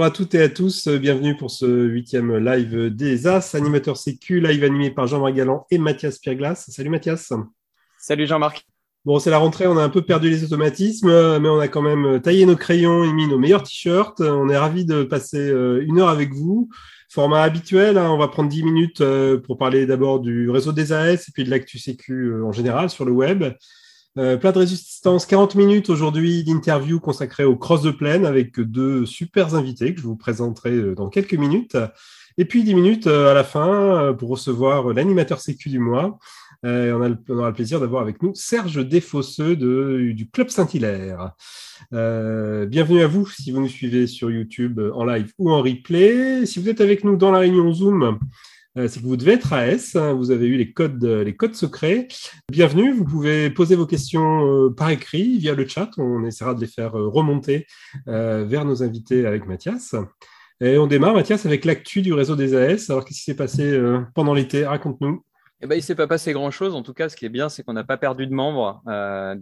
Bonjour 0.00 0.14
à 0.14 0.16
toutes 0.16 0.34
et 0.34 0.40
à 0.40 0.48
tous, 0.48 0.88
bienvenue 0.88 1.36
pour 1.36 1.50
ce 1.50 1.66
huitième 1.66 2.34
live 2.38 2.88
des 2.88 3.26
As, 3.26 3.54
animateur 3.54 3.98
sécu, 3.98 4.40
live 4.40 4.64
animé 4.64 4.90
par 4.90 5.06
Jean-Marc 5.06 5.34
Galland 5.34 5.66
et 5.70 5.76
Mathias 5.76 6.18
Pierglas. 6.18 6.64
Salut 6.70 6.88
Mathias. 6.88 7.34
Salut 7.98 8.26
Jean-Marc. 8.26 8.64
Bon, 9.04 9.18
c'est 9.18 9.28
la 9.28 9.36
rentrée, 9.36 9.66
on 9.66 9.76
a 9.76 9.82
un 9.82 9.90
peu 9.90 10.00
perdu 10.00 10.30
les 10.30 10.42
automatismes, 10.42 11.38
mais 11.38 11.50
on 11.50 11.58
a 11.58 11.68
quand 11.68 11.82
même 11.82 12.18
taillé 12.22 12.46
nos 12.46 12.56
crayons 12.56 13.04
et 13.04 13.12
mis 13.12 13.28
nos 13.28 13.36
meilleurs 13.36 13.62
t-shirts. 13.62 14.22
On 14.22 14.48
est 14.48 14.56
ravis 14.56 14.86
de 14.86 15.02
passer 15.02 15.50
euh, 15.50 15.84
une 15.86 16.00
heure 16.00 16.08
avec 16.08 16.32
vous. 16.32 16.70
Format 17.10 17.42
habituel, 17.42 17.98
hein, 17.98 18.08
on 18.10 18.16
va 18.16 18.28
prendre 18.28 18.48
10 18.48 18.62
minutes 18.62 19.02
euh, 19.02 19.38
pour 19.38 19.58
parler 19.58 19.84
d'abord 19.84 20.20
du 20.20 20.48
réseau 20.48 20.72
des 20.72 20.94
AS 20.94 21.28
et 21.28 21.32
puis 21.34 21.44
de 21.44 21.50
l'actu 21.50 21.78
sécu 21.78 22.30
euh, 22.30 22.46
en 22.46 22.52
général 22.52 22.88
sur 22.88 23.04
le 23.04 23.12
web. 23.12 23.44
Euh, 24.18 24.36
de 24.36 24.58
résistance, 24.58 25.24
40 25.24 25.54
minutes 25.54 25.88
aujourd'hui 25.88 26.42
d'interview 26.44 26.98
consacrée 27.00 27.44
au 27.44 27.56
cross 27.56 27.82
de 27.82 27.90
plaine 27.90 28.26
avec 28.26 28.58
deux 28.60 29.06
super 29.06 29.54
invités 29.54 29.94
que 29.94 30.00
je 30.00 30.06
vous 30.06 30.16
présenterai 30.16 30.94
dans 30.94 31.08
quelques 31.08 31.34
minutes. 31.34 31.76
Et 32.38 32.44
puis 32.44 32.64
10 32.64 32.74
minutes 32.74 33.06
à 33.06 33.34
la 33.34 33.44
fin 33.44 34.14
pour 34.18 34.30
recevoir 34.30 34.92
l'animateur 34.92 35.40
sécu 35.40 35.68
du 35.68 35.78
mois. 35.78 36.18
Euh, 36.66 36.92
on, 36.92 37.00
a 37.00 37.08
le, 37.08 37.16
aura 37.30 37.48
le 37.48 37.54
plaisir 37.54 37.80
d'avoir 37.80 38.02
avec 38.02 38.22
nous 38.22 38.34
Serge 38.34 38.86
Desfosseux 38.86 39.56
de, 39.56 40.12
du 40.14 40.28
Club 40.28 40.50
Saint-Hilaire. 40.50 41.32
Euh, 41.94 42.66
bienvenue 42.66 43.02
à 43.02 43.06
vous 43.06 43.26
si 43.26 43.50
vous 43.50 43.62
nous 43.62 43.68
suivez 43.68 44.06
sur 44.06 44.30
YouTube 44.30 44.78
en 44.94 45.04
live 45.04 45.32
ou 45.38 45.50
en 45.50 45.62
replay. 45.62 46.44
Si 46.44 46.60
vous 46.60 46.68
êtes 46.68 46.82
avec 46.82 47.02
nous 47.02 47.16
dans 47.16 47.30
la 47.32 47.38
réunion 47.38 47.72
Zoom, 47.72 48.02
euh, 48.02 48.12
c'est 48.76 49.00
que 49.00 49.06
vous 49.06 49.16
devez 49.16 49.32
être 49.32 49.52
AS, 49.52 49.96
hein, 49.96 50.12
vous 50.12 50.30
avez 50.30 50.46
eu 50.46 50.56
les 50.56 50.72
codes, 50.72 51.04
les 51.04 51.36
codes 51.36 51.54
secrets. 51.54 52.08
Bienvenue, 52.50 52.92
vous 52.92 53.04
pouvez 53.04 53.50
poser 53.50 53.74
vos 53.74 53.86
questions 53.86 54.72
par 54.76 54.90
écrit 54.90 55.38
via 55.38 55.54
le 55.54 55.66
chat, 55.66 55.90
on 55.98 56.24
essaiera 56.24 56.54
de 56.54 56.60
les 56.60 56.66
faire 56.66 56.92
remonter 56.92 57.66
vers 58.06 58.64
nos 58.64 58.82
invités 58.82 59.26
avec 59.26 59.46
Mathias. 59.46 59.94
Et 60.60 60.78
on 60.78 60.86
démarre, 60.86 61.14
Mathias, 61.14 61.46
avec 61.46 61.64
l'actu 61.64 62.02
du 62.02 62.12
réseau 62.12 62.36
des 62.36 62.54
AS. 62.54 62.90
Alors, 62.90 63.04
qu'est-ce 63.04 63.20
qui 63.20 63.24
s'est 63.24 63.36
passé 63.36 63.80
pendant 64.14 64.34
l'été? 64.34 64.66
Raconte-nous. 64.66 65.24
Eh 65.62 65.66
ben, 65.66 65.74
il 65.74 65.78
ne 65.78 65.82
s'est 65.82 65.94
pas 65.94 66.06
passé 66.06 66.32
grand-chose. 66.32 66.74
En 66.74 66.82
tout 66.82 66.94
cas, 66.94 67.10
ce 67.10 67.16
qui 67.16 67.26
est 67.26 67.30
bien, 67.30 67.50
c'est 67.50 67.62
qu'on 67.62 67.74
n'a 67.74 67.84
pas 67.84 67.98
perdu 67.98 68.26
de 68.26 68.32
membres 68.32 68.82
euh, 68.88 69.34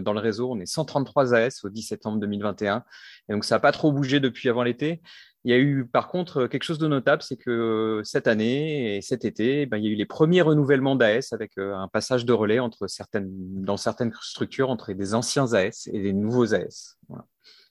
dans 0.00 0.12
le 0.12 0.20
réseau. 0.20 0.52
On 0.52 0.60
est 0.60 0.66
133 0.66 1.34
AS 1.34 1.64
au 1.64 1.68
10 1.68 1.82
septembre 1.82 2.20
2021. 2.20 2.84
Et 3.28 3.32
donc, 3.32 3.44
ça 3.44 3.56
n'a 3.56 3.58
pas 3.58 3.72
trop 3.72 3.90
bougé 3.90 4.20
depuis 4.20 4.48
avant 4.48 4.62
l'été. 4.62 5.02
Il 5.44 5.50
y 5.50 5.54
a 5.54 5.58
eu, 5.58 5.84
par 5.84 6.08
contre, 6.08 6.46
quelque 6.46 6.62
chose 6.62 6.78
de 6.78 6.88
notable, 6.88 7.20
c'est 7.22 7.36
que 7.36 8.00
cette 8.02 8.26
année 8.26 8.96
et 8.96 9.02
cet 9.02 9.26
été, 9.26 9.62
eh 9.62 9.66
ben, 9.66 9.76
il 9.76 9.84
y 9.84 9.88
a 9.88 9.90
eu 9.90 9.94
les 9.94 10.06
premiers 10.06 10.40
renouvellements 10.40 10.96
d'AS 10.96 11.32
avec 11.32 11.58
euh, 11.58 11.74
un 11.74 11.88
passage 11.88 12.24
de 12.24 12.32
relais 12.32 12.60
entre 12.60 12.86
certaines, 12.86 13.28
dans 13.62 13.76
certaines 13.76 14.12
structures 14.22 14.70
entre 14.70 14.92
des 14.92 15.14
anciens 15.14 15.52
AS 15.52 15.88
et 15.92 16.00
des 16.00 16.14
nouveaux 16.14 16.54
AS. 16.54 16.98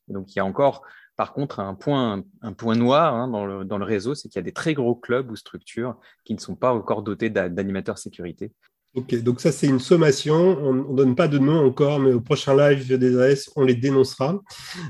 Donc, 0.07 0.35
il 0.35 0.37
y 0.37 0.39
a 0.39 0.45
encore 0.45 0.83
par 1.15 1.33
contre, 1.33 1.59
un 1.59 1.75
point, 1.75 2.23
un 2.41 2.53
point 2.53 2.75
noir 2.75 3.13
hein, 3.13 3.27
dans, 3.27 3.45
le, 3.45 3.65
dans, 3.65 3.77
le, 3.77 3.85
réseau, 3.85 4.15
c'est 4.15 4.29
qu'il 4.29 4.37
y 4.37 4.39
a 4.39 4.43
des 4.43 4.51
très 4.51 4.73
gros 4.73 4.95
clubs 4.95 5.29
ou 5.29 5.35
structures 5.35 5.95
qui 6.23 6.33
ne 6.33 6.39
sont 6.39 6.55
pas 6.55 6.73
encore 6.73 7.03
dotés 7.03 7.29
d'animateurs 7.29 7.99
sécurité. 7.99 8.51
Ok, 8.95 9.15
donc 9.23 9.41
ça 9.41 9.51
c'est 9.51 9.65
une 9.65 9.79
sommation. 9.79 10.35
On 10.35 10.73
ne 10.73 10.95
donne 10.95 11.15
pas 11.15 11.27
de 11.27 11.39
nom 11.39 11.65
encore, 11.65 11.99
mais 11.99 12.13
au 12.13 12.21
prochain 12.21 12.55
live 12.55 12.95
des 12.97 13.19
AS, 13.19 13.49
on 13.55 13.63
les 13.63 13.73
dénoncera. 13.73 14.39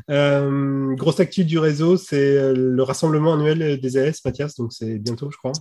Euh, 0.09 0.93
grosse 0.95 1.21
actu 1.21 1.45
du 1.45 1.57
réseau, 1.57 1.95
c'est 1.95 2.37
euh, 2.37 2.53
le 2.53 2.83
rassemblement 2.83 3.33
annuel 3.33 3.79
des 3.79 3.97
AS, 3.97 4.19
Mathias, 4.25 4.55
donc 4.55 4.73
c'est 4.73 4.99
bientôt, 4.99 5.31
je 5.31 5.37
crois. 5.37 5.53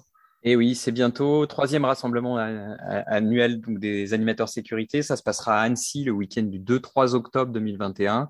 Et 0.44 0.56
oui, 0.56 0.75
c'est 0.75 0.91
bientôt 0.91 1.47
troisième 1.47 1.84
rassemblement 1.84 2.36
annuel 2.36 3.60
des 3.69 4.12
animateurs 4.12 4.48
sécurité. 4.48 5.03
Ça 5.03 5.16
se 5.16 5.22
passera 5.22 5.60
à 5.60 5.60
Annecy 5.60 6.03
le 6.03 6.10
week-end 6.10 6.42
du 6.42 6.59
2-3 6.59 7.14
octobre 7.14 7.53
2021. 7.53 8.28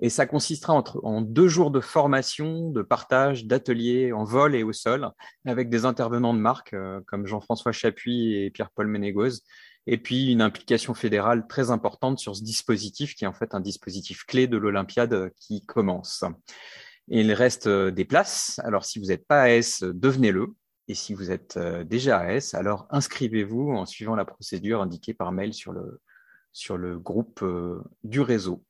Et 0.00 0.10
ça 0.10 0.26
consistera 0.26 0.74
entre, 0.74 1.00
en 1.04 1.22
deux 1.22 1.48
jours 1.48 1.70
de 1.70 1.80
formation, 1.80 2.70
de 2.70 2.82
partage, 2.82 3.46
d'ateliers 3.46 4.12
en 4.12 4.24
vol 4.24 4.54
et 4.54 4.62
au 4.62 4.72
sol, 4.72 5.10
avec 5.44 5.70
des 5.70 5.84
intervenants 5.84 6.34
de 6.34 6.38
marque 6.38 6.72
euh, 6.72 7.00
comme 7.06 7.26
Jean-François 7.26 7.72
Chapuis 7.72 8.34
et 8.36 8.50
Pierre-Paul 8.50 8.86
Ménégoz, 8.86 9.42
et 9.88 9.98
puis 9.98 10.30
une 10.30 10.42
implication 10.42 10.94
fédérale 10.94 11.46
très 11.48 11.70
importante 11.70 12.20
sur 12.20 12.36
ce 12.36 12.44
dispositif 12.44 13.16
qui 13.16 13.24
est 13.24 13.28
en 13.28 13.32
fait 13.32 13.54
un 13.54 13.60
dispositif 13.60 14.24
clé 14.24 14.46
de 14.46 14.56
l'Olympiade 14.56 15.32
qui 15.36 15.64
commence. 15.64 16.24
il 17.08 17.32
reste 17.32 17.66
euh, 17.66 17.90
des 17.90 18.04
places. 18.04 18.60
Alors 18.62 18.84
si 18.84 19.00
vous 19.00 19.06
n'êtes 19.06 19.26
pas 19.26 19.42
AS, 19.44 19.82
devenez-le. 19.82 20.54
Et 20.86 20.94
si 20.94 21.12
vous 21.12 21.30
êtes 21.32 21.56
euh, 21.56 21.82
déjà 21.82 22.20
AS, 22.20 22.54
alors 22.54 22.86
inscrivez-vous 22.90 23.72
en 23.72 23.84
suivant 23.84 24.14
la 24.14 24.24
procédure 24.24 24.80
indiquée 24.80 25.12
par 25.12 25.32
mail 25.32 25.52
sur 25.52 25.72
le, 25.72 26.00
sur 26.52 26.76
le 26.76 26.98
groupe 26.98 27.44
du 28.04 28.20
réseau. 28.20 28.62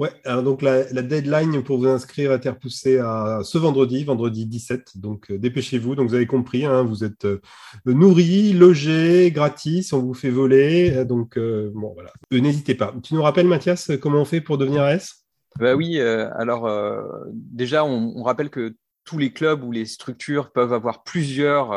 Ouais, 0.00 0.10
alors 0.24 0.42
donc 0.42 0.60
la, 0.60 0.82
deadline 0.82 1.62
pour 1.62 1.78
vous 1.78 1.86
inscrire 1.86 2.32
a 2.32 2.34
été 2.34 2.48
repoussée 2.48 2.98
à 2.98 3.40
ce 3.44 3.58
vendredi, 3.58 4.02
vendredi 4.02 4.44
17. 4.44 4.98
Donc 4.98 5.30
euh, 5.30 5.38
dépêchez-vous. 5.38 5.94
Donc 5.94 6.08
vous 6.08 6.16
avez 6.16 6.26
compris, 6.26 6.64
hein, 6.64 6.82
vous 6.82 7.04
êtes 7.04 7.24
euh, 7.26 7.40
nourri, 7.86 8.54
logé, 8.54 9.30
gratis, 9.30 9.92
on 9.92 10.00
vous 10.00 10.14
fait 10.14 10.30
voler. 10.30 10.92
Euh, 10.96 11.04
donc 11.04 11.38
bon 11.38 11.92
voilà, 11.94 12.12
n'hésitez 12.32 12.74
pas. 12.74 12.92
Tu 13.04 13.14
nous 13.14 13.22
rappelles 13.22 13.46
Mathias 13.46 13.92
comment 14.02 14.22
on 14.22 14.24
fait 14.24 14.40
pour 14.40 14.58
devenir 14.58 14.82
AS 14.82 15.24
Bah 15.60 15.76
oui, 15.76 16.00
alors 16.00 16.68
déjà 17.32 17.84
on, 17.84 18.22
rappelle 18.24 18.50
que 18.50 18.74
tous 19.04 19.18
les 19.18 19.32
clubs 19.32 19.62
ou 19.62 19.70
les 19.70 19.84
structures 19.84 20.50
peuvent 20.50 20.72
avoir 20.72 21.04
plusieurs 21.04 21.70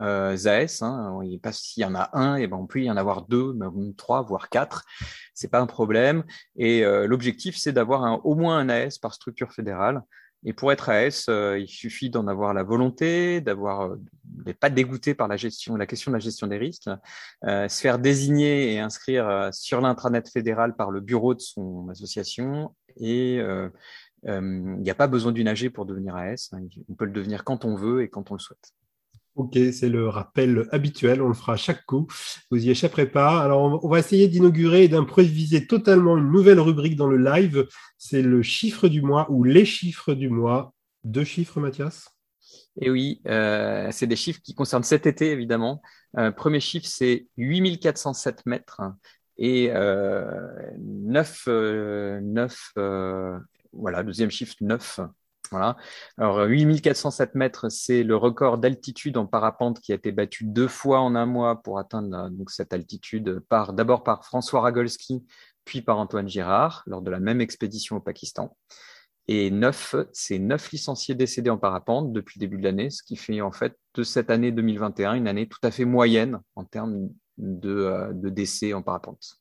euh, 0.00 0.36
ZAS. 0.36 0.82
Hein, 0.82 1.20
il 1.24 1.40
pas 1.40 1.52
s'il 1.52 1.82
y 1.82 1.86
en 1.86 1.94
a 1.94 2.10
un, 2.12 2.36
et 2.36 2.46
ben 2.46 2.56
on 2.56 2.66
peut 2.66 2.80
y 2.80 2.90
en 2.90 2.96
avoir 2.96 3.22
deux, 3.22 3.52
même 3.54 3.94
trois, 3.94 4.22
voire 4.22 4.48
quatre. 4.48 4.84
C'est 5.34 5.50
pas 5.50 5.60
un 5.60 5.66
problème. 5.66 6.24
Et 6.56 6.84
euh, 6.84 7.06
l'objectif, 7.06 7.56
c'est 7.56 7.72
d'avoir 7.72 8.24
au 8.24 8.34
moins 8.34 8.58
un 8.58 8.68
AS 8.68 8.98
par 8.98 9.14
structure 9.14 9.52
fédérale. 9.52 10.02
Et 10.44 10.52
pour 10.52 10.70
être 10.70 10.88
AS, 10.88 11.26
euh, 11.28 11.58
il 11.58 11.66
suffit 11.66 12.10
d'en 12.10 12.28
avoir 12.28 12.54
la 12.54 12.62
volonté, 12.62 13.40
d'avoir, 13.40 13.96
d'être 14.22 14.60
pas 14.60 14.70
dégoûté 14.70 15.14
par 15.14 15.26
la 15.26 15.36
gestion, 15.36 15.74
la 15.74 15.86
question 15.86 16.12
de 16.12 16.16
la 16.16 16.20
gestion 16.20 16.46
des 16.46 16.58
risques, 16.58 16.88
se 17.42 17.80
faire 17.80 17.98
désigner 17.98 18.72
et 18.72 18.78
inscrire 18.78 19.50
sur 19.52 19.80
l'intranet 19.80 20.28
fédéral 20.28 20.76
par 20.76 20.92
le 20.92 21.00
bureau 21.00 21.34
de 21.34 21.40
son 21.40 21.88
association. 21.88 22.72
Et 22.96 23.40
il 24.24 24.40
n'y 24.78 24.90
a 24.90 24.94
pas 24.94 25.08
besoin 25.08 25.32
d'une 25.32 25.48
AG 25.48 25.70
pour 25.70 25.86
devenir 25.86 26.14
AS. 26.14 26.50
Hein. 26.52 26.60
On 26.88 26.94
peut 26.94 27.06
le 27.06 27.10
devenir 27.10 27.42
quand 27.42 27.64
on 27.64 27.74
veut 27.74 28.02
et 28.02 28.08
quand 28.08 28.30
on 28.30 28.34
le 28.34 28.40
souhaite. 28.40 28.72
Ok, 29.38 29.56
c'est 29.72 29.88
le 29.88 30.08
rappel 30.08 30.66
habituel, 30.72 31.22
on 31.22 31.28
le 31.28 31.34
fera 31.34 31.52
à 31.52 31.56
chaque 31.56 31.86
coup. 31.86 32.08
Vous 32.50 32.66
y 32.66 32.70
échapperez 32.70 33.06
pas. 33.06 33.40
Alors, 33.40 33.84
on 33.84 33.88
va 33.88 34.00
essayer 34.00 34.26
d'inaugurer 34.26 34.82
et 34.82 34.88
d'improviser 34.88 35.68
totalement 35.68 36.18
une 36.18 36.32
nouvelle 36.32 36.58
rubrique 36.58 36.96
dans 36.96 37.06
le 37.06 37.18
live. 37.18 37.68
C'est 37.98 38.20
le 38.20 38.42
chiffre 38.42 38.88
du 38.88 39.00
mois 39.00 39.30
ou 39.30 39.44
les 39.44 39.64
chiffres 39.64 40.14
du 40.14 40.28
mois. 40.28 40.74
Deux 41.04 41.22
chiffres, 41.22 41.60
Mathias? 41.60 42.08
Eh 42.80 42.90
oui, 42.90 43.20
euh, 43.28 43.86
c'est 43.92 44.08
des 44.08 44.16
chiffres 44.16 44.40
qui 44.42 44.56
concernent 44.56 44.82
cet 44.82 45.06
été, 45.06 45.30
évidemment. 45.30 45.82
Euh, 46.16 46.32
premier 46.32 46.58
chiffre, 46.58 46.86
c'est 46.88 47.28
8407 47.36 48.44
mètres 48.44 48.80
et 49.36 49.70
euh, 49.70 50.48
9, 50.80 51.46
9 51.46 52.72
euh, 52.76 53.38
voilà, 53.72 54.02
deuxième 54.02 54.32
chiffre, 54.32 54.56
9 54.60 54.98
voilà. 55.50 55.76
Alors, 56.16 56.40
8407 56.40 57.34
mètres, 57.34 57.68
c'est 57.68 58.02
le 58.02 58.16
record 58.16 58.58
d'altitude 58.58 59.16
en 59.16 59.26
parapente 59.26 59.80
qui 59.80 59.92
a 59.92 59.94
été 59.94 60.12
battu 60.12 60.44
deux 60.44 60.68
fois 60.68 61.00
en 61.00 61.14
un 61.14 61.26
mois 61.26 61.62
pour 61.62 61.78
atteindre 61.78 62.16
euh, 62.16 62.30
donc, 62.30 62.50
cette 62.50 62.72
altitude 62.72 63.40
par, 63.48 63.72
d'abord 63.72 64.02
par 64.02 64.24
François 64.24 64.60
Ragolski, 64.60 65.24
puis 65.64 65.82
par 65.82 65.98
Antoine 65.98 66.28
Girard 66.28 66.82
lors 66.86 67.02
de 67.02 67.10
la 67.10 67.20
même 67.20 67.40
expédition 67.40 67.96
au 67.96 68.00
Pakistan. 68.00 68.56
Et 69.30 69.50
neuf, 69.50 69.94
c'est 70.12 70.38
neuf 70.38 70.72
licenciés 70.72 71.14
décédés 71.14 71.50
en 71.50 71.58
parapente 71.58 72.12
depuis 72.12 72.40
le 72.40 72.46
début 72.46 72.56
de 72.56 72.64
l'année, 72.64 72.88
ce 72.88 73.02
qui 73.02 73.16
fait 73.16 73.42
en 73.42 73.52
fait 73.52 73.76
de 73.94 74.02
cette 74.02 74.30
année 74.30 74.52
2021 74.52 75.14
une 75.14 75.28
année 75.28 75.46
tout 75.46 75.58
à 75.62 75.70
fait 75.70 75.84
moyenne 75.84 76.40
en 76.56 76.64
termes 76.64 77.10
de, 77.36 77.70
euh, 77.70 78.12
de 78.14 78.30
décès 78.30 78.72
en 78.72 78.82
parapente 78.82 79.37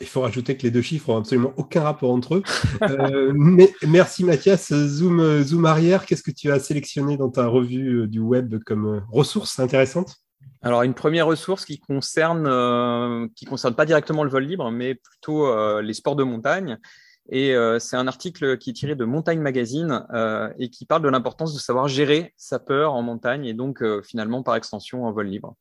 il 0.00 0.06
faut 0.06 0.20
rajouter 0.20 0.56
que 0.56 0.62
les 0.62 0.70
deux 0.70 0.82
chiffres 0.82 1.10
ont 1.10 1.18
absolument 1.18 1.52
aucun 1.56 1.82
rapport 1.82 2.10
entre 2.10 2.36
eux. 2.36 2.42
Euh, 2.82 3.32
mais, 3.34 3.72
merci 3.86 4.24
Mathias. 4.24 4.72
Zoom, 4.72 5.42
Zoom 5.42 5.64
arrière, 5.64 6.06
qu'est-ce 6.06 6.22
que 6.22 6.30
tu 6.30 6.50
as 6.50 6.58
sélectionné 6.58 7.16
dans 7.16 7.30
ta 7.30 7.46
revue 7.46 8.02
euh, 8.02 8.06
du 8.06 8.20
web 8.20 8.62
comme 8.64 8.86
euh, 8.86 9.00
ressource 9.10 9.58
intéressante? 9.58 10.16
Alors 10.62 10.82
une 10.82 10.94
première 10.94 11.26
ressource 11.26 11.64
qui 11.64 11.78
concerne 11.78 13.30
qui 13.34 13.46
concerne 13.46 13.74
pas 13.74 13.86
directement 13.86 14.24
le 14.24 14.30
vol 14.30 14.44
libre, 14.44 14.70
mais 14.70 14.94
plutôt 14.94 15.80
les 15.80 15.94
sports 15.94 16.16
de 16.16 16.22
montagne. 16.22 16.76
Et 17.30 17.54
c'est 17.78 17.96
un 17.96 18.06
article 18.06 18.58
qui 18.58 18.68
est 18.68 18.72
tiré 18.74 18.94
de 18.94 19.06
Montagne 19.06 19.40
Magazine 19.40 20.04
et 20.58 20.68
qui 20.68 20.84
parle 20.84 21.00
de 21.00 21.08
l'importance 21.08 21.54
de 21.54 21.58
savoir 21.58 21.88
gérer 21.88 22.34
sa 22.36 22.58
peur 22.58 22.92
en 22.92 23.00
montagne 23.00 23.46
et 23.46 23.54
donc 23.54 23.82
finalement 24.02 24.42
par 24.42 24.54
extension 24.54 25.06
en 25.06 25.12
vol 25.12 25.28
libre. 25.28 25.56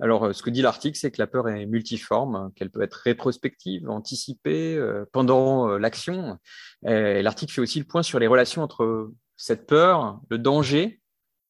Alors, 0.00 0.24
euh, 0.24 0.32
ce 0.32 0.42
que 0.42 0.50
dit 0.50 0.62
l'article, 0.62 0.98
c'est 0.98 1.10
que 1.10 1.20
la 1.20 1.26
peur 1.26 1.48
est 1.48 1.66
multiforme, 1.66 2.52
qu'elle 2.54 2.70
peut 2.70 2.82
être 2.82 2.94
rétrospective, 2.94 3.88
anticipée, 3.88 4.76
euh, 4.76 5.04
pendant 5.12 5.68
euh, 5.68 5.78
l'action. 5.78 6.38
L'article 6.82 7.52
fait 7.52 7.60
aussi 7.60 7.78
le 7.78 7.84
point 7.84 8.02
sur 8.02 8.18
les 8.18 8.26
relations 8.26 8.62
entre 8.62 9.10
cette 9.36 9.66
peur, 9.66 10.20
le 10.30 10.38
danger 10.38 11.00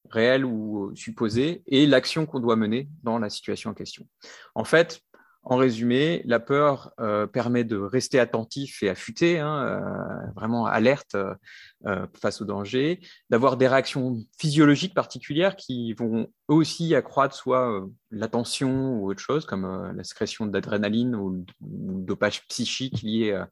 réel 0.08 0.44
ou 0.44 0.90
supposé, 0.96 1.62
et 1.66 1.86
l'action 1.86 2.26
qu'on 2.26 2.40
doit 2.40 2.56
mener 2.56 2.88
dans 3.04 3.18
la 3.18 3.30
situation 3.30 3.70
en 3.70 3.74
question. 3.74 4.08
En 4.54 4.64
fait, 4.64 5.00
En 5.42 5.56
résumé, 5.56 6.22
la 6.26 6.38
peur 6.38 6.92
euh, 7.00 7.26
permet 7.26 7.64
de 7.64 7.78
rester 7.78 8.20
attentif 8.20 8.82
et 8.82 8.90
affûté, 8.90 9.38
hein, 9.38 9.64
euh, 9.64 10.30
vraiment 10.36 10.66
alerte 10.66 11.14
euh, 11.14 12.06
face 12.20 12.42
au 12.42 12.44
danger, 12.44 13.00
d'avoir 13.30 13.56
des 13.56 13.66
réactions 13.66 14.18
physiologiques 14.38 14.92
particulières 14.92 15.56
qui 15.56 15.94
vont 15.94 16.28
aussi 16.48 16.94
accroître 16.94 17.34
soit 17.34 17.82
l'attention 18.10 18.96
ou 18.96 19.10
autre 19.10 19.20
chose, 19.22 19.46
comme 19.46 19.92
la 19.96 20.04
sécrétion 20.04 20.44
d'adrénaline 20.44 21.16
ou 21.16 21.30
le 21.30 22.02
dopage 22.04 22.46
psychique 22.48 23.00
lié 23.00 23.42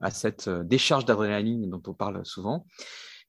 à 0.00 0.10
cette 0.10 0.48
décharge 0.48 1.04
d'adrénaline 1.04 1.70
dont 1.70 1.82
on 1.86 1.94
parle 1.94 2.26
souvent. 2.26 2.66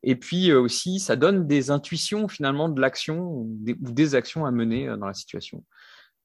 Et 0.02 0.16
puis 0.16 0.54
aussi, 0.54 1.00
ça 1.00 1.16
donne 1.16 1.46
des 1.48 1.70
intuitions 1.70 2.28
finalement 2.28 2.70
de 2.70 2.82
l'action 2.82 3.20
ou 3.20 3.48
des 3.60 4.16
actions 4.16 4.46
à 4.46 4.52
mener 4.52 4.88
dans 4.88 5.08
la 5.08 5.14
situation. 5.14 5.64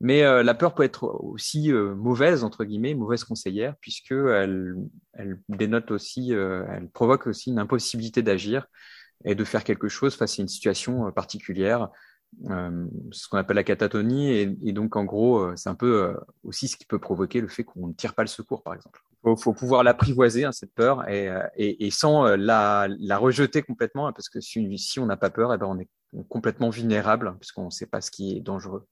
Mais 0.03 0.25
euh, 0.25 0.43
la 0.43 0.55
peur 0.55 0.75
peut 0.75 0.83
être 0.83 1.05
aussi 1.05 1.73
euh, 1.73 1.95
mauvaise, 1.95 2.43
entre 2.43 2.65
guillemets, 2.65 2.93
mauvaise 2.95 3.23
conseillère, 3.23 3.77
puisqu'elle 3.81 4.75
elle 5.13 5.41
dénote 5.49 5.93
aussi, 5.93 6.35
euh, 6.35 6.65
elle 6.69 6.89
provoque 6.89 7.29
aussi 7.29 7.51
une 7.51 7.61
impossibilité 7.61 8.21
d'agir 8.21 8.67
et 9.25 9.37
de 9.37 9.45
faire 9.45 9.63
quelque 9.63 9.89
chose 9.89 10.17
face 10.17 10.41
à 10.41 10.43
une 10.43 10.49
situation 10.49 11.13
particulière, 11.13 11.89
ce 12.45 13.29
qu'on 13.29 13.39
appelle 13.39 13.55
la 13.55 13.63
catatonie. 13.63 14.31
Et, 14.31 14.73
donc, 14.73 14.97
en 14.97 15.05
gros, 15.05 15.55
c'est 15.55 15.69
un 15.69 15.77
peu 15.77 16.17
aussi 16.43 16.67
ce 16.67 16.77
qui 16.77 16.85
peut 16.85 16.99
provoquer 16.99 17.41
le 17.41 17.47
fait 17.47 17.63
qu'on 17.63 17.87
ne 17.87 17.93
tire 17.93 18.15
pas 18.15 18.23
le 18.23 18.29
secours, 18.29 18.65
par 18.65 18.75
exemple. 18.75 19.01
Il 19.13 19.19
faut, 19.23 19.37
faut, 19.37 19.53
pouvoir 19.53 19.85
l'apprivoiser, 19.85 20.45
hein, 20.45 20.51
cette 20.51 20.75
peur, 20.75 21.09
et, 21.09 21.31
et, 21.55 21.87
et 21.87 21.91
sans 21.93 22.35
la, 22.35 22.89
la, 22.99 23.19
rejeter 23.19 23.63
complètement, 23.63 24.13
parce 24.13 24.29
que 24.29 24.41
si, 24.41 24.77
si 24.77 24.99
on 24.99 25.07
n'a 25.07 25.17
pas 25.17 25.31
peur, 25.31 25.55
eh 25.55 25.59
ben 25.59 25.67
on 25.67 25.79
est 25.79 25.89
complètement 26.29 26.70
vulnérable 26.70 27.35
puisqu'on 27.41 27.67
ne 27.67 27.70
sait 27.70 27.87
pas 27.87 28.00
ce 28.00 28.11
qui 28.11 28.37
est 28.37 28.41
dangereux. 28.41 28.87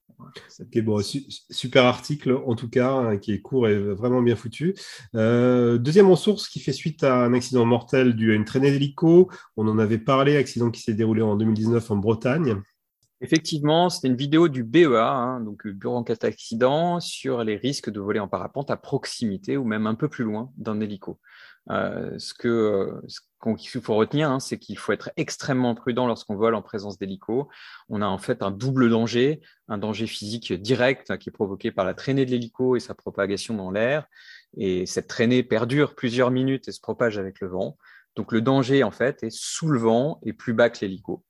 bon, 0.81 1.01
super 1.01 1.85
article 1.85 2.39
en 2.45 2.55
tout 2.55 2.69
cas, 2.69 2.91
hein, 2.91 3.17
qui 3.17 3.33
est 3.33 3.41
court 3.41 3.67
et 3.67 3.77
vraiment 3.77 4.21
bien 4.21 4.35
foutu. 4.35 4.75
Euh, 5.15 5.77
deuxième 5.77 6.07
ressource 6.07 6.47
qui 6.47 6.59
fait 6.59 6.73
suite 6.73 7.03
à 7.03 7.23
un 7.23 7.33
accident 7.33 7.65
mortel 7.65 8.15
dû 8.15 8.31
à 8.31 8.35
une 8.35 8.45
traînée 8.45 8.71
d'hélico. 8.71 9.29
On 9.57 9.67
en 9.67 9.79
avait 9.79 9.99
parlé, 9.99 10.37
accident 10.37 10.71
qui 10.71 10.81
s'est 10.81 10.93
déroulé 10.93 11.21
en 11.21 11.35
2019 11.35 11.91
en 11.91 11.97
Bretagne. 11.97 12.61
Effectivement, 13.23 13.91
c'était 13.91 14.07
une 14.07 14.15
vidéo 14.15 14.47
du 14.47 14.63
BEA, 14.63 14.97
hein, 14.97 15.41
donc 15.41 15.67
Bureau 15.67 15.97
en 15.97 16.03
cas 16.03 16.15
d'accident, 16.15 16.99
sur 16.99 17.43
les 17.43 17.55
risques 17.55 17.91
de 17.91 17.99
voler 17.99 18.19
en 18.19 18.27
parapente 18.27 18.71
à 18.71 18.77
proximité 18.77 19.57
ou 19.57 19.63
même 19.63 19.85
un 19.85 19.93
peu 19.93 20.09
plus 20.09 20.23
loin 20.23 20.51
d'un 20.57 20.79
hélico. 20.81 21.19
Euh, 21.69 22.17
ce 22.17 22.33
que 22.33 23.01
ce 23.07 23.19
qu'il 23.57 23.81
faut 23.81 23.95
retenir, 23.95 24.29
hein, 24.29 24.39
c'est 24.39 24.57
qu'il 24.57 24.77
faut 24.77 24.91
être 24.91 25.11
extrêmement 25.15 25.75
prudent 25.75 26.07
lorsqu'on 26.07 26.35
vole 26.35 26.55
en 26.55 26.61
présence 26.61 26.97
d'hélico. 26.97 27.49
On 27.89 28.01
a 28.01 28.07
en 28.07 28.17
fait 28.17 28.41
un 28.41 28.51
double 28.51 28.89
danger, 28.89 29.41
un 29.67 29.77
danger 29.77 30.07
physique 30.07 30.53
direct 30.53 31.17
qui 31.17 31.29
est 31.29 31.31
provoqué 31.31 31.71
par 31.71 31.85
la 31.85 31.93
traînée 31.93 32.25
de 32.25 32.31
l'hélico 32.31 32.75
et 32.75 32.79
sa 32.79 32.95
propagation 32.95 33.55
dans 33.55 33.71
l'air. 33.71 34.05
Et 34.57 34.85
cette 34.85 35.07
traînée 35.07 35.43
perdure 35.43 35.95
plusieurs 35.95 36.31
minutes 36.31 36.67
et 36.67 36.71
se 36.71 36.81
propage 36.81 37.17
avec 37.17 37.39
le 37.39 37.47
vent. 37.47 37.77
Donc 38.15 38.31
le 38.31 38.41
danger 38.41 38.83
en 38.83 38.91
fait 38.91 39.23
est 39.23 39.31
sous 39.31 39.67
le 39.67 39.79
vent 39.79 40.19
et 40.23 40.33
plus 40.33 40.53
bas 40.53 40.69
que 40.69 40.79
l'hélico. 40.81 41.23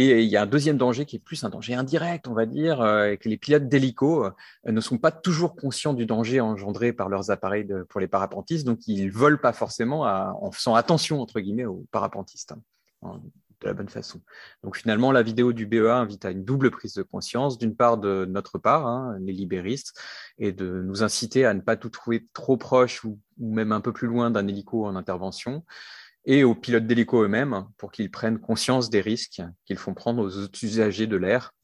Et 0.00 0.22
il 0.22 0.28
y 0.28 0.36
a 0.36 0.42
un 0.42 0.46
deuxième 0.46 0.76
danger 0.76 1.06
qui 1.06 1.16
est 1.16 1.18
plus 1.18 1.42
un 1.42 1.48
danger 1.48 1.74
indirect, 1.74 2.28
on 2.28 2.32
va 2.32 2.46
dire, 2.46 2.80
euh, 2.82 3.16
que 3.16 3.28
les 3.28 3.36
pilotes 3.36 3.66
d'hélico 3.66 4.26
euh, 4.26 4.30
ne 4.64 4.80
sont 4.80 4.96
pas 4.96 5.10
toujours 5.10 5.56
conscients 5.56 5.92
du 5.92 6.06
danger 6.06 6.40
engendré 6.40 6.92
par 6.92 7.08
leurs 7.08 7.32
appareils 7.32 7.66
pour 7.88 7.98
les 7.98 8.06
parapentistes, 8.06 8.64
donc 8.64 8.86
ils 8.86 9.10
volent 9.10 9.38
pas 9.38 9.52
forcément 9.52 10.02
en 10.02 10.52
faisant 10.52 10.76
attention 10.76 11.20
entre 11.20 11.40
guillemets 11.40 11.64
aux 11.64 11.84
parapentistes 11.90 12.54
hein, 13.02 13.20
de 13.60 13.66
la 13.66 13.74
bonne 13.74 13.88
façon. 13.88 14.20
Donc 14.62 14.76
finalement, 14.76 15.10
la 15.10 15.22
vidéo 15.22 15.52
du 15.52 15.66
BEA 15.66 15.96
invite 15.96 16.24
à 16.24 16.30
une 16.30 16.44
double 16.44 16.70
prise 16.70 16.94
de 16.94 17.02
conscience, 17.02 17.58
d'une 17.58 17.74
part 17.74 17.98
de 17.98 18.24
notre 18.24 18.58
part, 18.58 18.86
hein, 18.86 19.16
les 19.20 19.32
libéristes, 19.32 20.00
et 20.38 20.52
de 20.52 20.80
nous 20.80 21.02
inciter 21.02 21.44
à 21.44 21.54
ne 21.54 21.60
pas 21.60 21.74
tout 21.74 21.90
trouver 21.90 22.28
trop 22.34 22.56
proche 22.56 23.02
ou 23.02 23.18
même 23.36 23.72
un 23.72 23.80
peu 23.80 23.92
plus 23.92 24.06
loin 24.06 24.30
d'un 24.30 24.46
hélico 24.46 24.86
en 24.86 24.94
intervention, 24.94 25.64
et 26.28 26.44
aux 26.44 26.54
pilotes 26.54 26.86
d'hélico 26.86 27.22
eux-mêmes 27.22 27.64
pour 27.78 27.90
qu'ils 27.90 28.10
prennent 28.10 28.38
conscience 28.38 28.90
des 28.90 29.00
risques 29.00 29.40
qu'ils 29.64 29.78
font 29.78 29.94
prendre 29.94 30.22
aux 30.22 30.64
usagers 30.64 31.06
de 31.06 31.16
l'air. 31.16 31.54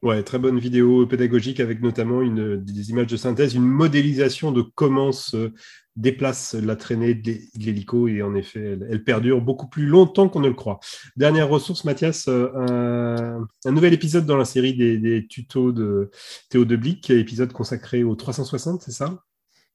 Ouais, 0.00 0.22
très 0.22 0.38
bonne 0.38 0.58
vidéo 0.58 1.06
pédagogique 1.06 1.60
avec 1.60 1.82
notamment 1.82 2.22
des 2.22 2.90
images 2.90 3.08
de 3.08 3.16
synthèse, 3.16 3.54
une 3.54 3.66
modélisation 3.66 4.50
de 4.50 4.62
comment 4.62 5.12
se 5.12 5.52
déplace 5.96 6.54
la 6.54 6.76
traînée 6.76 7.14
de 7.14 7.34
l'hélico 7.56 8.08
et 8.08 8.22
en 8.22 8.34
effet, 8.34 8.78
elle, 8.88 9.04
perdure 9.04 9.42
beaucoup 9.42 9.68
plus 9.68 9.86
longtemps 9.86 10.28
qu'on 10.28 10.40
ne 10.40 10.48
le 10.48 10.54
croit. 10.54 10.78
Dernière 11.16 11.48
ressource, 11.48 11.84
Mathias, 11.84 12.26
euh, 12.28 13.38
un, 13.64 13.72
nouvel 13.72 13.92
épisode 13.92 14.24
dans 14.24 14.36
la 14.36 14.44
série 14.44 14.74
des, 14.74 15.26
tutos 15.28 15.72
de 15.72 16.10
Théo 16.48 16.64
Deblic, 16.64 17.10
épisode 17.10 17.52
consacré 17.52 18.04
au 18.04 18.14
360, 18.14 18.82
c'est 18.82 18.92
ça? 18.92 19.24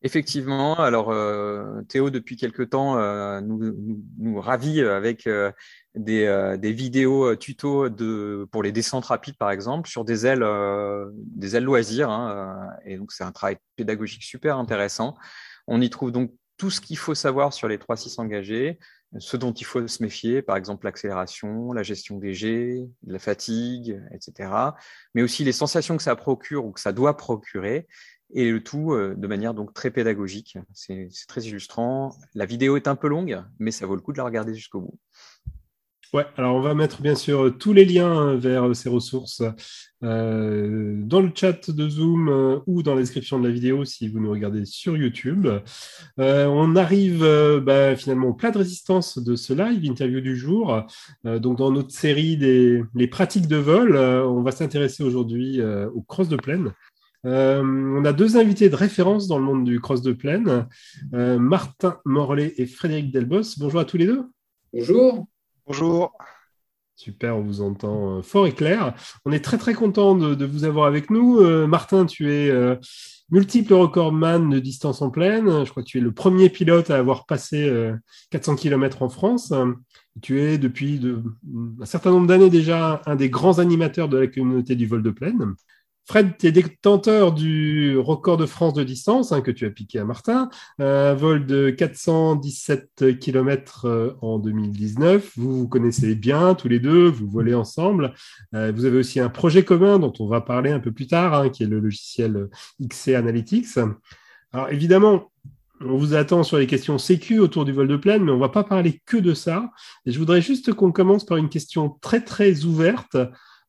Effectivement, 0.05 0.75
alors 0.75 1.11
euh, 1.11 1.81
Théo 1.87 2.09
depuis 2.09 2.35
quelque 2.35 2.61
temps 2.61 2.97
euh, 2.97 3.39
nous, 3.39 3.73
nous, 4.17 4.41
ravit 4.41 4.81
avec 4.81 5.27
euh, 5.27 5.49
des, 5.95 6.57
des, 6.59 6.73
vidéos 6.73 7.37
tutos 7.37 7.87
de 7.87 8.45
pour 8.51 8.63
les 8.63 8.73
descentes 8.73 9.05
rapides 9.05 9.37
par 9.37 9.49
exemple 9.49 9.87
sur 9.87 10.03
des 10.03 10.25
ailes 10.25 10.45
des 11.15 11.55
ailes 11.55 11.63
loisirs 11.63 12.09
hein, 12.09 12.67
et 12.83 12.97
donc 12.97 13.13
c'est 13.13 13.23
un 13.23 13.31
travail 13.31 13.55
pédagogique 13.77 14.23
super 14.23 14.57
intéressant. 14.57 15.15
On 15.67 15.79
y 15.79 15.89
trouve 15.89 16.11
donc 16.11 16.33
tout 16.57 16.69
ce 16.69 16.81
qu'il 16.81 16.97
faut 16.97 17.15
savoir 17.15 17.53
sur 17.53 17.69
les 17.69 17.77
3-6 17.77 18.19
engagés, 18.19 18.79
ce 19.19 19.37
dont 19.37 19.53
il 19.53 19.65
faut 19.65 19.87
se 19.87 20.03
méfier, 20.03 20.41
par 20.41 20.57
exemple 20.57 20.85
l'accélération, 20.85 21.71
la 21.71 21.83
gestion 21.83 22.17
des 22.17 22.33
jets, 22.33 22.87
la 23.05 23.19
fatigue, 23.19 24.01
etc. 24.11 24.49
Mais 25.13 25.21
aussi 25.21 25.43
les 25.43 25.51
sensations 25.51 25.97
que 25.97 26.03
ça 26.03 26.15
procure 26.15 26.65
ou 26.65 26.71
que 26.71 26.79
ça 26.79 26.91
doit 26.91 27.15
procurer 27.15 27.87
et 28.33 28.51
le 28.51 28.63
tout 28.63 28.93
euh, 28.93 29.15
de 29.15 29.27
manière 29.27 29.53
donc 29.53 29.73
très 29.73 29.91
pédagogique. 29.91 30.57
C'est 30.73 31.09
très 31.27 31.41
illustrant. 31.41 32.15
La 32.33 32.45
vidéo 32.45 32.75
est 32.75 32.87
un 32.87 32.95
peu 32.95 33.07
longue, 33.07 33.41
mais 33.59 33.71
ça 33.71 33.85
vaut 33.85 33.95
le 33.95 34.01
coup 34.01 34.11
de 34.11 34.17
la 34.17 34.25
regarder 34.25 34.53
jusqu'au 34.53 34.81
bout. 34.81 34.99
Ouais, 36.13 36.27
alors 36.37 36.55
on 36.55 36.61
va 36.61 36.75
mettre 36.75 37.01
bien 37.01 37.15
sûr 37.15 37.57
tous 37.57 37.73
les 37.73 37.85
liens 37.85 38.35
vers 38.35 38.75
ces 38.75 38.87
ressources 38.87 39.41
euh, 40.03 40.93
dans 40.95 41.21
le 41.21 41.31
chat 41.33 41.71
de 41.71 41.89
Zoom 41.89 42.29
euh, 42.29 42.59
ou 42.67 42.83
dans 42.83 42.93
la 42.93 43.01
description 43.01 43.39
de 43.39 43.47
la 43.47 43.51
vidéo 43.51 43.83
si 43.83 44.09
vous 44.09 44.19
nous 44.19 44.29
regardez 44.29 44.63
sur 44.65 44.95
YouTube. 44.95 45.47
on 46.19 46.75
arrive 46.75 47.25
bah, 47.63 47.95
finalement 47.95 48.27
au 48.27 48.33
plat 48.35 48.51
de 48.51 48.59
résistance 48.59 49.17
de 49.17 49.35
ce 49.35 49.53
live, 49.53 49.83
interview 49.85 50.21
du 50.21 50.37
jour. 50.37 50.85
donc 51.23 51.57
dans 51.57 51.71
notre 51.71 51.91
série 51.91 52.37
des 52.37 52.83
les 52.93 53.07
pratiques 53.07 53.47
de 53.47 53.57
vol, 53.57 53.97
on 53.97 54.43
va 54.43 54.51
s'intéresser 54.51 55.03
aujourd'hui 55.03 55.61
au 55.63 56.01
cross 56.03 56.29
de 56.29 56.35
plaine. 56.35 56.73
Euh, 57.25 57.61
on 57.63 58.03
a 58.03 58.11
deux 58.11 58.37
invités 58.37 58.69
de 58.69 58.75
référence 58.75 59.27
dans 59.27 59.37
le 59.37 59.45
monde 59.45 59.63
du 59.63 59.79
cross 59.79 60.01
de 60.01 60.11
plaine, 60.11 60.67
euh, 61.13 61.39
Martin 61.39 61.99
Morlet 62.05 62.53
et 62.57 62.65
Frédéric 62.65 63.11
Delbos. 63.11 63.57
Bonjour 63.59 63.79
à 63.79 63.85
tous 63.85 63.97
les 63.97 64.07
deux. 64.07 64.25
Bonjour. 64.73 65.25
Bonjour. 65.65 66.11
Super, 66.95 67.37
on 67.37 67.41
vous 67.41 67.61
entend 67.61 68.17
euh, 68.17 68.21
fort 68.21 68.45
et 68.45 68.51
clair. 68.51 68.93
On 69.25 69.31
est 69.31 69.43
très 69.43 69.57
très 69.57 69.73
content 69.73 70.15
de, 70.15 70.45
vous 70.45 70.65
avoir 70.65 70.85
avec 70.85 71.09
nous. 71.09 71.41
Martin, 71.65 72.05
tu 72.05 72.31
es 72.31 72.51
multiple 73.29 73.73
recordman 73.73 74.49
de 74.49 74.59
distance 74.59 75.01
en 75.01 75.09
plaine. 75.09 75.63
Je 75.65 75.71
crois 75.71 75.81
que 75.81 75.87
tu 75.87 75.99
es 75.99 76.01
le 76.01 76.11
premier 76.11 76.49
pilote 76.49 76.91
à 76.91 76.97
avoir 76.97 77.25
passé 77.25 77.71
400 78.31 78.57
km 78.57 79.01
en 79.01 79.09
France. 79.09 79.53
Tu 80.21 80.41
es 80.41 80.57
depuis 80.57 81.01
un 81.81 81.85
certain 81.85 82.11
nombre 82.11 82.27
d'années 82.27 82.49
déjà 82.49 83.01
un 83.05 83.15
des 83.15 83.29
grands 83.29 83.59
animateurs 83.59 84.09
de 84.09 84.17
la 84.17 84.27
communauté 84.27 84.75
du 84.75 84.85
vol 84.85 85.01
de 85.01 85.09
plaine. 85.09 85.55
Fred, 86.05 86.37
tu 86.37 86.47
es 86.47 86.51
détenteur 86.51 87.31
du 87.31 87.97
record 87.97 88.35
de 88.35 88.45
France 88.45 88.73
de 88.73 88.83
distance 88.83 89.31
hein, 89.31 89.39
que 89.41 89.51
tu 89.51 89.65
as 89.65 89.69
piqué 89.69 89.99
à 89.99 90.05
Martin, 90.05 90.49
un 90.77 91.13
vol 91.13 91.45
de 91.45 91.69
417 91.69 93.19
km 93.19 93.85
euh, 93.85 94.13
en 94.21 94.37
2019. 94.37 95.31
Vous 95.37 95.59
vous 95.59 95.67
connaissez 95.69 96.15
bien 96.15 96.55
tous 96.55 96.67
les 96.67 96.79
deux, 96.79 97.07
vous 97.07 97.29
volez 97.29 97.53
ensemble. 97.53 98.13
Euh, 98.53 98.73
vous 98.75 98.83
avez 98.83 98.97
aussi 98.97 99.21
un 99.21 99.29
projet 99.29 99.63
commun 99.63 99.97
dont 99.97 100.13
on 100.19 100.27
va 100.27 100.41
parler 100.41 100.71
un 100.71 100.79
peu 100.79 100.91
plus 100.91 101.07
tard, 101.07 101.33
hein, 101.33 101.49
qui 101.49 101.63
est 101.63 101.67
le 101.67 101.79
logiciel 101.79 102.49
XC 102.81 103.15
Analytics. 103.15 103.77
Alors 104.51 104.69
évidemment, 104.69 105.31
on 105.79 105.97
vous 105.97 106.15
attend 106.15 106.43
sur 106.43 106.57
les 106.57 106.67
questions 106.67 106.97
sécu 106.97 107.39
autour 107.39 107.63
du 107.63 107.71
vol 107.71 107.87
de 107.87 107.97
plaine, 107.97 108.23
mais 108.23 108.31
on 108.31 108.35
ne 108.35 108.41
va 108.41 108.49
pas 108.49 108.63
parler 108.63 109.01
que 109.05 109.17
de 109.17 109.33
ça. 109.33 109.71
Je 110.05 110.17
voudrais 110.19 110.41
juste 110.41 110.73
qu'on 110.73 110.91
commence 110.91 111.25
par 111.25 111.37
une 111.37 111.49
question 111.49 111.97
très 112.01 112.21
très 112.21 112.65
ouverte 112.65 113.15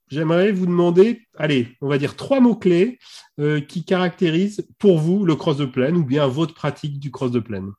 j'aimerais 0.08 0.52
vous 0.52 0.66
demander, 0.66 1.22
allez, 1.36 1.68
on 1.80 1.88
va 1.88 1.98
dire 1.98 2.16
trois 2.16 2.40
mots-clés 2.40 2.98
euh, 3.40 3.60
qui 3.60 3.84
caractérisent 3.84 4.66
pour 4.78 4.98
vous 4.98 5.24
le 5.24 5.34
cross 5.34 5.56
de 5.56 5.64
plaine 5.64 5.96
ou 5.96 6.04
bien 6.04 6.26
votre 6.26 6.54
pratique 6.54 6.98
du 6.98 7.10
cross 7.10 7.30
de 7.30 7.40
plaine. 7.40 7.70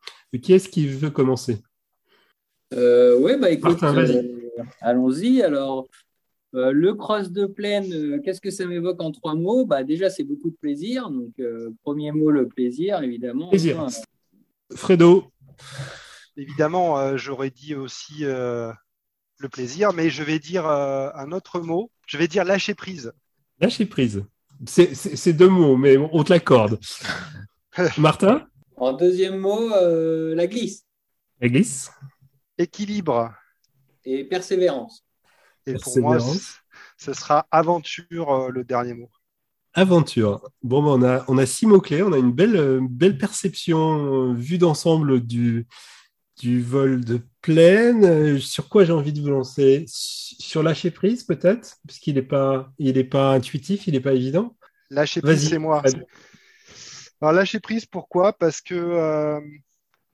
Qui 0.42 0.54
est-ce 0.54 0.68
qui 0.68 0.88
veut 0.88 1.10
commencer? 1.10 1.60
Euh, 2.74 3.18
Oui, 3.20 3.34
bah 3.40 3.50
écoute, 3.50 3.82
euh, 3.84 4.22
allons-y. 4.82 5.42
Alors, 5.42 5.88
le 6.52 6.94
cross 6.94 7.32
de 7.32 7.46
plaine, 7.46 8.22
qu'est-ce 8.22 8.42
que 8.42 8.52
ça 8.52 8.66
m'évoque 8.66 9.02
en 9.02 9.12
trois 9.12 9.36
mots? 9.36 9.66
Bah, 9.66 9.84
Déjà, 9.84 10.10
c'est 10.10 10.24
beaucoup 10.24 10.50
de 10.50 10.56
plaisir. 10.56 11.10
Donc, 11.10 11.34
premier 11.84 12.12
mot, 12.12 12.32
le 12.32 12.48
plaisir, 12.48 13.02
évidemment. 13.02 13.50
Plaisir. 13.50 13.86
Fredo 14.74 15.26
Évidemment, 16.36 17.16
j'aurais 17.16 17.50
dit 17.50 17.76
aussi 17.76 18.26
le 19.38 19.50
plaisir, 19.50 19.94
mais 19.94 20.10
je 20.10 20.24
vais 20.24 20.40
dire 20.40 20.66
un 20.66 21.32
autre 21.32 21.60
mot 21.60 21.92
je 22.06 22.18
vais 22.18 22.28
dire 22.28 22.44
lâcher 22.44 22.76
prise. 22.76 23.12
Lâcher 23.60 23.86
prise. 23.86 24.24
C'est 24.66 25.34
deux 25.34 25.50
mots, 25.50 25.76
mais 25.76 25.98
on 25.98 26.24
te 26.24 26.32
l'accorde. 26.32 26.80
Martin? 27.98 28.48
En 28.78 28.94
deuxième 28.94 29.38
mot, 29.38 29.72
euh, 29.74 30.36
la 30.36 30.48
glisse. 30.48 30.86
La 31.42 31.50
glisse. 31.50 31.92
Équilibre. 32.58 33.34
Et 34.06 34.24
persévérance. 34.24 35.06
Et 35.66 35.74
pour 35.74 35.98
moi, 36.00 36.18
ce 36.98 37.14
sera 37.14 37.48
aventure 37.52 38.32
euh, 38.32 38.50
le 38.50 38.64
dernier 38.64 38.94
mot. 38.94 39.10
Aventure. 39.74 40.50
Bon, 40.64 40.82
ben, 40.82 40.90
on, 40.90 41.04
a, 41.04 41.26
on 41.28 41.38
a 41.38 41.46
six 41.46 41.66
mots-clés. 41.66 42.04
On 42.04 42.14
a 42.14 42.18
une 42.18 42.32
belle, 42.32 42.80
belle 42.82 43.18
perception 43.18 44.34
vue 44.34 44.58
d'ensemble 44.58 45.20
du, 45.20 45.68
du 46.38 46.62
vol 46.62 47.04
de 47.04 47.22
plaine. 47.42 48.40
Sur 48.40 48.70
quoi 48.70 48.84
j'ai 48.86 48.94
envie 48.94 49.14
de 49.14 49.22
vous 49.22 49.30
lancer? 49.30 49.86
Sur 49.88 50.64
lâcher 50.64 50.92
prise, 50.92 51.24
peut-être? 51.24 51.78
Puisqu'il 51.88 52.16
n'est 52.16 52.22
pas, 52.22 52.72
il 52.78 52.98
est 52.98 53.04
pas 53.04 53.32
intuitif, 53.34 53.88
il 53.88 53.94
n'est 53.94 54.00
pas 54.00 54.14
évident. 54.14 54.56
Lâcher 54.90 55.22
prise, 55.22 55.50
c'est 55.50 55.58
moi. 55.58 55.82
Alors, 57.22 57.34
lâcher 57.34 57.60
prise, 57.60 57.86
pourquoi? 57.86 58.34
Parce 58.34 58.62
que, 58.62 58.76
euh, 58.76 59.40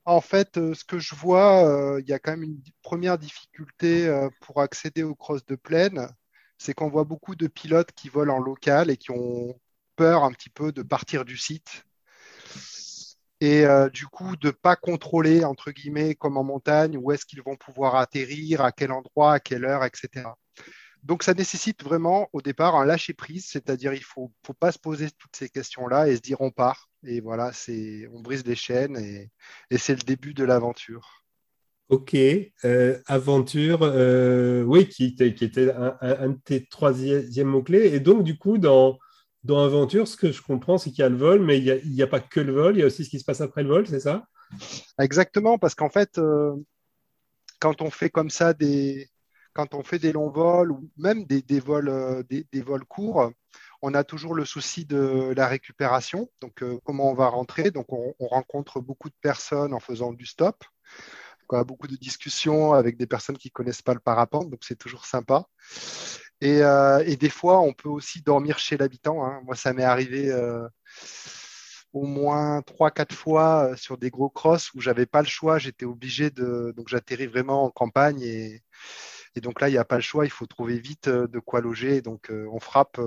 en 0.06 0.22
fait, 0.22 0.58
euh, 0.58 0.74
ce 0.74 0.84
que 0.84 1.00
je 1.00 1.16
vois, 1.16 1.66
euh, 1.66 2.02
il 2.02 2.08
y 2.08 2.14
a 2.14 2.20
quand 2.20 2.32
même 2.32 2.44
une 2.44 2.62
première 2.82 3.18
difficulté 3.18 4.10
pour 4.42 4.62
accéder 4.62 5.04
aux 5.04 5.16
crosses 5.16 5.46
de 5.46 5.56
plaine. 5.56 6.08
C'est 6.58 6.74
qu'on 6.74 6.90
voit 6.90 7.06
beaucoup 7.06 7.36
de 7.36 7.48
pilotes 7.48 7.92
qui 7.92 8.08
volent 8.08 8.36
en 8.36 8.40
local 8.40 8.92
et 8.92 8.98
qui 8.98 9.10
ont 9.12 9.60
peur 9.96 10.24
un 10.24 10.32
petit 10.32 10.50
peu 10.50 10.72
de 10.72 10.84
partir 10.84 11.26
du 11.26 11.38
site 11.38 11.86
et 13.42 13.66
euh, 13.66 13.90
du 13.90 14.06
coup 14.06 14.38
de 14.38 14.52
pas 14.52 14.76
contrôler 14.78 15.44
entre 15.44 15.72
guillemets 15.72 16.16
comme 16.16 16.38
en 16.38 16.44
montagne 16.44 16.98
où 16.98 17.12
est-ce 17.12 17.26
qu'ils 17.26 17.42
vont 17.42 17.58
pouvoir 17.58 17.96
atterrir, 17.96 18.62
à 18.62 18.72
quel 18.72 18.92
endroit, 18.92 19.34
à 19.34 19.40
quelle 19.40 19.66
heure, 19.66 19.84
etc. 19.84 20.30
Donc 21.04 21.24
ça 21.24 21.34
nécessite 21.34 21.84
vraiment 21.84 22.30
au 22.32 22.42
départ 22.42 22.76
un 22.76 22.86
lâcher 22.86 23.14
prise, 23.14 23.48
c'est-à-dire 23.50 23.94
il 23.94 24.04
faut 24.04 24.32
faut 24.46 24.54
pas 24.54 24.72
se 24.72 24.80
poser 24.80 25.10
toutes 25.18 25.36
ces 25.36 25.50
questions-là 25.50 26.08
et 26.08 26.16
se 26.16 26.22
dire 26.22 26.40
on 26.42 26.52
part 26.52 26.90
et 27.04 27.20
voilà 27.20 27.52
c'est 27.52 28.08
on 28.14 28.22
brise 28.22 28.46
les 28.46 28.56
chaînes 28.56 28.98
et, 28.98 29.32
et 29.72 29.78
c'est 29.80 29.96
le 29.96 30.04
début 30.04 30.36
de 30.36 30.44
l'aventure. 30.44 31.22
Ok, 31.90 32.16
euh, 32.64 33.00
aventure, 33.08 33.80
euh, 33.82 34.64
oui, 34.64 34.88
qui, 34.88 35.14
qui 35.14 35.44
était 35.44 35.74
un, 35.74 36.30
de 36.30 36.40
tes 36.46 36.66
troisième 36.66 37.48
mots-clés. 37.50 37.94
Et 37.94 38.00
donc, 38.00 38.24
du 38.24 38.38
coup, 38.38 38.58
dans, 38.58 38.98
dans 39.44 39.64
aventure, 39.64 40.08
ce 40.08 40.18
que 40.18 40.32
je 40.32 40.42
comprends, 40.42 40.78
c'est 40.78 40.92
qu'il 40.92 41.00
y 41.00 41.06
a 41.06 41.10
le 41.10 41.18
vol, 41.18 41.42
mais 41.42 41.58
il 41.58 41.92
n'y 41.92 42.02
a, 42.02 42.06
a, 42.06 42.08
pas 42.08 42.20
que 42.20 42.40
le 42.40 42.54
vol, 42.54 42.76
il 42.76 42.80
y 42.80 42.84
a 42.84 42.86
aussi 42.86 43.06
ce 43.06 43.10
qui 43.10 43.20
se 43.20 43.26
passe 43.26 43.42
après 43.42 43.64
le 43.64 43.70
vol, 43.70 43.88
c'est 43.88 44.00
ça? 44.00 44.26
Exactement, 45.00 45.58
parce 45.58 45.76
qu'en 45.76 45.90
fait, 45.90 46.18
euh, 46.18 46.56
quand 47.60 47.82
on 47.82 47.90
fait 47.90 48.10
comme 48.10 48.30
ça 48.30 48.54
des, 48.54 49.10
quand 49.54 49.74
on 49.74 49.84
fait 49.84 50.00
des 50.00 50.12
longs 50.12 50.30
vols 50.30 50.72
ou 50.72 50.90
même 50.98 51.26
des, 51.26 51.60
vols, 51.60 52.24
des, 52.30 52.46
des, 52.52 52.62
vols 52.62 52.86
courts, 52.86 53.32
on 53.82 53.94
a 53.94 54.04
toujours 54.04 54.36
le 54.36 54.46
souci 54.46 54.86
de 54.86 55.34
la 55.36 55.48
récupération. 55.48 56.30
Donc, 56.42 56.64
comment 56.84 57.10
on 57.10 57.16
va 57.16 57.28
rentrer 57.28 57.72
Donc, 57.72 57.92
on, 57.92 58.14
on 58.20 58.28
rencontre 58.28 58.80
beaucoup 58.80 59.10
de 59.10 59.16
personnes 59.22 59.74
en 59.74 59.80
faisant 59.80 60.14
du 60.14 60.26
stop 60.26 60.64
beaucoup 61.66 61.88
de 61.88 61.96
discussions 61.96 62.74
avec 62.74 62.98
des 62.98 63.08
personnes 63.08 63.38
qui 63.38 63.52
connaissent 63.52 63.82
pas 63.82 63.94
le 63.94 64.00
parapente, 64.00 64.50
donc 64.50 64.62
c'est 64.64 64.78
toujours 64.78 65.06
sympa. 65.06 65.46
Et, 66.42 66.64
euh, 66.64 67.04
et, 67.06 67.16
des 67.18 67.30
fois, 67.30 67.60
on 67.62 67.72
peut 67.72 67.90
aussi 67.90 68.22
dormir 68.22 68.58
chez 68.58 68.76
l'habitant. 68.76 69.24
Hein. 69.24 69.42
Moi, 69.46 69.56
ça 69.56 69.74
m'est 69.74 69.84
arrivé 69.84 70.32
euh, 70.32 70.68
au 71.94 72.06
moins 72.06 72.64
trois, 72.64 72.90
quatre 72.90 73.14
fois 73.14 73.72
euh, 73.72 73.76
sur 73.76 73.98
des 73.98 74.10
gros 74.10 74.30
crosses 74.30 74.74
où 74.74 74.82
j'avais 74.82 75.06
pas 75.06 75.22
le 75.22 75.28
choix. 75.28 75.60
J'étais 75.60 75.86
obligé 75.86 76.32
de. 76.32 76.74
Donc, 76.76 76.88
j'atterris 76.90 77.28
vraiment 77.28 77.64
en 77.66 77.70
campagne 77.70 78.22
et, 78.24 78.64
et 79.36 79.42
donc 79.42 79.62
là, 79.62 79.70
il 79.70 79.74
n'y 79.74 79.78
a 79.78 79.86
pas 79.86 79.98
le 79.98 80.02
choix. 80.02 80.26
Il 80.26 80.32
faut 80.32 80.48
trouver 80.48 80.80
vite 80.80 81.08
de 81.08 81.40
quoi 81.40 81.62
loger. 81.62 82.02
Donc, 82.02 82.32
on 82.32 82.60
frappe 82.60 83.00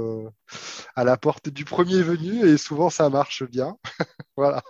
à 0.94 1.04
la 1.04 1.16
porte 1.16 1.48
du 1.48 1.64
premier 1.64 2.02
venu 2.02 2.48
et 2.48 2.56
souvent, 2.56 2.88
ça 2.88 3.10
marche 3.10 3.42
bien. 3.42 3.76
voilà 4.36 4.62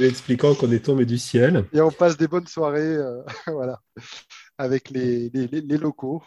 expliquant 0.00 0.54
qu'on 0.54 0.72
est 0.72 0.84
tombé 0.84 1.04
du 1.04 1.18
ciel. 1.18 1.66
Et 1.72 1.80
on 1.80 1.90
passe 1.90 2.16
des 2.16 2.26
bonnes 2.26 2.48
soirées 2.48 2.96
voilà, 3.46 3.80
avec 4.58 4.90
les, 4.90 5.30
les, 5.30 5.78
locaux. 5.78 6.22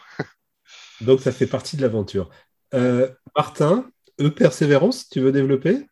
Donc 1.02 1.20
ça 1.20 1.32
fait 1.32 1.48
partie 1.48 1.78
de 1.78 1.82
l'aventure. 1.82 2.30
Euh, 2.74 3.10
Martin, 3.36 3.90
E 4.20 4.30
persévérance, 4.30 5.10
tu 5.10 5.20
veux 5.20 5.32
développer? 5.32 5.86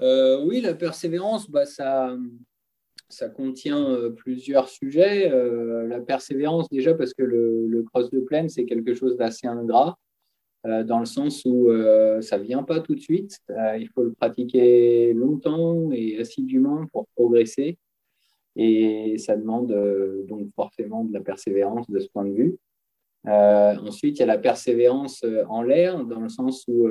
Euh, 0.00 0.42
Oui, 0.44 0.60
la 0.60 0.74
persévérance, 0.74 1.50
bah, 1.50 1.64
ça, 1.66 2.16
contient 3.34 4.10
plusieurs 4.16 4.68
sujets. 4.68 5.28
la 5.28 6.00
persévérance, 6.00 6.68
déjà 6.70 6.94
parce 6.94 7.14
que 7.14 7.22
le, 7.22 7.66
le 7.66 7.82
cross 7.82 8.10
de 8.10 8.20
plaine, 8.20 8.48
c'est 8.48 8.64
quelque 8.64 8.94
chose 8.94 9.16
d'assez 9.16 9.46
ingrat. 9.46 9.98
Euh, 10.64 10.84
dans 10.84 11.00
le 11.00 11.06
sens 11.06 11.44
où 11.44 11.70
euh, 11.70 12.20
ça 12.20 12.38
ne 12.38 12.44
vient 12.44 12.62
pas 12.62 12.80
tout 12.80 12.94
de 12.94 13.00
suite. 13.00 13.38
Euh, 13.50 13.76
il 13.78 13.88
faut 13.88 14.02
le 14.04 14.12
pratiquer 14.12 15.12
longtemps 15.12 15.90
et 15.90 16.18
assidûment 16.18 16.86
pour 16.92 17.08
progresser. 17.16 17.78
Et 18.54 19.16
ça 19.18 19.36
demande 19.36 19.74
donc 20.28 20.48
forcément 20.54 21.04
de 21.04 21.12
la 21.12 21.20
persévérance 21.20 21.88
de 21.90 21.98
ce 21.98 22.08
point 22.08 22.26
de 22.26 22.34
vue. 22.34 22.58
Ensuite, 23.24 24.18
il 24.18 24.20
y 24.20 24.22
a 24.22 24.26
la 24.26 24.38
persévérance 24.38 25.24
en 25.48 25.62
l'air, 25.62 26.04
dans 26.04 26.20
le 26.20 26.28
sens 26.28 26.64
où 26.68 26.90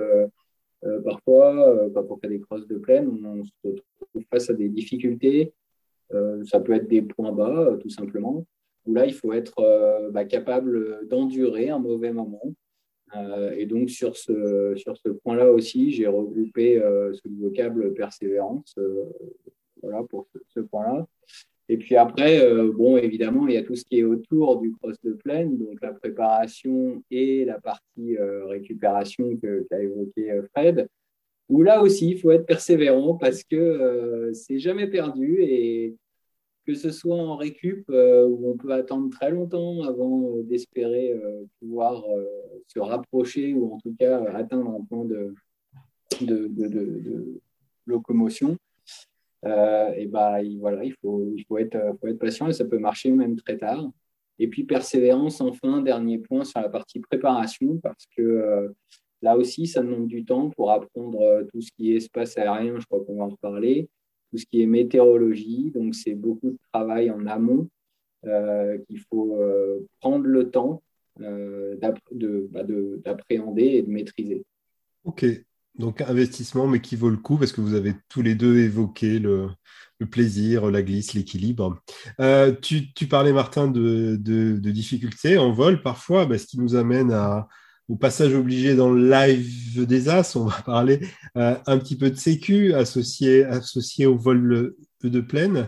parfois, 1.03 1.89
quand 1.93 2.05
on 2.09 2.17
fait 2.17 2.29
des 2.29 2.39
crosses 2.39 2.67
de 2.67 2.77
plaine, 2.77 3.09
on 3.25 3.43
se 3.43 3.51
retrouve 3.63 4.23
face 4.29 4.50
à 4.50 4.53
des 4.53 4.69
difficultés. 4.69 5.53
ça 6.45 6.59
peut 6.59 6.73
être 6.73 6.88
des 6.88 7.01
points 7.01 7.31
bas, 7.31 7.77
tout 7.81 7.89
simplement, 7.89 8.45
où 8.85 8.93
là, 8.93 9.05
il 9.05 9.13
faut 9.13 9.33
être 9.33 10.09
bah, 10.11 10.25
capable 10.25 11.07
d'endurer 11.07 11.69
un 11.69 11.79
mauvais 11.79 12.13
moment 12.13 12.53
euh, 13.15 13.51
et 13.51 13.65
donc, 13.65 13.89
sur 13.89 14.15
ce, 14.15 15.09
point-là 15.23 15.51
aussi, 15.51 15.91
j'ai 15.91 16.07
regroupé 16.07 16.81
euh, 16.81 17.13
ce 17.13 17.27
vocable 17.39 17.93
persévérance 17.93 18.73
euh, 18.77 19.05
voilà, 19.81 20.03
pour 20.03 20.27
ce, 20.47 20.59
point-là. 20.61 21.07
Et 21.72 21.78
puis 21.78 21.96
après, 21.96 22.46
bon, 22.74 22.98
évidemment, 22.98 23.48
il 23.48 23.54
y 23.54 23.58
a 23.58 23.63
tout 23.63 23.75
ce 23.75 23.86
qui 23.86 24.00
est 24.00 24.04
autour 24.04 24.60
du 24.60 24.74
cross 24.74 24.98
de 25.06 25.13
plaine, 25.13 25.58
donc 25.58 25.80
la 25.82 25.94
préparation 25.94 27.01
et 27.10 27.46
la 27.46 27.62
partie 27.62 28.18
récupération 28.18 29.38
qu'a 29.38 29.82
évoqué 29.82 30.42
Fred, 30.54 30.90
où 31.48 31.62
là 31.62 31.82
aussi, 31.82 32.10
il 32.10 32.20
faut 32.20 32.32
être 32.32 32.46
persévérant 32.46 33.16
parce 33.16 33.46
que 33.46 34.32
c'est 34.34 34.60
jamais 34.60 34.88
perdu 34.88 35.38
et 35.44 35.96
que 36.66 36.74
ce 36.75 36.92
soit 36.92 37.16
en 37.16 37.36
récup 37.36 37.86
euh, 37.90 38.28
où 38.28 38.51
on 38.51 38.58
peut 38.58 38.72
attendre 38.72 39.10
très 39.10 39.32
longtemps 39.32 39.82
avant 39.84 40.38
euh, 40.38 40.44
d'espérer 40.44 41.12
euh, 41.12 41.44
pouvoir 41.60 42.04
se 42.68 42.80
rapprocher 42.80 43.54
ou 43.54 43.74
en 43.74 43.78
tout 43.80 43.96
cas 44.00 44.24
atteindre 44.34 44.70
un 44.70 44.84
point 44.86 45.06
de, 45.06 45.34
locomotion, 47.88 48.58
et 49.43 50.05
bah, 50.07 50.38
voilà, 50.60 50.83
il, 50.83 50.93
faut, 51.01 51.33
il 51.36 51.43
faut, 51.45 51.57
être, 51.57 51.79
patient 52.19 52.48
et 52.48 52.53
ça 52.53 52.65
peut 52.65 52.77
marcher 52.77 53.12
même 53.12 53.36
très 53.36 53.57
tard. 53.57 53.89
Et 54.39 54.48
puis 54.48 54.63
persévérance, 54.63 55.41
enfin, 55.41 55.81
dernier 55.81 56.17
point 56.17 56.43
sur 56.43 56.62
la 56.62 56.69
partie 56.69 57.00
préparation, 57.00 57.77
parce 57.77 58.05
que 58.15 58.71
là 59.21 59.38
aussi, 59.38 59.67
ça 59.67 59.81
demande 59.81 60.07
du 60.07 60.25
temps 60.25 60.50
pour 60.50 60.71
apprendre 60.71 61.48
tout 61.51 61.62
ce 61.62 61.71
qui 61.71 61.93
est 61.93 61.98
espace 61.98 62.38
aérien, 62.38 62.79
je 62.79 62.86
crois 62.86 63.03
qu'on 63.03 63.17
va 63.17 63.25
en 63.25 63.29
reparler, 63.29 63.89
tout 64.31 64.38
ce 64.38 64.45
qui 64.45 64.62
est 64.62 64.67
météorologie. 64.67 65.71
Donc, 65.71 65.95
c'est 65.95 66.15
beaucoup 66.15 66.51
de 66.51 66.57
travail 66.71 67.12
en 67.12 67.25
amont 67.27 67.67
euh, 68.25 68.77
qu'il 68.86 69.00
faut 69.00 69.41
euh, 69.41 69.88
prendre 70.00 70.25
le 70.25 70.51
temps 70.51 70.83
euh, 71.21 71.75
bah, 71.77 72.63
d'appréhender 73.03 73.63
et 73.63 73.81
de 73.81 73.89
maîtriser. 73.89 74.43
Ok, 75.03 75.25
donc 75.78 76.01
investissement, 76.01 76.68
mais 76.68 76.82
qui 76.82 76.96
vaut 76.96 77.10
le 77.10 77.18
coup 77.18 77.38
parce 77.38 77.51
que 77.51 77.62
vous 77.62 77.74
avez 77.74 77.96
tous 78.10 78.22
les 78.22 78.36
deux 78.36 78.60
évoqué 78.60 79.20
le, 79.20 79.50
plaisir, 80.10 80.70
la 80.72 80.82
glisse, 80.82 81.13
l'équilibre. 81.13 81.82
tu, 82.62 83.08
parlais, 83.10 83.34
Martin, 83.34 83.68
de, 83.68 84.16
difficultés 84.58 85.38
en 85.38 85.51
vol 85.51 85.82
parfois, 85.82 86.25
bah, 86.25 86.38
ce 86.38 86.48
qui 86.48 86.60
nous 86.60 86.75
amène 86.75 87.12
au 87.92 87.98
passage 87.98 88.34
obligé 88.34 88.74
dans 88.74 88.90
le 88.90 89.10
live 89.10 89.86
des 89.86 90.08
As, 90.08 90.38
on 90.38 90.46
va 90.46 90.62
parler 90.66 91.01
euh, 91.38 91.56
un 91.66 91.78
petit 91.78 91.98
peu 91.98 92.10
de 92.10 92.16
sécu 92.16 92.74
associé, 92.74 93.46
au 94.06 94.16
vol 94.16 94.75
de 95.04 95.20
plaine. 95.20 95.68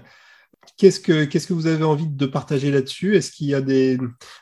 Qu'est-ce 0.77 0.99
que, 1.01 1.53
vous 1.53 1.67
avez 1.67 1.83
envie 1.83 2.07
de 2.07 2.25
partager 2.25 2.71
là-dessus? 2.71 3.17
Est-ce 3.17 3.31
qu'il 3.31 3.47
y 3.47 3.53
a 3.53 3.61
des, 3.61 3.97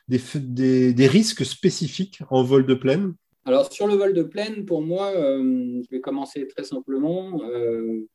des, 0.07 0.93
des, 0.93 1.07
risques 1.07 1.43
spécifiques 1.43 2.21
en 2.29 2.43
vol 2.43 2.67
de 2.67 2.75
plaine? 2.75 3.13
Alors, 3.43 3.71
sur 3.71 3.87
le 3.87 3.95
vol 3.95 4.13
de 4.13 4.21
plaine, 4.21 4.65
pour 4.65 4.81
moi, 4.83 5.11
euh, 5.15 5.81
je 5.81 5.89
vais 5.89 5.99
commencer 5.99 6.45
très 6.47 6.63
simplement. 6.63 7.41
Euh, 7.43 8.05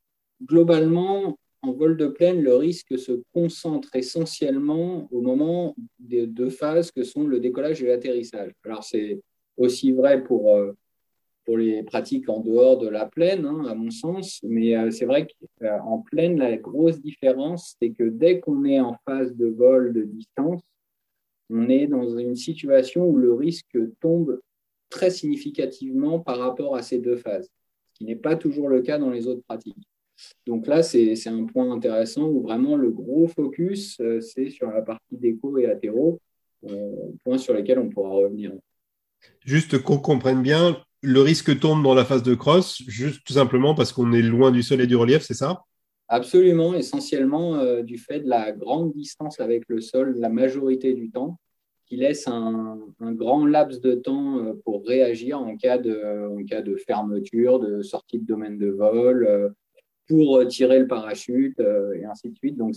globalement, 0.41 1.37
en 1.61 1.73
vol 1.73 1.97
de 1.97 2.07
plaine, 2.07 2.41
le 2.41 2.55
risque 2.55 2.97
se 2.97 3.21
concentre 3.33 3.93
essentiellement 3.95 5.09
au 5.11 5.19
moment 5.19 5.75
des 5.99 6.27
deux 6.27 6.49
phases 6.49 6.91
que 6.91 7.03
sont 7.03 7.27
le 7.27 7.41
décollage 7.41 7.83
et 7.83 7.87
l'atterrissage. 7.87 8.51
Alors, 8.63 8.85
c'est 8.85 9.19
aussi 9.57 9.91
vrai 9.91 10.23
pour, 10.23 10.55
euh, 10.55 10.71
pour 11.43 11.57
les 11.57 11.83
pratiques 11.83 12.29
en 12.29 12.39
dehors 12.39 12.77
de 12.77 12.87
la 12.87 13.05
plaine, 13.05 13.45
hein, 13.45 13.65
à 13.67 13.75
mon 13.75 13.91
sens. 13.91 14.39
Mais 14.43 14.91
c'est 14.91 15.05
vrai 15.05 15.27
qu'en 15.59 15.99
plaine, 15.99 16.37
la 16.37 16.55
grosse 16.55 17.01
différence, 17.01 17.75
c'est 17.81 17.91
que 17.91 18.03
dès 18.03 18.39
qu'on 18.39 18.63
est 18.63 18.79
en 18.79 18.95
phase 19.05 19.35
de 19.35 19.47
vol 19.47 19.91
de 19.91 20.03
distance, 20.03 20.61
on 21.49 21.67
est 21.67 21.87
dans 21.87 22.17
une 22.17 22.35
situation 22.35 23.05
où 23.05 23.17
le 23.17 23.33
risque 23.33 23.77
tombe 23.99 24.39
très 24.89 25.09
significativement 25.09 26.19
par 26.19 26.37
rapport 26.37 26.75
à 26.75 26.81
ces 26.81 26.99
deux 26.99 27.17
phases, 27.17 27.49
ce 27.93 27.97
qui 27.97 28.05
n'est 28.05 28.15
pas 28.15 28.35
toujours 28.35 28.69
le 28.69 28.81
cas 28.81 28.97
dans 28.97 29.09
les 29.09 29.27
autres 29.27 29.43
pratiques. 29.47 29.87
Donc 30.45 30.65
là, 30.65 30.81
c'est 30.81 31.27
un 31.27 31.45
point 31.45 31.71
intéressant 31.71 32.27
où 32.27 32.41
vraiment 32.41 32.75
le 32.75 32.89
gros 32.89 33.27
focus, 33.27 34.01
c'est 34.21 34.49
sur 34.49 34.71
la 34.71 34.81
partie 34.81 35.17
déco 35.17 35.57
et 35.57 35.67
athéro, 35.67 36.19
point 37.23 37.37
sur 37.37 37.53
lesquels 37.53 37.79
on 37.79 37.89
pourra 37.89 38.09
revenir. 38.09 38.51
Juste 39.45 39.81
qu'on 39.83 39.99
comprenne 39.99 40.41
bien, 40.41 40.81
le 41.01 41.21
risque 41.21 41.59
tombe 41.59 41.83
dans 41.83 41.93
la 41.93 42.05
phase 42.05 42.23
de 42.23 42.33
cross, 42.33 42.81
juste 42.87 43.21
tout 43.25 43.33
simplement 43.33 43.75
parce 43.75 43.93
qu'on 43.93 44.11
est 44.11 44.21
loin 44.21 44.51
du 44.51 44.63
sol 44.63 44.81
et 44.81 44.87
du 44.87 44.95
relief, 44.95 45.21
c'est 45.21 45.35
ça? 45.35 45.63
Absolument, 46.07 46.73
essentiellement 46.73 47.81
du 47.83 47.97
fait 47.97 48.21
de 48.21 48.29
la 48.29 48.53
grande 48.53 48.93
distance 48.93 49.39
avec 49.39 49.65
le 49.67 49.81
sol 49.81 50.15
la 50.17 50.29
majorité 50.29 50.93
du 50.93 51.11
temps 51.11 51.39
qui 51.87 51.95
laisse 51.95 52.27
un, 52.27 52.79
grand 52.99 53.45
laps 53.45 53.81
de 53.81 53.95
temps 53.95 54.39
euh, 54.39 54.53
pour 54.65 54.85
réagir 54.85 55.39
en 55.39 55.55
cas 55.55 55.77
de, 55.77 56.75
fermeture, 56.85 57.59
de 57.59 57.81
sortie 57.81 58.19
de 58.19 58.25
domaine 58.25 58.57
de 58.57 58.69
vol, 58.69 59.25
euh, 59.25 59.49
pour 60.07 60.45
tirer 60.47 60.79
le 60.79 60.87
parachute 60.87 61.59
euh, 61.59 61.93
et 61.93 62.05
ainsi 62.05 62.29
de 62.29 62.35
suite. 62.35 62.57
Donc, 62.57 62.75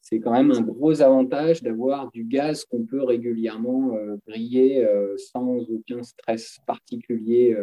c'est 0.00 0.20
quand 0.20 0.32
même 0.32 0.50
un 0.50 0.62
gros 0.62 1.00
avantage 1.00 1.62
d'avoir 1.62 2.10
du 2.10 2.24
gaz 2.24 2.64
qu'on 2.64 2.84
peut 2.84 3.02
régulièrement 3.02 3.92
briller 4.26 4.86
sans 5.18 5.58
aucun 5.68 6.02
stress 6.02 6.58
particulier 6.66 7.54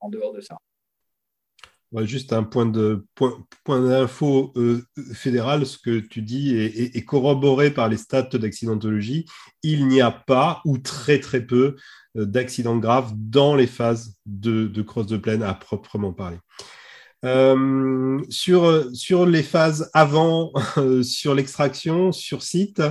en 0.00 0.08
dehors 0.08 0.32
de 0.32 0.40
ça 0.40 0.56
juste 2.04 2.32
un 2.32 2.42
point 2.42 2.66
de 2.66 3.06
point, 3.14 3.80
d'info 3.80 4.52
euh, 4.56 4.82
fédéral, 5.14 5.64
ce 5.66 5.78
que 5.78 5.98
tu 5.98 6.22
dis 6.22 6.54
est, 6.56 7.04
corroboré 7.04 7.70
par 7.70 7.88
les 7.88 7.96
stats 7.96 8.22
d'accidentologie. 8.22 9.26
Il 9.62 9.88
n'y 9.88 10.00
a 10.00 10.10
pas 10.10 10.60
ou 10.64 10.78
très 10.78 11.20
très 11.20 11.40
peu 11.40 11.76
euh, 12.16 12.26
d'accidents 12.26 12.76
graves 12.76 13.12
dans 13.16 13.54
les 13.54 13.66
phases 13.66 14.16
de, 14.26 14.66
de 14.66 14.82
cross 14.82 15.06
de 15.06 15.16
plaine 15.16 15.42
à 15.42 15.54
proprement 15.54 16.12
parler. 16.12 16.38
Euh, 17.24 18.20
sur, 18.28 18.94
sur 18.94 19.26
les 19.26 19.42
phases 19.42 19.90
avant, 19.94 20.52
sur 21.02 21.34
l'extraction, 21.34 22.12
sur 22.12 22.42
site, 22.42 22.82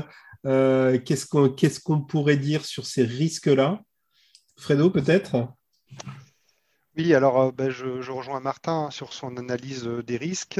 qu'est-ce 0.43 1.79
qu'on 1.79 2.01
pourrait 2.01 2.37
dire 2.37 2.65
sur 2.65 2.85
ces 2.85 3.03
risques-là? 3.03 3.81
Fredo, 4.57 4.89
peut-être? 4.89 5.47
Oui, 6.97 7.13
alors 7.13 7.41
euh, 7.41 7.51
ben, 7.51 7.69
je, 7.69 8.11
rejoins 8.11 8.39
Martin 8.39 8.89
sur 8.89 9.13
son 9.13 9.37
analyse 9.37 9.85
euh, 9.87 10.01
des 10.01 10.17
risques. 10.17 10.59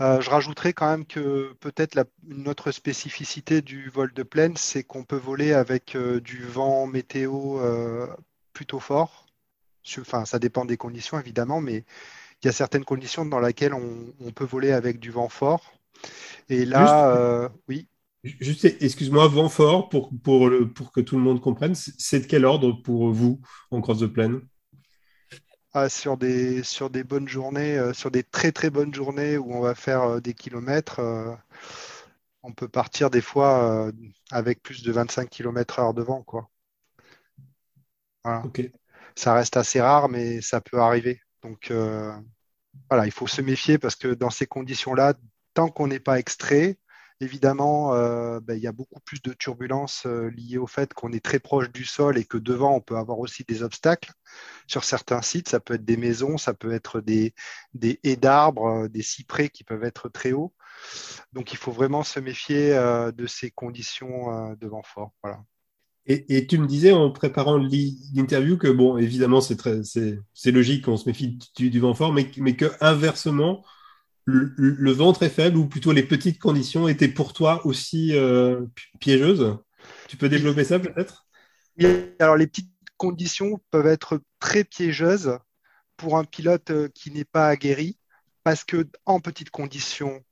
Euh, 0.00 0.20
je 0.20 0.30
rajouterai 0.30 0.72
quand 0.72 0.90
même 0.90 1.06
que 1.06 1.54
peut-être 1.60 2.06
une 2.28 2.48
autre 2.48 2.70
spécificité 2.70 3.62
du 3.62 3.88
vol 3.88 4.12
de 4.12 4.22
plaine, 4.22 4.56
c'est 4.56 4.82
qu'on 4.84 5.04
peut 5.04 5.16
voler 5.16 5.52
avec 5.52 5.96
du 5.96 6.44
vent 6.44 6.86
météo 6.86 7.60
plutôt 8.52 8.80
fort. 8.80 9.26
Enfin, 9.98 10.24
ça 10.24 10.38
dépend 10.38 10.64
des 10.64 10.76
conditions 10.76 11.18
évidemment, 11.18 11.60
mais 11.60 11.84
il 12.42 12.46
y 12.46 12.48
a 12.48 12.52
certaines 12.52 12.84
conditions 12.84 13.26
dans 13.26 13.40
lesquelles 13.40 13.74
on, 13.74 14.30
peut 14.32 14.44
voler 14.44 14.72
avec 14.72 14.98
du 14.98 15.10
vent 15.10 15.28
fort. 15.28 15.72
Et 16.48 16.64
là, 16.64 17.50
oui. 17.68 17.86
Juste, 18.24 18.64
excuse-moi, 18.64 19.26
vent 19.28 19.48
fort, 19.48 19.88
pour, 19.88 20.10
pour, 20.22 20.50
pour 20.74 20.92
que 20.92 21.00
tout 21.00 21.16
le 21.16 21.22
monde 21.22 21.40
comprenne, 21.40 21.74
c'est 21.74 22.20
de 22.20 22.26
quel 22.26 22.44
ordre 22.44 22.72
pour 22.82 23.10
vous 23.10 23.40
en 23.70 23.80
cross 23.80 23.98
de 23.98 24.06
plaine? 24.06 24.40
Ah, 25.74 25.88
sur, 25.88 26.16
des, 26.18 26.62
sur 26.62 26.90
des 26.90 27.02
bonnes 27.04 27.28
journées, 27.28 27.78
euh, 27.78 27.92
sur 27.94 28.10
des 28.10 28.22
très 28.22 28.52
très 28.52 28.70
bonnes 28.70 28.92
journées 28.94 29.38
où 29.38 29.54
on 29.54 29.60
va 29.60 29.74
faire 29.74 30.02
euh, 30.02 30.20
des 30.20 30.34
kilomètres, 30.34 31.00
euh, 31.00 31.34
on 32.42 32.52
peut 32.52 32.68
partir 32.68 33.10
des 33.10 33.20
fois 33.20 33.90
avec 34.30 34.62
plus 34.62 34.82
de 34.82 34.92
25 34.92 35.30
km 35.30 35.78
heure 35.78 35.94
devant. 35.94 36.22
Quoi. 36.22 36.50
Ça 39.14 39.34
reste 39.34 39.56
assez 39.56 39.80
rare, 39.80 40.08
mais 40.08 40.40
ça 40.40 40.60
peut 40.60 40.80
arriver. 40.80 41.20
Donc 41.42 41.72
voilà, 42.90 43.06
il 43.06 43.12
faut 43.12 43.26
se 43.26 43.40
méfier 43.42 43.78
parce 43.78 43.96
que 43.96 44.08
dans 44.08 44.30
ces 44.30 44.46
conditions-là, 44.46 45.14
tant 45.54 45.68
qu'on 45.68 45.86
n'est 45.86 46.00
pas 46.00 46.18
extrait, 46.18 46.78
Évidemment, 47.22 47.94
euh, 47.94 48.40
ben, 48.40 48.54
il 48.54 48.62
y 48.64 48.66
a 48.66 48.72
beaucoup 48.72 48.98
plus 48.98 49.22
de 49.22 49.32
turbulences 49.32 50.06
euh, 50.06 50.28
liées 50.30 50.58
au 50.58 50.66
fait 50.66 50.92
qu'on 50.92 51.12
est 51.12 51.24
très 51.24 51.38
proche 51.38 51.70
du 51.70 51.84
sol 51.84 52.18
et 52.18 52.24
que 52.24 52.36
devant, 52.36 52.74
on 52.74 52.80
peut 52.80 52.96
avoir 52.96 53.20
aussi 53.20 53.44
des 53.44 53.62
obstacles. 53.62 54.10
Sur 54.66 54.82
certains 54.82 55.22
sites, 55.22 55.48
ça 55.48 55.60
peut 55.60 55.74
être 55.74 55.84
des 55.84 55.96
maisons, 55.96 56.36
ça 56.36 56.52
peut 56.52 56.72
être 56.72 57.00
des, 57.00 57.32
des 57.74 58.00
haies 58.02 58.16
d'arbres, 58.16 58.86
euh, 58.86 58.88
des 58.88 59.02
cyprès 59.02 59.50
qui 59.50 59.62
peuvent 59.62 59.84
être 59.84 60.08
très 60.08 60.32
hauts. 60.32 60.52
Donc, 61.32 61.52
il 61.52 61.58
faut 61.58 61.70
vraiment 61.70 62.02
se 62.02 62.18
méfier 62.18 62.70
de 62.70 63.26
ces 63.28 63.52
conditions 63.52 64.56
de 64.56 64.66
vent 64.66 64.82
fort. 64.82 65.12
Voilà. 65.22 65.38
Et, 66.06 66.48
tu 66.48 66.58
me 66.58 66.66
disais 66.66 66.90
en 66.92 67.12
préparant 67.12 67.56
l'interview 67.56 68.56
que, 68.58 68.66
bon, 68.66 68.96
évidemment, 68.96 69.40
c'est 69.40 70.50
logique 70.50 70.86
qu'on 70.86 70.96
se 70.96 71.08
méfie 71.08 71.38
du, 71.54 71.78
vent 71.78 71.94
fort, 71.94 72.12
mais, 72.12 72.28
mais 72.38 72.56
que 72.56 72.72
inversement, 72.80 73.62
le, 74.24 74.92
vent 74.92 75.12
très 75.12 75.28
faible 75.28 75.56
ou 75.56 75.66
plutôt 75.66 75.92
les 75.92 76.02
petites 76.02 76.38
conditions 76.38 76.88
étaient 76.88 77.08
pour 77.08 77.32
toi 77.32 77.64
aussi 77.66 78.16
euh, 78.16 78.66
piégeuses? 79.00 79.56
Tu 80.08 80.16
peux 80.16 80.28
développer 80.28 80.64
ça 80.64 80.78
peut-être? 80.78 81.26
Alors 82.18 82.36
les 82.36 82.46
petites 82.46 82.72
conditions 82.96 83.60
peuvent 83.70 83.86
être 83.86 84.20
très 84.38 84.64
piégeuses 84.64 85.38
pour 85.96 86.18
un 86.18 86.24
pilote 86.24 86.70
euh, 86.70 86.88
qui 86.88 87.10
n'est 87.10 87.24
pas 87.24 87.48
aguerri 87.48 87.98
parce 88.44 88.64
que 88.64 88.88
en 89.06 89.20
petites 89.20 89.50
conditions, 89.50 90.22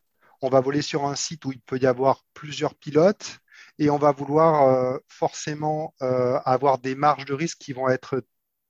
on 0.42 0.48
va 0.48 0.61
voler 0.61 0.83
sur 0.83 1.07
un 1.07 1.14
site 1.14 1.44
où 1.44 1.53
il 1.53 1.61
peut 1.61 1.79
y 1.79 1.87
avoir 1.87 2.24
plusieurs 2.35 2.74
pilotes 2.74 3.38
et 3.79 3.90
on 3.90 3.98
va 3.98 4.12
vouloir 4.12 4.68
euh, 4.68 4.98
forcément 5.09 5.94
avoir 6.00 6.79
des 6.79 6.94
marges 6.94 7.24
de 7.24 7.35
risque 7.35 7.59
qui 7.59 7.72
vont 7.72 7.88
être 7.88 8.24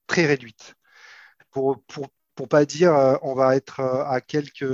très 0.06 0.26
réduites. 0.26 0.74
Pour, 1.50 1.82
pour, 1.84 2.08
pour 2.34 2.48
pas 2.48 2.64
dire 2.64 3.18
on 3.22 3.34
va 3.34 3.56
être 3.56 3.80
à 3.80 4.20
quelques 4.20 4.64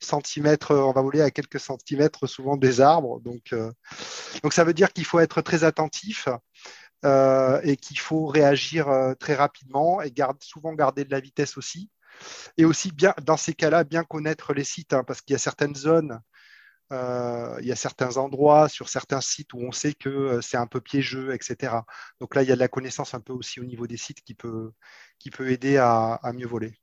centimètres, 0.00 0.74
on 0.74 0.92
va 0.92 1.02
voler 1.02 1.20
à 1.20 1.30
quelques 1.30 1.60
centimètres 1.60 2.26
souvent 2.26 2.56
des 2.56 2.80
arbres. 2.80 3.20
Donc, 3.20 3.52
euh, 3.52 3.72
ça 4.50 4.64
veut 4.64 4.74
dire 4.74 4.92
qu'il 4.92 5.04
faut 5.04 5.20
être 5.20 5.42
très 5.42 5.64
attentif 5.64 6.28
euh, 7.04 7.60
et 7.64 7.76
qu'il 7.76 7.98
faut 7.98 8.26
réagir 8.26 8.88
euh, 8.88 9.14
très 9.14 9.34
rapidement 9.34 10.02
et 10.02 10.10
garde, 10.10 10.42
souvent 10.42 10.72
garder 10.74 11.04
de 11.04 11.10
la 11.10 11.20
vitesse 11.20 11.56
aussi. 11.56 11.90
Et 12.58 12.64
aussi, 12.64 12.92
bien, 12.92 13.14
dans 13.22 13.36
ces 13.36 13.54
cas-là, 13.54 13.84
bien 13.84 14.04
connaître 14.04 14.54
les 14.54 14.64
sites, 14.64 14.92
hein, 14.92 15.04
parce 15.04 15.20
qu'il 15.20 15.34
y 15.34 15.36
a 15.36 15.38
certaines 15.38 15.74
zones, 15.74 16.20
il 16.92 17.66
y 17.66 17.72
a 17.72 17.76
certains 17.76 18.18
endroits 18.18 18.68
sur 18.68 18.88
certains 18.88 19.20
sites 19.20 19.52
où 19.52 19.58
on 19.58 19.72
sait 19.72 19.94
que 19.94 20.40
c'est 20.40 20.56
un 20.56 20.68
peu 20.68 20.80
piégeux, 20.80 21.34
etc. 21.34 21.74
Donc 22.20 22.36
là, 22.36 22.44
il 22.44 22.48
y 22.48 22.52
a 22.52 22.54
de 22.54 22.60
la 22.60 22.68
connaissance 22.68 23.14
un 23.14 23.20
peu 23.20 23.32
aussi 23.32 23.58
au 23.58 23.64
niveau 23.64 23.88
des 23.88 23.96
sites 23.96 24.22
qui 24.22 24.34
peut, 24.34 24.72
aider 25.40 25.76
à 25.76 26.20
mieux 26.34 26.46
voler. 26.46 26.78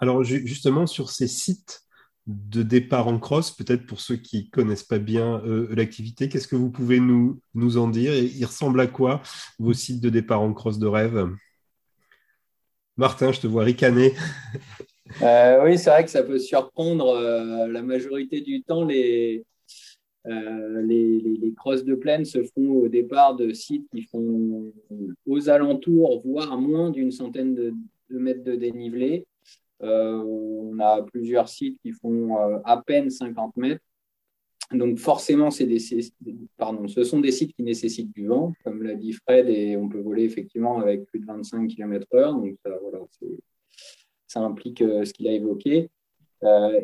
Alors 0.00 0.24
justement, 0.24 0.86
sur 0.86 1.10
ces 1.10 1.28
sites, 1.28 1.84
de 2.26 2.62
départ 2.62 3.08
en 3.08 3.18
cross, 3.18 3.50
peut-être 3.50 3.86
pour 3.86 4.00
ceux 4.00 4.16
qui 4.16 4.44
ne 4.44 4.50
connaissent 4.50 4.84
pas 4.84 4.98
bien 4.98 5.42
euh, 5.44 5.68
l'activité. 5.74 6.28
Qu'est-ce 6.28 6.48
que 6.48 6.56
vous 6.56 6.70
pouvez 6.70 7.00
nous, 7.00 7.40
en 7.76 7.88
dire 7.88 8.14
Il 8.14 8.44
ressemble 8.44 8.80
à 8.80 8.86
quoi 8.86 9.22
vos 9.58 9.72
sites 9.72 10.00
de 10.00 10.10
départ 10.10 10.40
en 10.40 10.52
cross 10.52 10.78
de 10.78 10.86
rêve? 10.86 11.28
Martin, 12.96 13.32
je 13.32 13.40
te 13.40 13.46
vois 13.46 13.64
ricaner. 13.64 14.14
Euh, 15.22 15.64
oui, 15.64 15.76
c'est 15.76 15.90
vrai 15.90 16.04
que 16.04 16.10
ça 16.10 16.22
peut 16.22 16.38
surprendre. 16.38 17.08
Euh, 17.16 17.66
la 17.66 17.82
majorité 17.82 18.42
du 18.42 18.62
temps, 18.62 18.84
les, 18.84 19.44
crosses 21.56 21.84
de 21.84 21.96
plaine 21.96 22.24
se 22.24 22.44
font 22.44 22.70
au 22.70 22.88
départ 22.88 23.34
de 23.34 23.52
sites 23.52 23.88
qui 23.90 24.02
font 24.02 24.72
aux 25.26 25.48
alentours, 25.48 26.22
voire 26.24 26.56
moins 26.58 26.90
d'une 26.90 27.10
centaine 27.10 27.56
de 27.56 27.74
mètres 28.10 28.44
de 28.44 28.54
dénivelé. 28.54 29.26
Euh, 29.82 30.22
on 30.22 30.78
a 30.78 31.02
plusieurs 31.02 31.48
sites 31.48 31.78
qui 31.80 31.92
font 31.92 32.38
euh, 32.38 32.58
à 32.64 32.82
peine 32.82 33.10
50 33.10 33.56
mètres. 33.56 33.82
Donc 34.72 34.98
forcément, 34.98 35.50
ce 35.50 37.04
sont 37.04 37.20
des 37.20 37.32
sites 37.32 37.54
qui 37.56 37.62
nécessitent 37.64 38.12
du 38.12 38.26
vent, 38.26 38.52
comme 38.62 38.84
l'a 38.84 38.94
dit 38.94 39.12
Fred, 39.12 39.48
et 39.48 39.76
on 39.76 39.88
peut 39.88 39.98
voler 40.00 40.22
effectivement 40.22 40.78
avec 40.78 41.06
plus 41.06 41.18
de 41.18 41.26
25 41.26 41.66
km/h. 41.66 42.32
Donc 42.40 42.56
ça, 44.28 44.40
implique 44.40 44.82
euh, 44.82 45.04
ce 45.04 45.12
qu'il 45.12 45.26
a 45.26 45.32
évoqué. 45.32 45.90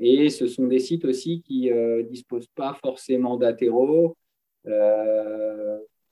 et 0.00 0.30
ce 0.30 0.48
sont 0.48 0.66
des 0.66 0.80
sites 0.80 1.04
aussi 1.04 1.42
qui 1.42 1.70
ne 1.70 2.02
disposent 2.02 2.50
pas 2.54 2.76
forcément 2.82 3.36
d'athéro, 3.36 4.16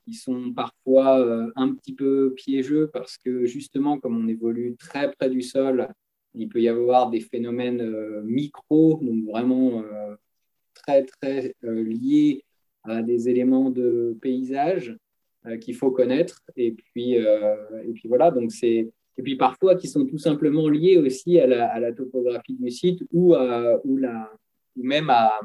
qui 0.05 0.13
sont 0.13 0.53
parfois 0.53 1.51
un 1.57 1.73
petit 1.73 1.93
peu 1.93 2.33
piégeux 2.35 2.89
parce 2.93 3.17
que 3.17 3.45
justement, 3.45 3.99
comme 3.99 4.17
on 4.17 4.27
évolue 4.29 4.75
très 4.77 5.11
près 5.11 5.29
du 5.29 5.41
sol, 5.41 5.89
il 6.37 6.49
peut 6.49 6.61
y 6.61 6.69
avoir 6.69 7.09
des 7.09 7.19
phénomènes 7.19 7.81
euh, 7.81 8.21
micro, 8.23 8.99
donc 9.01 9.25
vraiment 9.25 9.83
euh, 9.83 10.15
très, 10.73 11.03
très 11.03 11.55
euh, 11.63 11.83
liés 11.83 12.43
à 12.83 13.01
des 13.01 13.29
éléments 13.29 13.69
de 13.69 14.17
paysage 14.21 14.95
qu'il 15.61 15.75
faut 15.75 15.91
connaître. 15.91 16.41
Et 16.55 16.71
puis, 16.71 17.13
et 17.13 17.93
puis 17.93 18.07
voilà, 18.07 18.31
donc 18.31 18.51
c'est. 18.51 18.91
Et 19.17 19.23
puis 19.23 19.35
parfois 19.35 19.75
qui 19.75 19.87
sont 19.87 20.05
tout 20.05 20.17
simplement 20.17 20.67
liés 20.69 20.97
aussi 20.97 21.39
à 21.39 21.47
la, 21.47 21.93
topographie 21.93 22.55
du 22.55 22.69
site 22.69 23.03
ou, 23.11 23.33
la, 23.33 23.79
ou 23.83 24.83
même 24.83 25.09
à, 25.09 25.39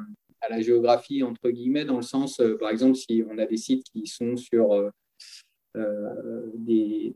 la 0.48 0.60
géographie, 0.60 1.22
entre 1.22 1.50
guillemets, 1.50 1.84
dans 1.84 1.96
le 1.96 2.02
sens, 2.02 2.42
par 2.58 2.70
exemple, 2.70 2.96
si 2.96 3.22
on 3.30 3.36
a 3.38 3.46
des 3.46 3.58
sites 3.58 3.84
qui 3.90 4.06
sont 4.06 4.36
sur 4.36 4.90
des, 6.54 7.14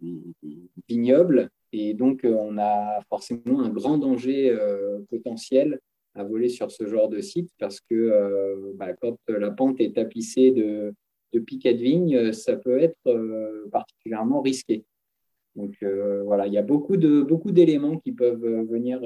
vignobles, 0.89 1.51
et 1.77 1.93
donc, 1.93 2.25
euh, 2.25 2.37
on 2.39 2.57
a 2.57 3.01
forcément 3.09 3.61
un 3.61 3.69
grand 3.69 3.99
danger 3.99 4.49
euh, 4.51 5.01
potentiel 5.11 5.81
à 6.15 6.23
voler 6.23 6.49
sur 6.49 6.71
ce 6.71 6.87
genre 6.87 7.09
de 7.09 7.21
site 7.21 7.51
parce 7.59 7.81
que 7.81 8.73
bah, 8.77 8.93
quand 8.93 9.19
la 9.27 9.51
pente 9.51 9.81
est 9.81 9.97
tapissée 9.97 10.53
de, 10.53 10.95
de 11.33 11.41
piquets 11.41 11.75
de 11.75 11.83
vigne, 11.83 12.33
ça 12.33 12.55
peut 12.55 12.79
être 12.79 13.67
particulièrement 13.73 14.41
risqué. 14.41 14.85
Donc 15.57 15.75
voilà, 16.25 16.47
il 16.47 16.53
y 16.53 16.59
a 16.59 16.63
beaucoup 16.63 16.97
de 16.97 17.21
beaucoup 17.21 17.51
d'éléments 17.51 17.99
qui 17.99 18.13
peuvent 18.13 18.47
venir 18.71 19.01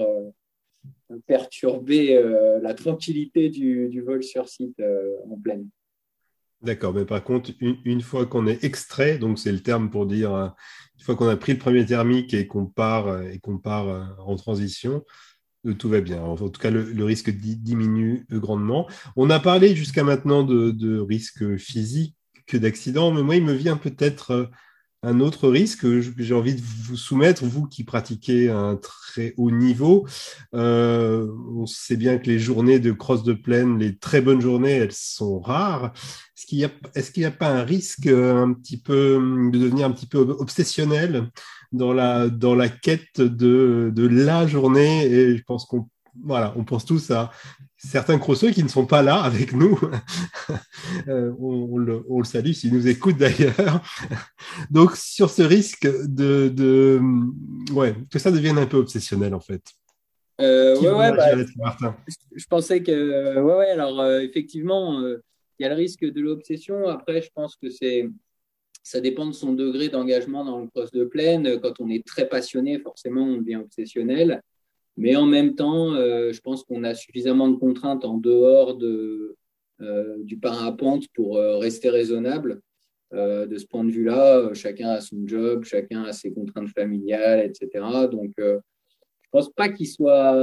perturber 1.24 2.22
la 2.60 2.74
tranquillité 2.74 3.48
du, 3.48 3.88
du, 3.88 4.02
vol 4.02 4.22
sur 4.22 4.46
site 4.46 4.82
en 5.30 5.38
pleine. 5.38 5.66
D'accord, 6.60 6.92
mais 6.92 7.04
par 7.04 7.22
contre, 7.22 7.52
une, 7.60 8.00
fois 8.00 8.26
qu'on 8.26 8.48
est 8.48 8.64
extrait, 8.64 9.18
donc 9.18 9.38
c'est 9.38 9.52
le 9.52 9.60
terme 9.60 9.90
pour 9.90 10.06
dire, 10.06 10.34
euh, 10.34 10.48
une 10.98 11.04
fois 11.04 11.14
qu'on 11.14 11.28
a 11.28 11.36
pris 11.36 11.52
le 11.52 11.58
premier 11.58 11.86
thermique 11.86 12.34
et 12.34 12.48
qu'on 12.48 12.66
part, 12.66 13.06
euh, 13.06 13.22
et 13.30 13.38
qu'on 13.38 13.58
part 13.58 13.88
euh, 13.88 14.04
en 14.18 14.34
transition, 14.34 15.04
tout 15.78 15.88
va 15.88 16.00
bien. 16.00 16.20
En 16.20 16.36
tout 16.36 16.60
cas, 16.60 16.70
le, 16.70 17.04
risque 17.04 17.30
diminue 17.30 18.26
grandement. 18.30 18.88
On 19.16 19.30
a 19.30 19.38
parlé 19.38 19.76
jusqu'à 19.76 20.02
maintenant 20.02 20.42
de, 20.42 20.70
de 20.70 20.98
risque 20.98 21.56
physique 21.58 22.16
d'accident, 22.52 23.12
mais 23.12 23.22
moi, 23.22 23.36
il 23.36 23.44
me 23.44 23.52
vient 23.52 23.76
peut-être 23.76 24.50
un 25.02 25.20
autre 25.20 25.48
risque 25.48 25.82
que 25.82 26.00
j'ai 26.00 26.34
envie 26.34 26.54
de 26.54 26.60
vous 26.60 26.96
soumettre, 26.96 27.44
vous 27.44 27.66
qui 27.66 27.84
pratiquez 27.84 28.50
un 28.50 28.76
très 28.76 29.34
haut 29.36 29.50
niveau. 29.50 30.06
Euh, 30.54 31.26
on 31.54 31.66
sait 31.66 31.96
bien 31.96 32.18
que 32.18 32.26
les 32.26 32.38
journées 32.38 32.80
de 32.80 32.92
cross 32.92 33.22
de 33.22 33.32
plaine, 33.32 33.78
les 33.78 33.96
très 33.96 34.20
bonnes 34.20 34.40
journées, 34.40 34.72
elles 34.72 34.92
sont 34.92 35.38
rares. 35.38 35.92
Est-ce 36.36 36.46
qu'il 36.46 36.58
n'y 36.58 36.64
a, 36.64 36.70
est 36.94 37.24
a, 37.24 37.30
pas 37.30 37.50
un 37.50 37.64
risque 37.64 38.06
euh, 38.06 38.42
un 38.42 38.52
petit 38.52 38.80
peu 38.80 39.20
de 39.52 39.58
devenir 39.58 39.86
un 39.86 39.92
petit 39.92 40.06
peu 40.06 40.18
obsessionnel 40.18 41.30
dans 41.70 41.92
la, 41.92 42.28
dans 42.28 42.54
la 42.54 42.68
quête 42.68 43.20
de, 43.20 43.92
de 43.94 44.06
la 44.06 44.46
journée? 44.46 45.06
Et 45.06 45.36
je 45.36 45.42
pense 45.44 45.64
qu'on 45.64 45.88
voilà, 46.24 46.52
on 46.56 46.64
pense 46.64 46.84
tous 46.84 47.10
à 47.10 47.30
certains 47.76 48.18
crosseux 48.18 48.50
qui 48.50 48.62
ne 48.62 48.68
sont 48.68 48.86
pas 48.86 49.02
là 49.02 49.22
avec 49.22 49.52
nous. 49.52 49.78
Euh, 51.06 51.32
on, 51.38 51.76
le, 51.76 52.02
salue 52.24 52.52
s'ils 52.52 52.72
nous 52.72 52.88
écoutent 52.88 53.18
d'ailleurs. 53.18 53.82
Donc, 54.70 54.96
sur 54.96 55.28
ce 55.28 55.42
risque 55.42 55.86
de, 55.86 57.00
ouais, 57.72 57.94
que 58.10 58.18
ça 58.18 58.30
devienne 58.30 58.56
un 58.58 58.66
peu 58.66 58.78
obsessionnel 58.78 59.34
en 59.34 59.40
fait. 59.40 59.62
Euh, 60.40 60.78
ouais, 60.80 61.12
bah, 61.12 61.36
je, 62.34 62.46
pensais 62.48 62.82
que, 62.82 63.38
ouais, 63.38 63.54
ouais, 63.54 63.70
alors 63.70 64.00
euh, 64.00 64.20
effectivement, 64.20 65.00
il 65.58 65.62
y 65.62 65.66
a 65.66 65.68
le 65.68 65.74
risque 65.74 66.04
de 66.04 66.20
l'obsession. 66.20 66.88
Après, 66.88 67.20
je 67.20 67.30
pense 67.34 67.56
que 67.56 67.68
c'est, 67.68 68.08
ça 68.82 69.00
dépend 69.00 69.26
de 69.26 69.32
son 69.32 69.52
degré 69.52 69.90
d'engagement 69.90 70.44
dans 70.44 70.58
le 70.60 70.68
cross 70.68 70.90
de 70.90 71.04
plaine. 71.04 71.60
Quand 71.60 71.80
on 71.80 71.90
est 71.90 72.06
très 72.06 72.28
passionné, 72.28 72.78
forcément, 72.78 73.22
on 73.24 73.36
devient 73.36 73.56
obsessionnel. 73.56 74.42
Mais 74.98 75.14
en 75.14 75.26
même 75.26 75.54
temps, 75.54 75.94
euh, 75.94 76.32
je 76.32 76.40
pense 76.40 76.64
qu'on 76.64 76.82
a 76.82 76.92
suffisamment 76.92 77.48
de 77.48 77.56
contraintes 77.56 78.04
en 78.04 78.18
dehors 78.18 78.76
de, 78.76 79.36
euh, 79.80 80.16
du 80.24 80.38
parapente 80.38 81.04
pour 81.14 81.36
euh, 81.36 81.56
rester 81.56 81.88
raisonnable. 81.88 82.60
de 83.12 83.56
ce 83.56 83.64
point 83.64 83.84
de 83.84 83.90
vue-là, 83.90 84.52
chacun 84.54 84.90
a 84.90 85.00
son 85.00 85.26
job, 85.26 85.64
chacun 85.64 86.02
a 86.02 86.12
ses 86.12 86.30
contraintes 86.32 86.68
familiales, 86.70 87.40
etc. 87.48 87.68
Donc, 88.10 88.32
je 88.36 89.28
pense 89.30 89.48
pas 89.50 89.70
qu'il 89.70 89.86
soit. 89.86 90.34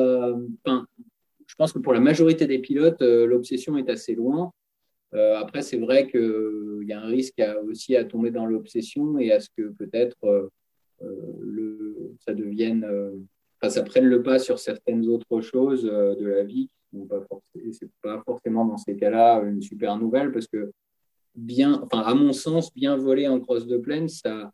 Je 1.45 1.55
pense 1.59 1.71
que 1.73 1.77
pour 1.77 1.93
la 1.93 1.99
majorité 1.99 2.47
des 2.47 2.57
pilotes, 2.57 3.03
l'obsession 3.03 3.77
est 3.77 3.89
assez 3.89 4.15
loin. 4.15 4.51
après, 5.43 5.61
c'est 5.61 5.77
vrai 5.77 6.09
qu'il 6.09 6.87
y 6.87 6.93
a 6.93 7.01
un 7.01 7.05
risque 7.05 7.39
aussi 7.69 7.95
à 7.95 8.03
tomber 8.03 8.31
dans 8.31 8.47
l'obsession 8.47 9.19
et 9.19 9.31
à 9.31 9.39
ce 9.39 9.49
que 9.55 9.69
peut-être 9.81 10.49
ça 12.25 12.33
devienne 12.33 12.83
ça 13.63 13.83
prenne 13.83 14.05
le 14.05 14.21
pas 14.21 14.39
sur 14.39 14.59
certaines 14.59 15.07
autres 15.07 15.41
choses 15.41 15.89
euh, 15.91 16.15
de 16.15 16.25
la 16.25 16.43
vie 16.43 16.69
n'est 16.95 17.05
pas, 18.01 18.21
forcément 18.25 18.65
dans 18.65 18.77
ces 18.77 18.95
cas-là 18.95 19.41
une 19.43 19.61
super 19.61 19.97
nouvelle 19.97 20.31
parce 20.31 20.47
que 20.47 20.71
bien, 21.35 21.81
enfin, 21.83 22.01
à 22.01 22.13
mon 22.13 22.33
sens, 22.33 22.73
bien 22.73 22.95
voler 22.95 23.27
en 23.27 23.39
cross 23.39 23.67
de 23.67 23.77
plaine, 23.77 24.07
ça, 24.07 24.51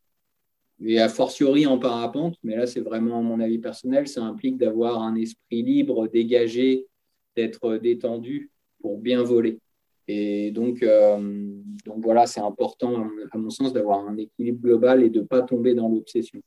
et 0.84 1.00
a 1.00 1.10
fortiori 1.10 1.68
en 1.68 1.78
parapente, 1.78 2.38
mais 2.44 2.56
là 2.56 2.66
c'est 2.66 2.82
vraiment 2.82 3.22
mon 3.22 3.40
avis 3.40 3.60
personnel, 3.60 4.08
ça 4.08 4.24
implique 4.24 4.58
d'avoir 4.58 5.02
un 5.04 5.16
esprit 5.16 5.62
libre, 5.62 6.08
dégagé, 6.08 6.88
d'être 7.36 7.78
détendu 7.78 8.50
pour 8.80 8.98
bien 8.98 9.22
voler. 9.22 9.60
Et 10.08 10.52
donc, 10.52 10.82
euh, 10.82 11.62
donc 11.86 12.04
voilà, 12.04 12.26
c'est 12.26 12.42
important 12.42 13.08
à 13.32 13.38
mon 13.38 13.52
sens 13.52 13.72
d'avoir 13.72 14.08
un 14.08 14.18
équilibre 14.18 14.62
global 14.62 15.04
et 15.04 15.10
de 15.10 15.22
ne 15.22 15.26
pas 15.26 15.44
tomber 15.44 15.76
dans 15.76 15.88
l'obsession. 15.88 16.42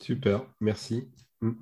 Super, 0.00 0.46
merci. 0.60 1.08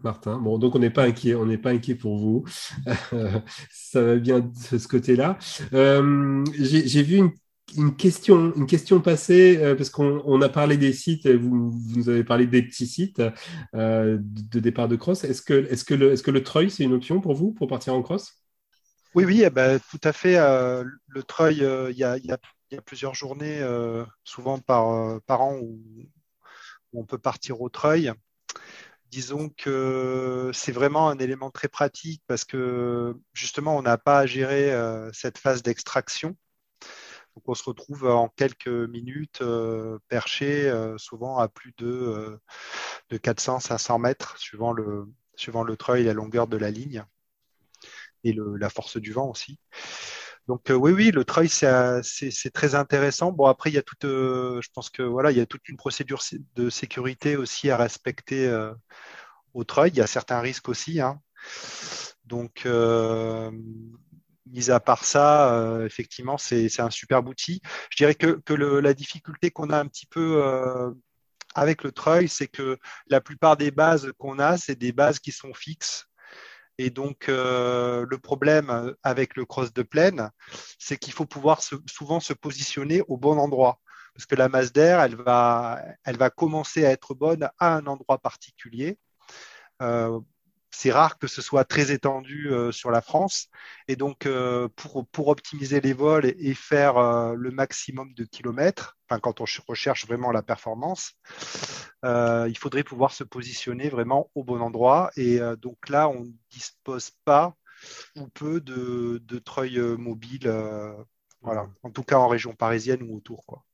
Martin. 0.02 0.38
Bon, 0.38 0.58
donc 0.58 0.74
on 0.74 0.78
n'est 0.78 0.90
pas 0.90 1.04
inquiet, 1.04 1.34
on 1.34 1.46
n'est 1.46 1.58
pas 1.58 1.70
inquiet 1.70 1.94
pour 1.94 2.18
vous. 2.18 2.44
ça 3.70 4.02
va 4.02 4.16
bien 4.16 4.40
de 4.40 4.78
ce 4.78 4.88
côté-là. 4.88 5.38
Euh, 5.72 6.44
j'ai 6.58 7.02
vu 7.02 7.32
une, 7.76 7.96
question, 7.96 8.52
une 8.54 8.66
question 8.66 9.00
passée 9.00 9.58
euh, 9.58 9.74
parce 9.74 9.90
qu'on 9.90 10.40
a 10.40 10.48
parlé 10.48 10.76
des 10.76 10.92
sites. 10.92 11.26
Vous, 11.28 11.72
nous 11.96 12.08
avez 12.08 12.24
parlé 12.24 12.46
des 12.46 12.62
petits 12.62 12.86
sites 12.86 13.22
euh, 13.74 14.18
de, 14.20 14.60
départ 14.60 14.88
de 14.88 14.96
cross. 14.96 15.24
Est-ce 15.24 15.42
que, 15.42 16.30
le, 16.30 16.42
treuil 16.42 16.70
c'est 16.70 16.84
une 16.84 16.94
option 16.94 17.20
pour 17.20 17.34
vous 17.34 17.52
pour 17.52 17.68
partir 17.68 17.94
en 17.94 18.02
cross? 18.02 18.38
Oui, 19.14 19.24
oui, 19.24 19.42
eh 19.44 19.50
ben, 19.50 19.78
tout 19.90 20.00
à 20.04 20.12
fait. 20.12 20.36
le 20.36 21.22
treuil, 21.22 21.56
il 21.90 21.96
y 21.96 22.04
a, 22.04 22.38
plusieurs 22.86 23.14
journées, 23.14 23.60
souvent 24.24 24.58
par, 24.58 24.86
an 24.86 25.58
où, 25.60 25.78
on 26.94 27.04
peut 27.04 27.18
partir 27.18 27.60
au 27.60 27.68
treuil 27.68 28.12
disons 29.12 29.50
que 29.50 30.50
c'est 30.54 30.72
vraiment 30.72 31.10
un 31.10 31.18
élément 31.18 31.50
très 31.50 31.68
pratique 31.68 32.22
parce 32.26 32.44
que 32.46 33.14
justement, 33.34 33.76
on 33.76 33.82
n'a 33.82 33.98
pas 33.98 34.20
à 34.20 34.26
gérer 34.26 34.72
euh, 34.72 35.10
cette 35.12 35.36
phase 35.36 35.62
d'extraction. 35.62 36.34
Donc, 37.36 37.44
on 37.46 37.54
se 37.54 37.62
retrouve 37.64 38.06
en 38.06 38.28
quelques 38.28 38.68
minutes 38.68 39.42
euh, 39.42 39.98
perché, 40.08 40.68
euh, 40.68 40.96
souvent 40.96 41.38
à 41.38 41.48
plus 41.48 41.74
de, 41.76 42.40
de 43.10 43.18
400-500 43.18 44.00
mètres, 44.00 44.38
suivant 44.38 44.72
le, 44.72 45.06
suivant 45.36 45.62
le 45.62 45.76
treuil 45.76 46.02
et 46.02 46.06
la 46.06 46.14
longueur 46.14 46.46
de 46.46 46.56
la 46.56 46.70
ligne 46.70 47.04
et 48.24 48.34
la 48.34 48.70
force 48.70 48.96
du 48.96 49.12
vent 49.12 49.28
aussi. 49.28 49.58
Donc 50.48 50.70
euh, 50.70 50.74
oui, 50.74 50.92
oui, 50.92 51.10
le 51.12 51.24
treuil, 51.24 51.48
c'est 51.48 52.50
très 52.52 52.74
intéressant. 52.74 53.32
Bon, 53.32 53.46
après, 53.46 53.70
il 53.70 53.74
y 53.74 53.78
a 53.78 53.82
toute, 53.82 54.04
euh, 54.04 54.60
je 54.60 54.68
pense 54.74 54.90
que 54.90 55.02
voilà, 55.02 55.30
il 55.30 55.38
y 55.38 55.40
a 55.40 55.46
toute 55.46 55.68
une 55.68 55.76
procédure 55.76 56.20
de 56.56 56.70
sécurité 56.70 57.36
aussi 57.36 57.70
à 57.70 57.76
respecter 57.76 58.48
euh, 58.48 58.72
au 59.54 59.64
treuil. 59.64 59.90
Il 59.90 59.98
y 59.98 60.00
a 60.00 60.06
certains 60.06 60.40
risques 60.40 60.68
aussi. 60.68 61.00
Hein. 61.00 61.20
Donc, 62.24 62.66
mis 64.46 64.70
à 64.70 64.80
part 64.80 65.04
ça, 65.04 65.80
effectivement, 65.84 66.38
c'est 66.38 66.80
un 66.80 66.90
super 66.90 67.26
outil. 67.26 67.60
Je 67.90 67.96
dirais 67.96 68.14
que, 68.14 68.40
que 68.44 68.54
la 68.54 68.94
difficulté 68.94 69.50
qu'on 69.50 69.70
a 69.70 69.78
un 69.78 69.86
petit 69.86 70.06
peu 70.06 70.42
avec 71.54 71.84
le 71.84 71.92
treuil, 71.92 72.28
c'est 72.28 72.48
que 72.48 72.78
la 73.08 73.20
plupart 73.20 73.56
des 73.56 73.70
bases 73.70 74.12
qu'on 74.18 74.38
a, 74.38 74.56
c'est 74.56 74.76
des 74.76 74.92
bases 74.92 75.18
qui 75.18 75.32
sont 75.32 75.54
fixes. 75.54 76.06
Et 76.82 76.90
donc, 76.90 77.28
euh, 77.28 78.04
le 78.10 78.18
problème 78.18 78.96
avec 79.04 79.36
le 79.36 79.44
cross 79.44 79.72
de 79.72 79.82
plaine, 79.82 80.30
c'est 80.80 80.96
qu'il 80.96 81.12
faut 81.12 81.26
pouvoir 81.26 81.60
souvent 81.86 82.18
se 82.18 82.32
positionner 82.32 83.02
au 83.06 83.16
bon 83.16 83.38
endroit. 83.38 83.78
Parce 84.14 84.26
que 84.26 84.34
la 84.34 84.48
masse 84.48 84.72
d'air, 84.72 85.00
elle 85.00 85.14
va, 85.14 85.80
elle 86.04 86.16
va 86.16 86.28
commencer 86.28 86.84
à 86.84 86.90
être 86.90 87.14
bonne 87.14 87.48
à 87.60 87.76
un 87.76 87.86
endroit 87.86 88.18
particulier. 88.18 88.98
Euh, 89.80 90.18
c'est 90.72 90.90
rare 90.90 91.18
que 91.18 91.26
ce 91.26 91.42
soit 91.42 91.64
très 91.64 91.92
étendu 91.92 92.48
euh, 92.50 92.72
sur 92.72 92.90
la 92.90 93.02
France. 93.02 93.48
Et 93.88 93.96
donc, 93.96 94.26
euh, 94.26 94.68
pour, 94.74 95.06
pour 95.06 95.28
optimiser 95.28 95.80
les 95.80 95.92
vols 95.92 96.26
et, 96.26 96.54
faire 96.54 96.96
euh, 96.96 97.34
le 97.34 97.50
maximum 97.50 98.14
de 98.14 98.24
kilomètres, 98.24 98.96
enfin, 99.08 99.20
quand 99.20 99.40
on 99.40 99.44
recherche 99.68 100.06
vraiment 100.06 100.32
la 100.32 100.42
performance, 100.42 101.12
il 102.04 102.56
faudrait 102.58 102.84
pouvoir 102.84 103.12
se 103.12 103.24
positionner 103.24 103.88
vraiment 103.88 104.30
au 104.34 104.44
bon 104.44 104.60
endroit. 104.60 105.10
Et 105.16 105.38
donc 105.60 105.88
là, 105.88 106.08
on 106.08 106.24
ne 106.24 106.32
dispose 106.50 107.10
pas 107.24 107.54
ou 108.16 108.28
peu 108.28 108.60
de, 108.60 109.20
de 109.22 109.38
treuil 109.38 109.78
mobile, 109.78 110.52
voilà. 111.42 111.68
en 111.82 111.90
tout 111.90 112.02
cas 112.02 112.16
en 112.16 112.28
région 112.28 112.54
parisienne 112.54 113.02
ou 113.02 113.16
autour. 113.16 113.44
Quoi. 113.46 113.64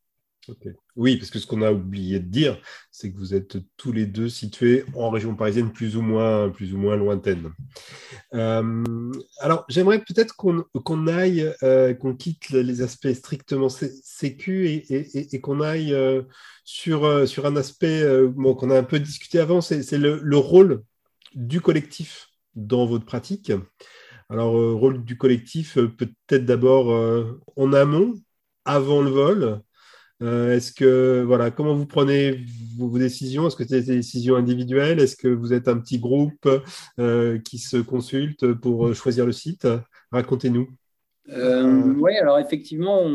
Oui, 0.97 1.17
parce 1.17 1.31
que 1.31 1.39
ce 1.39 1.47
qu'on 1.47 1.63
a 1.63 1.73
oublié 1.73 2.19
de 2.19 2.29
dire, 2.29 2.61
c'est 2.91 3.13
que 3.13 3.17
vous 3.17 3.35
êtes 3.35 3.59
tous 3.77 3.93
les 3.93 4.07
deux 4.07 4.29
situés 4.29 4.85
en 4.95 5.11
région 5.11 5.35
parisienne 5.35 5.73
plus 5.73 5.97
ou 5.97 6.03
moins, 6.03 6.49
plus 6.51 6.75
ou 6.75 6.79
moins 6.79 6.97
lointaine. 6.97 7.53
Euh, 8.35 8.85
alors, 9.41 9.65
j'aimerais 9.69 10.01
peut-être 10.01 10.35
qu'on 10.37 11.07
aille, 11.07 11.53
euh, 11.63 11.95
qu'on 11.95 12.15
quitte 12.15 12.51
les 12.51 12.83
aspects 12.83 13.13
strictement 13.13 13.69
sécu 13.69 14.69
et, 14.69 15.41
qu'on 15.41 15.61
aille 15.61 15.95
euh, 15.95 16.23
sur, 16.65 17.29
sur 17.29 17.47
un 17.47 17.57
aspect 17.57 18.05
qu'on 18.35 18.71
a 18.71 18.79
un 18.79 18.85
peu 18.85 18.99
discuté 18.99 19.39
avant, 19.39 19.61
c'est 19.61 19.99
le, 19.99 20.21
le, 20.23 20.37
rôle 20.37 20.83
du 21.35 21.61
collectif 21.61 22.29
dans 22.55 22.87
votre 22.87 23.05
pratique. 23.05 23.53
Alors, 24.29 24.53
rôle 24.53 25.05
du 25.05 25.17
collectif, 25.17 25.79
peut-être 25.79 26.45
d'abord 26.45 26.89
en 27.57 27.73
amont, 27.73 28.15
avant 28.65 29.01
le 29.01 29.11
vol, 29.11 29.63
Est-ce 30.21 30.73
que 30.73 31.23
voilà, 31.23 31.51
comment 31.51 31.75
vous 31.75 31.87
prenez 31.87 32.45
vos, 32.77 32.99
décisions? 32.99 33.47
Est-ce 33.47 33.57
que 33.57 33.65
c'est 33.65 33.83
des 33.83 33.97
décisions 33.97 34.37
individuelles? 34.37 34.99
Est-ce 35.01 35.17
que 35.17 35.29
vous 35.29 35.53
êtes 35.53 35.69
un 35.69 35.79
petit 35.79 35.99
groupe 35.99 36.49
qui 37.45 37.59
se 37.59 37.77
consulte 37.77 38.53
pour 38.55 38.95
choisir 38.95 39.27
le 39.27 39.33
site? 39.33 39.69
Racontez-nous. 40.11 40.69
oui, 41.29 42.17
alors 42.17 42.39
effectivement, 42.39 43.09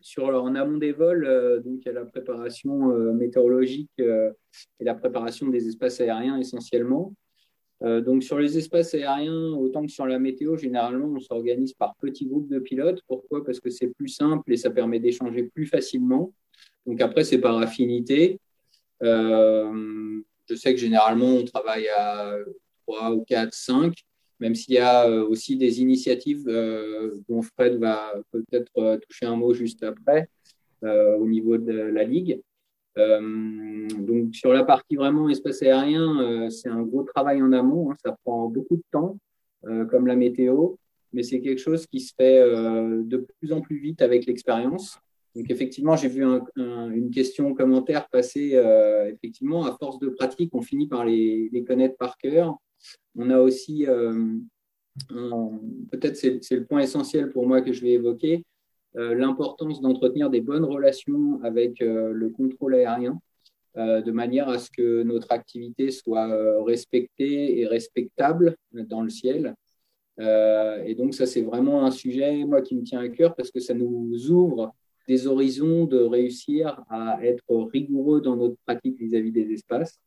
sur, 0.00 0.26
en 0.26 0.54
amont 0.54 0.78
des 0.78 0.92
vols, 0.92 1.62
donc 1.64 1.80
il 1.84 1.86
y 1.86 1.88
a 1.88 1.94
la 1.94 2.04
préparation 2.04 2.92
météorologique 3.14 3.90
et 3.98 4.84
la 4.84 4.94
préparation 4.94 5.48
des 5.48 5.66
espaces 5.66 6.00
aériens 6.00 6.38
essentiellement. 6.38 7.12
Euh, 7.84 8.00
donc 8.00 8.24
sur 8.24 8.38
les 8.38 8.58
espaces 8.58 8.94
aériens, 8.94 9.52
autant 9.52 9.86
que 9.86 9.92
sur 9.92 10.06
la 10.06 10.18
météo, 10.18 10.56
généralement, 10.56 11.06
on 11.06 11.20
s'organise 11.20 11.72
par 11.74 11.94
petits 11.96 12.26
groupes 12.26 12.48
de 12.48 12.58
pilotes. 12.58 13.02
Pourquoi? 13.06 13.44
Parce 13.44 13.60
que 13.60 13.70
c'est 13.70 13.88
plus 13.88 14.08
simple 14.08 14.52
et 14.52 14.56
ça 14.56 14.70
permet 14.70 14.98
d'échanger 14.98 15.44
plus 15.44 15.66
facilement. 15.66 16.32
Donc 16.86 17.00
après, 17.00 17.24
c'est 17.24 17.38
par 17.38 17.56
affinité. 17.58 18.40
Euh, 19.02 20.20
je 20.48 20.54
sais 20.54 20.74
que 20.74 20.80
généralement, 20.80 21.34
on 21.34 21.44
travaille 21.44 21.88
à 21.88 22.36
3 22.86 23.12
ou 23.12 23.24
4, 23.24 23.52
5, 23.52 23.94
même 24.40 24.54
s'il 24.54 24.74
y 24.74 24.78
a 24.78 25.08
euh, 25.08 25.24
aussi 25.26 25.56
des 25.56 25.80
initiatives 25.80 26.46
dont 27.28 27.42
Fred 27.42 27.78
va 27.78 28.12
peut-être 28.32 28.98
toucher 29.08 29.26
un 29.26 29.36
mot 29.36 29.54
juste 29.54 29.82
après 29.82 30.28
au 30.82 31.26
niveau 31.26 31.58
de 31.58 31.72
la 31.72 32.04
Ligue. 32.04 32.40
Euh, 32.98 33.88
donc 33.98 34.34
sur 34.34 34.52
la 34.52 34.64
partie 34.64 34.96
vraiment 34.96 35.28
espace 35.28 35.62
aérien, 35.62 36.20
euh, 36.20 36.50
c'est 36.50 36.68
un 36.68 36.82
gros 36.82 37.02
travail 37.02 37.42
en 37.42 37.52
amont. 37.52 37.90
Hein. 37.90 37.96
ça 38.04 38.16
prend 38.24 38.48
beaucoup 38.48 38.76
de 38.76 38.82
temps, 38.90 39.18
euh, 39.66 39.84
comme 39.84 40.06
la 40.06 40.16
météo, 40.16 40.74
mais 41.12 41.22
c'est 41.22 41.40
quelque 41.40 41.60
chose 41.60 41.86
qui 41.86 42.00
se 42.00 42.12
fait 42.14 42.40
de 42.40 43.26
plus 43.38 43.52
en 43.52 43.60
plus 43.60 43.78
vite 43.78 44.02
avec 44.02 44.26
l'expérience. 44.26 44.98
Donc 45.34 45.50
effectivement, 45.50 45.94
j'ai 45.94 46.08
vu 46.08 46.24
une 46.56 47.10
question 47.10 47.54
commentaire 47.54 48.08
passer. 48.08 48.60
effectivement, 49.12 49.64
à 49.64 49.76
force 49.76 49.98
de 50.00 50.08
pratique, 50.08 50.50
on 50.52 50.60
finit 50.60 50.88
par 50.88 51.06
les, 51.06 51.64
connaître 51.66 51.96
par 51.96 52.18
cœur. 52.18 52.58
On 53.16 53.30
a 53.30 53.38
aussi, 53.38 53.86
peut-être 55.08 56.16
c'est 56.16 56.56
le 56.56 56.64
point 56.66 56.80
essentiel 56.80 57.30
pour 57.30 57.46
moi 57.46 57.62
que 57.62 57.72
je 57.72 57.80
vais 57.82 57.92
évoquer, 57.92 58.44
l'importance 58.94 59.80
d'entretenir 59.80 60.30
des 60.30 60.40
bonnes 60.40 60.64
relations 60.64 61.40
avec 61.42 61.80
euh, 61.82 62.12
le 62.12 62.30
contrôle 62.30 62.74
aérien, 62.74 63.20
euh, 63.76 64.00
de 64.00 64.10
manière 64.10 64.48
à 64.48 64.58
ce 64.58 64.70
que 64.70 65.02
notre 65.02 65.30
activité 65.32 65.90
soit 65.90 66.64
respectée 66.64 67.60
et 67.60 67.66
respectable 67.66 68.56
dans 68.72 69.02
le 69.02 69.10
ciel. 69.10 69.54
et 70.18 70.94
donc 70.96 71.14
ça, 71.14 71.26
c'est 71.26 71.42
vraiment 71.42 71.84
un 71.84 71.92
sujet, 71.92 72.44
moi, 72.44 72.60
qui 72.60 72.74
me 72.74 72.82
tient 72.82 73.00
à 73.00 73.08
cœur 73.08 73.36
parce 73.36 73.50
que 73.52 73.60
ça 73.60 73.74
nous 73.74 74.30
ouvre 74.30 74.74
des 75.06 75.26
horizons 75.26 75.84
de 75.84 75.98
réussir 75.98 76.82
à 76.90 77.18
être 77.22 77.48
rigoureux 77.72 78.20
dans 78.20 78.36
notre 78.36 78.56
pratique 78.66 78.98
vis-à-vis 78.98 79.30
des 79.32 79.52
espaces, 79.52 80.00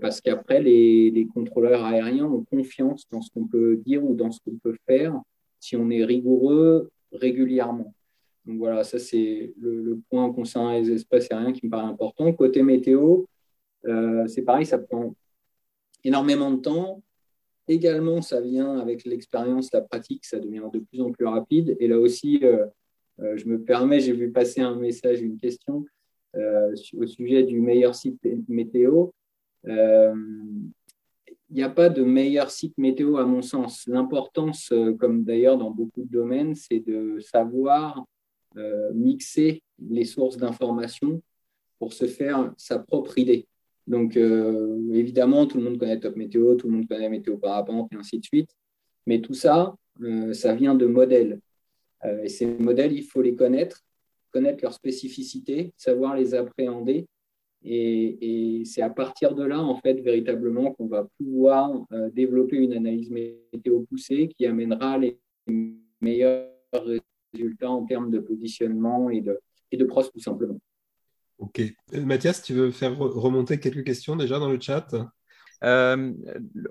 parce 0.00 0.20
qu'après, 0.20 0.62
les, 0.62 1.26
contrôleurs 1.34 1.84
aériens 1.84 2.26
ont 2.26 2.44
confiance 2.44 3.06
dans 3.10 3.22
ce 3.22 3.30
qu'on 3.32 3.46
peut 3.46 3.76
dire 3.76 4.04
ou 4.04 4.14
dans 4.14 4.30
ce 4.30 4.38
qu'on 4.44 4.56
peut 4.56 4.76
faire 4.86 5.20
si 5.58 5.76
on 5.76 5.90
est 5.90 6.04
rigoureux 6.04 6.90
régulièrement. 7.14 7.94
Donc 8.46 8.58
voilà, 8.58 8.84
ça 8.84 8.98
c'est 8.98 9.54
le, 9.58 10.00
point 10.10 10.32
concernant 10.32 10.72
les 10.72 10.90
espaces 10.90 11.30
aériens 11.30 11.52
qui 11.52 11.66
me 11.66 11.70
paraît 11.70 11.86
important. 11.86 12.32
Côté 12.32 12.62
météo, 12.62 13.24
euh, 13.86 14.26
c'est 14.26 14.42
pareil, 14.42 14.66
ça 14.66 14.78
prend 14.78 15.14
énormément 16.02 16.50
de 16.50 16.60
temps. 16.60 17.02
Également, 17.66 18.20
ça 18.20 18.42
vient 18.42 18.78
avec 18.78 19.04
l'expérience, 19.04 19.72
la 19.72 19.80
pratique, 19.80 20.26
ça 20.26 20.38
devient 20.38 20.64
de 20.72 20.80
plus 20.80 21.00
en 21.00 21.10
plus 21.10 21.24
rapide. 21.24 21.76
Et 21.80 21.88
là 21.88 21.98
aussi, 21.98 22.40
euh, 22.42 22.66
euh, 23.20 23.36
je 23.38 23.48
me 23.48 23.62
permets, 23.62 24.00
j'ai 24.00 24.12
vu 24.12 24.30
passer 24.30 24.60
un 24.60 24.76
message, 24.76 25.20
une 25.20 25.38
question 25.38 25.86
au 26.98 27.06
sujet 27.06 27.44
du 27.44 27.60
meilleur 27.60 27.94
site 27.94 28.18
météo 28.48 29.10
n'y 31.58 31.62
a 31.62 31.70
pas 31.70 31.88
de 31.88 32.02
meilleur 32.02 32.50
site 32.50 32.76
météo 32.78 33.16
à 33.16 33.24
mon 33.24 33.42
sens. 33.42 33.86
L'importance, 33.86 34.72
euh, 34.72 34.92
comme 34.94 35.24
d'ailleurs 35.24 35.56
dans 35.56 35.70
beaucoup 35.70 36.02
de 36.02 36.10
domaines, 36.10 36.54
c'est 36.54 36.80
de 36.80 37.20
savoir 37.20 38.04
euh, 38.56 38.92
mixer 38.92 39.62
les 39.78 40.04
sources 40.04 40.36
d'informations 40.36 41.22
pour 41.78 41.92
se 41.92 42.06
faire 42.06 42.52
sa 42.56 42.78
propre 42.78 43.18
idée. 43.18 43.46
Donc, 43.86 44.16
euh, 44.16 44.92
évidemment, 44.92 45.46
tout 45.46 45.58
le 45.58 45.64
monde 45.64 45.78
connaît 45.78 46.00
Top 46.00 46.16
Météo, 46.16 46.54
tout 46.56 46.68
le 46.68 46.74
monde 46.74 46.88
connaît 46.88 47.08
Météo 47.08 47.36
Parapente 47.36 47.92
et 47.92 47.96
ainsi 47.96 48.18
de 48.18 48.24
suite. 48.24 48.50
Mais 49.06 49.20
tout 49.20 49.34
ça, 49.34 49.76
ça 50.32 50.54
vient 50.54 50.74
de 50.74 50.86
modèles. 50.86 51.38
et 52.22 52.28
ces 52.30 52.46
modèles, 52.46 52.92
il 52.92 53.04
faut 53.04 53.20
les 53.20 53.36
connaître, 53.36 53.84
connaître 54.32 54.62
leurs 54.62 54.72
spécificités, 54.72 55.74
savoir 55.76 56.16
les 56.16 56.34
appréhender 56.34 57.06
et, 57.64 58.62
c'est 58.66 58.82
à 58.82 58.90
partir 58.90 59.34
de 59.34 59.44
là, 59.44 59.60
en 59.60 59.76
fait, 59.80 59.94
véritablement, 59.94 60.72
qu'on 60.72 60.86
va 60.86 61.06
pouvoir 61.18 61.72
euh, 61.92 62.10
développer 62.10 62.56
une 62.56 62.72
analyse 62.72 63.10
météo 63.10 63.80
poussée 63.88 64.28
qui 64.36 64.46
amènera 64.46 64.98
les 64.98 65.18
meilleurs 66.00 66.48
résultats 67.32 67.70
en 67.70 67.84
termes 67.84 68.10
de 68.10 68.18
positionnement 68.18 69.10
et 69.10 69.20
de, 69.20 69.38
et 69.70 69.76
de 69.76 69.84
pros, 69.84 70.02
tout 70.02 70.20
simplement. 70.20 70.58
Ok. 71.38 71.60
Euh, 71.60 72.04
Mathias, 72.04 72.42
tu 72.42 72.54
veux 72.54 72.70
faire 72.70 72.98
remonter 72.98 73.58
quelques 73.58 73.84
questions 73.84 74.16
déjà 74.16 74.38
dans 74.38 74.50
le 74.50 74.60
chat? 74.60 74.88
Euh, 75.62 76.12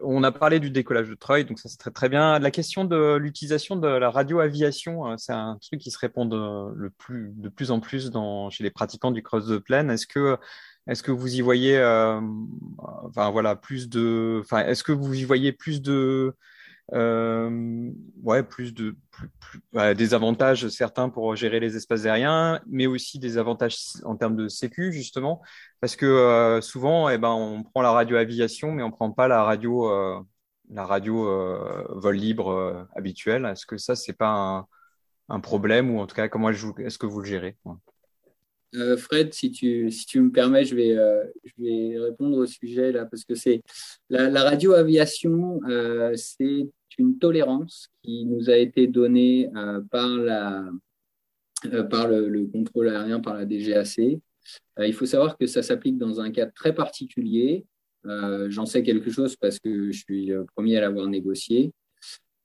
on 0.03 0.23
a 0.23 0.31
parlé 0.31 0.59
du 0.59 0.69
décollage 0.69 1.09
de 1.09 1.15
Troy, 1.15 1.43
donc 1.43 1.57
ça 1.57 1.67
c'est 1.67 1.77
très 1.77 1.89
très 1.89 2.09
bien. 2.09 2.37
La 2.37 2.51
question 2.51 2.85
de 2.85 3.15
l'utilisation 3.15 3.75
de 3.75 3.87
la 3.87 4.11
radio-aviation, 4.11 5.17
c'est 5.17 5.31
un 5.31 5.57
truc 5.61 5.81
qui 5.81 5.89
se 5.89 5.97
répond 5.97 6.25
de, 6.25 6.71
le 6.75 6.91
plus, 6.91 7.31
de 7.35 7.49
plus 7.49 7.71
en 7.71 7.79
plus 7.79 8.11
dans, 8.11 8.51
chez 8.51 8.63
les 8.63 8.69
pratiquants 8.69 9.11
du 9.11 9.23
cross 9.23 9.47
de 9.47 9.57
plaine. 9.57 9.89
Est-ce 9.89 10.05
que 10.05 10.37
est-ce 10.87 11.03
que 11.03 11.11
vous 11.11 11.35
y 11.35 11.41
voyez, 11.41 11.77
euh, 11.77 12.19
enfin 12.77 13.29
voilà, 13.31 13.55
plus 13.55 13.89
de, 13.89 14.39
enfin, 14.43 14.65
est-ce 14.65 14.83
que 14.83 14.91
vous 14.91 15.13
y 15.13 15.23
voyez 15.23 15.53
plus 15.53 15.81
de, 15.81 16.35
euh, 16.93 17.91
ouais, 18.23 18.43
plus 18.43 18.73
de, 18.73 18.95
des 19.95 20.13
avantages 20.13 20.67
certains 20.67 21.09
pour 21.09 21.35
gérer 21.37 21.59
les 21.61 21.77
espaces 21.77 22.05
aériens, 22.05 22.61
mais 22.67 22.85
aussi 22.85 23.17
des 23.19 23.37
avantages 23.37 23.77
en 24.03 24.17
termes 24.17 24.35
de 24.35 24.49
sécu 24.49 24.91
justement, 24.91 25.41
parce 25.79 25.95
que 25.95 26.05
euh, 26.05 26.61
souvent, 26.61 27.07
eh 27.09 27.17
ben, 27.17 27.31
on 27.31 27.63
prend 27.63 27.81
la 27.81 27.91
radio 27.91 28.17
aviation, 28.17 28.71
mais 28.73 28.83
on 28.83 28.91
prend 28.91 29.11
pas 29.11 29.29
la 29.29 29.43
radio, 29.43 29.89
la 30.69 30.85
radio 30.85 31.23
vol 31.89 32.15
libre 32.15 32.87
habituelle. 32.95 33.45
Est-ce 33.45 33.65
que 33.65 33.77
ça, 33.77 33.95
c'est 33.95 34.13
pas 34.13 34.67
un, 35.29 35.39
problème 35.39 35.91
ou 35.91 35.99
en 35.99 36.07
tout 36.07 36.15
cas, 36.15 36.27
comment 36.27 36.49
est-ce 36.49 36.97
que 36.97 37.05
vous 37.05 37.21
le 37.21 37.25
gérez 37.25 37.57
euh, 38.75 38.97
Fred, 38.97 39.33
si 39.33 39.51
tu, 39.51 39.89
me 40.19 40.31
permets, 40.31 40.65
je 40.65 40.75
vais, 40.75 40.97
euh, 40.97 41.23
je 41.43 41.63
vais 41.63 41.99
répondre 41.99 42.37
au 42.37 42.45
sujet 42.45 42.91
là, 42.91 43.05
parce 43.05 43.23
que 43.23 43.35
c'est 43.35 43.61
la, 44.09 44.29
la 44.29 44.43
radio-aviation, 44.43 45.61
euh, 45.67 46.13
c'est 46.15 46.67
une 46.97 47.17
tolérance 47.17 47.89
qui 48.03 48.25
nous 48.25 48.49
a 48.49 48.57
été 48.57 48.87
donnée 48.87 49.49
par, 49.89 50.09
le, 50.09 50.71
contrôle 52.51 52.89
aérien, 52.89 53.19
par 53.19 53.35
la 53.35 53.45
DGAC. 53.45 53.99
il 54.79 54.93
faut 54.93 55.05
savoir 55.05 55.37
que 55.37 55.47
ça 55.47 55.63
s'applique 55.63 55.97
dans 55.97 56.21
un 56.21 56.31
cadre 56.31 56.53
très 56.53 56.73
particulier. 56.73 57.65
J'en 58.03 58.65
sais 58.65 58.83
quelque 58.83 59.09
chose 59.09 59.35
parce 59.35 59.59
que 59.59 59.91
je 59.91 59.97
suis 59.97 60.27
le 60.27 60.45
premier 60.45 60.77
à 60.77 60.81
l'avoir 60.81 61.07
négocié. 61.07 61.71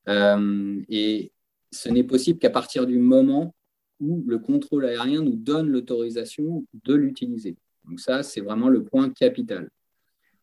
et 0.06 1.32
ce 1.70 1.88
n'est 1.90 2.04
possible 2.04 2.38
qu'à 2.38 2.50
partir 2.50 2.86
du 2.86 2.98
moment 2.98 3.54
où 4.00 4.22
le 4.26 4.38
contrôle 4.38 4.87
aérien 4.87 5.22
nous 5.22 5.37
donne 5.37 5.68
l'autorisation 5.68 6.64
de 6.84 6.94
l'utiliser. 6.94 7.56
Donc 7.84 8.00
ça, 8.00 8.22
c'est 8.22 8.40
vraiment 8.40 8.68
le 8.68 8.84
point 8.84 9.11
capital. 9.11 9.70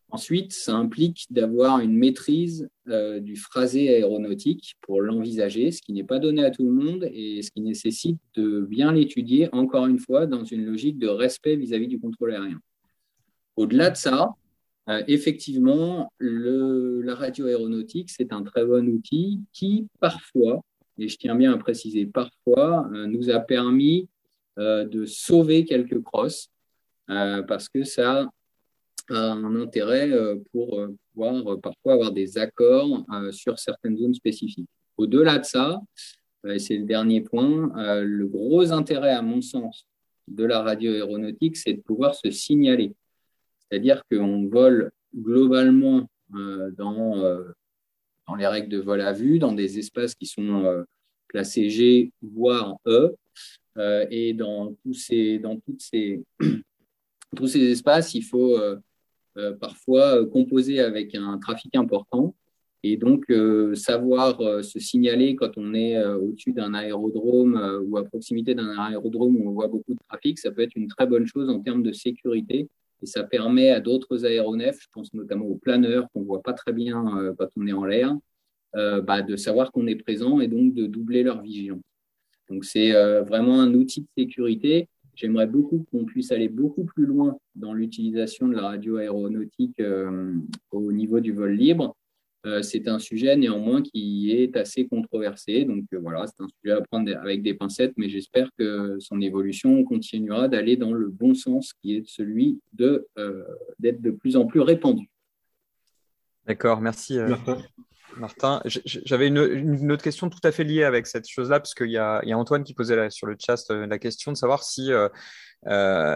Ensuite, 0.08 0.52
ça 0.52 0.74
implique 0.74 1.26
d'avoir 1.30 1.80
une 1.80 1.96
maîtrise 1.96 2.68
euh, 2.88 3.18
du 3.18 3.34
phrasé 3.34 3.88
aéronautique 3.88 4.76
pour 4.80 5.00
l'envisager, 5.00 5.72
ce 5.72 5.82
qui 5.82 5.92
n'est 5.92 6.04
pas 6.04 6.20
donné 6.20 6.44
à 6.44 6.50
tout 6.50 6.64
le 6.64 6.72
monde 6.72 7.08
et 7.12 7.42
ce 7.42 7.50
qui 7.50 7.60
nécessite 7.60 8.18
de 8.34 8.60
bien 8.60 8.92
l'étudier, 8.92 9.48
encore 9.52 9.86
une 9.86 9.98
fois, 9.98 10.26
dans 10.26 10.44
une 10.44 10.64
logique 10.64 10.98
de 10.98 11.08
respect 11.08 11.56
vis-à-vis 11.56 11.88
du 11.88 11.98
contrôle 11.98 12.32
aérien. 12.32 12.60
Au-delà 13.56 13.90
de 13.90 13.96
ça, 13.96 14.30
euh, 14.88 15.02
effectivement, 15.08 16.12
la 16.20 17.14
radio 17.16 17.46
aéronautique, 17.46 18.10
c'est 18.10 18.32
un 18.32 18.44
très 18.44 18.64
bon 18.64 18.88
outil 18.88 19.40
qui, 19.52 19.88
parfois, 19.98 20.62
et 20.98 21.08
je 21.08 21.16
tiens 21.16 21.34
bien 21.34 21.52
à 21.52 21.58
préciser 21.58 22.06
parfois, 22.06 22.88
euh, 22.92 23.06
nous 23.06 23.30
a 23.30 23.40
permis 23.40 24.08
euh, 24.58 24.84
de 24.84 25.04
sauver 25.04 25.64
quelques 25.64 26.02
crosses 26.02 26.48
euh, 27.10 27.42
parce 27.42 27.68
que 27.68 27.84
ça 27.84 28.28
a 29.08 29.14
un 29.14 29.54
intérêt 29.56 30.10
pour 30.50 30.80
pouvoir 31.12 31.60
parfois 31.60 31.92
avoir 31.92 32.10
des 32.10 32.38
accords 32.38 33.06
sur 33.30 33.56
certaines 33.56 33.96
zones 33.96 34.14
spécifiques. 34.14 34.68
Au-delà 34.96 35.38
de 35.38 35.44
ça, 35.44 35.80
et 36.44 36.58
c'est 36.58 36.76
le 36.76 36.86
dernier 36.86 37.20
point, 37.20 37.70
le 38.02 38.26
gros 38.26 38.72
intérêt 38.72 39.12
à 39.12 39.22
mon 39.22 39.40
sens 39.40 39.86
de 40.26 40.42
la 40.42 40.60
radio 40.60 40.92
aéronautique, 40.92 41.56
c'est 41.56 41.74
de 41.74 41.82
pouvoir 41.82 42.16
se 42.16 42.32
signaler. 42.32 42.96
C'est-à-dire 43.60 44.02
qu'on 44.10 44.48
vole 44.48 44.90
globalement 45.14 46.10
dans 46.76 47.44
dans 48.26 48.34
les 48.34 48.46
règles 48.46 48.68
de 48.68 48.78
vol 48.78 49.00
à 49.00 49.12
vue, 49.12 49.38
dans 49.38 49.52
des 49.52 49.78
espaces 49.78 50.14
qui 50.14 50.26
sont 50.26 50.64
euh, 50.64 50.82
classés 51.28 51.70
G, 51.70 52.12
voire 52.22 52.76
E. 52.86 53.14
et 54.10 54.32
dans 54.32 54.74
tous 54.84 54.94
ces, 54.94 56.22
espaces, 57.70 58.14
il 58.14 58.22
faut 58.22 58.58
parfois 59.60 60.24
composer 60.26 60.80
avec 60.80 61.14
un 61.14 61.38
trafic 61.38 61.74
important. 61.76 62.34
Et 62.82 62.96
donc, 62.96 63.24
savoir 63.74 64.38
se 64.64 64.78
signaler 64.78 65.34
quand 65.34 65.58
on 65.58 65.74
est 65.74 66.02
au-dessus 66.04 66.52
d'un 66.52 66.72
aérodrome 66.72 67.82
ou 67.86 67.96
à 67.98 68.04
proximité 68.04 68.54
d'un 68.54 68.78
aérodrome 68.78 69.36
où 69.36 69.50
on 69.50 69.52
voit 69.52 69.68
beaucoup 69.68 69.92
de 69.92 69.98
trafic, 70.08 70.38
ça 70.38 70.50
peut 70.50 70.62
être 70.62 70.76
une 70.76 70.88
très 70.88 71.06
bonne 71.06 71.26
chose 71.26 71.50
en 71.50 71.60
termes 71.60 71.82
de 71.82 71.92
sécurité 71.92 72.68
et 73.02 73.06
ça 73.06 73.24
permet 73.24 73.70
à 73.70 73.80
d'autres 73.80 74.24
aéronefs, 74.24 74.80
je 74.80 74.88
pense 74.92 75.12
notamment 75.14 75.46
aux 75.46 75.56
planeurs 75.56 76.08
qu'on 76.12 76.20
ne 76.20 76.26
voit 76.26 76.42
pas 76.42 76.52
très 76.52 76.72
bien 76.72 77.18
euh, 77.18 77.34
quand 77.38 77.48
on 77.56 77.66
est 77.66 77.72
en 77.72 77.84
l'air, 77.84 78.14
euh, 78.74 79.00
bah, 79.00 79.22
de 79.22 79.36
savoir 79.36 79.72
qu'on 79.72 79.86
est 79.86 79.96
présent 79.96 80.40
et 80.40 80.48
donc 80.48 80.74
de 80.74 80.86
doubler 80.86 81.22
leur 81.22 81.42
vigilance. 81.42 81.82
Donc 82.48 82.64
c'est 82.64 82.94
euh, 82.94 83.22
vraiment 83.22 83.60
un 83.60 83.74
outil 83.74 84.02
de 84.02 84.08
sécurité. 84.16 84.88
J'aimerais 85.14 85.46
beaucoup 85.46 85.84
qu'on 85.90 86.04
puisse 86.04 86.30
aller 86.32 86.48
beaucoup 86.48 86.84
plus 86.84 87.06
loin 87.06 87.38
dans 87.54 87.72
l'utilisation 87.72 88.48
de 88.48 88.54
la 88.54 88.62
radio 88.62 88.98
aéronautique 88.98 89.80
au 90.70 90.92
niveau 90.92 91.20
du 91.20 91.32
vol 91.32 91.52
libre. 91.52 91.96
Euh, 92.46 92.62
c'est 92.62 92.86
un 92.86 93.00
sujet 93.00 93.36
néanmoins 93.36 93.82
qui 93.82 94.30
est 94.30 94.56
assez 94.56 94.86
controversé. 94.86 95.64
Donc 95.64 95.84
euh, 95.92 95.98
voilà, 95.98 96.26
c'est 96.26 96.42
un 96.42 96.48
sujet 96.62 96.76
à 96.76 96.80
prendre 96.80 97.12
avec 97.16 97.42
des 97.42 97.54
pincettes, 97.54 97.94
mais 97.96 98.08
j'espère 98.08 98.48
que 98.56 98.96
son 99.00 99.20
évolution 99.20 99.82
continuera 99.82 100.46
d'aller 100.46 100.76
dans 100.76 100.92
le 100.92 101.08
bon 101.08 101.34
sens, 101.34 101.72
qui 101.82 101.96
est 101.96 102.06
celui 102.06 102.60
de 102.72 103.06
euh, 103.18 103.44
d'être 103.80 104.00
de 104.00 104.12
plus 104.12 104.36
en 104.36 104.46
plus 104.46 104.60
répandu. 104.60 105.10
D'accord, 106.46 106.80
merci. 106.80 107.18
Martin. 108.18 108.62
j'avais 108.64 109.28
une, 109.28 109.92
autre 109.92 110.02
question 110.02 110.28
tout 110.28 110.40
à 110.44 110.52
fait 110.52 110.64
liée 110.64 110.84
avec 110.84 111.06
cette 111.06 111.28
chose-là, 111.28 111.60
parce 111.60 111.74
qu'il 111.74 111.90
y, 111.90 111.98
a, 111.98 112.22
Antoine 112.34 112.64
qui 112.64 112.74
posait 112.74 113.10
sur 113.10 113.26
le 113.26 113.36
chat 113.38 113.56
la 113.70 113.98
question 113.98 114.32
de 114.32 114.36
savoir 114.36 114.62
si, 114.62 114.90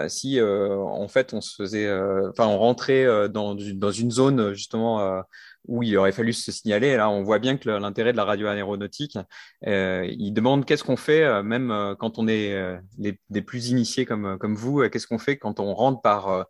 si 0.08 0.40
en 0.40 1.08
fait 1.08 1.34
on 1.34 1.40
se 1.40 1.54
faisait, 1.54 1.90
enfin 2.28 2.46
on 2.46 2.58
rentrait 2.58 3.28
dans, 3.28 3.56
une 3.56 4.10
zone 4.10 4.54
justement 4.54 5.22
où 5.66 5.82
il 5.82 5.96
aurait 5.96 6.12
fallu 6.12 6.32
se 6.32 6.50
signaler. 6.52 6.96
Là, 6.96 7.10
on 7.10 7.22
voit 7.22 7.38
bien 7.38 7.56
que 7.56 7.68
l'intérêt 7.68 8.12
de 8.12 8.16
la 8.16 8.24
radio 8.24 8.46
aéronautique, 8.48 9.18
euh, 9.66 10.06
il 10.18 10.32
demande 10.32 10.64
qu'est-ce 10.64 10.84
qu'on 10.84 10.96
fait, 10.96 11.22
euh, 11.22 11.42
même 11.42 11.70
euh, 11.70 11.94
quand 11.94 12.18
on 12.18 12.28
est 12.28 12.54
euh, 12.54 12.78
des 12.98 13.42
plus 13.42 13.68
initiés 13.68 14.04
comme, 14.04 14.38
comme 14.38 14.54
vous, 14.54 14.88
qu'est-ce 14.88 15.06
qu'on 15.06 15.18
fait 15.18 15.36
quand 15.36 15.60
on 15.60 15.74
rentre 15.74 16.00
par 16.00 16.46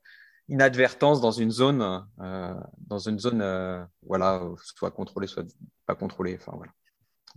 inadvertance 0.50 1.20
dans 1.20 1.30
une 1.30 1.50
zone, 1.50 2.04
dans 2.18 2.98
une 2.98 3.18
zone, 3.18 3.88
voilà, 4.02 4.42
soit 4.58 4.90
contrôlée, 4.90 5.26
soit 5.26 5.46
pas 5.86 5.94
contrôlée. 5.94 6.36
Enfin 6.38 6.52
voilà. 6.56 6.72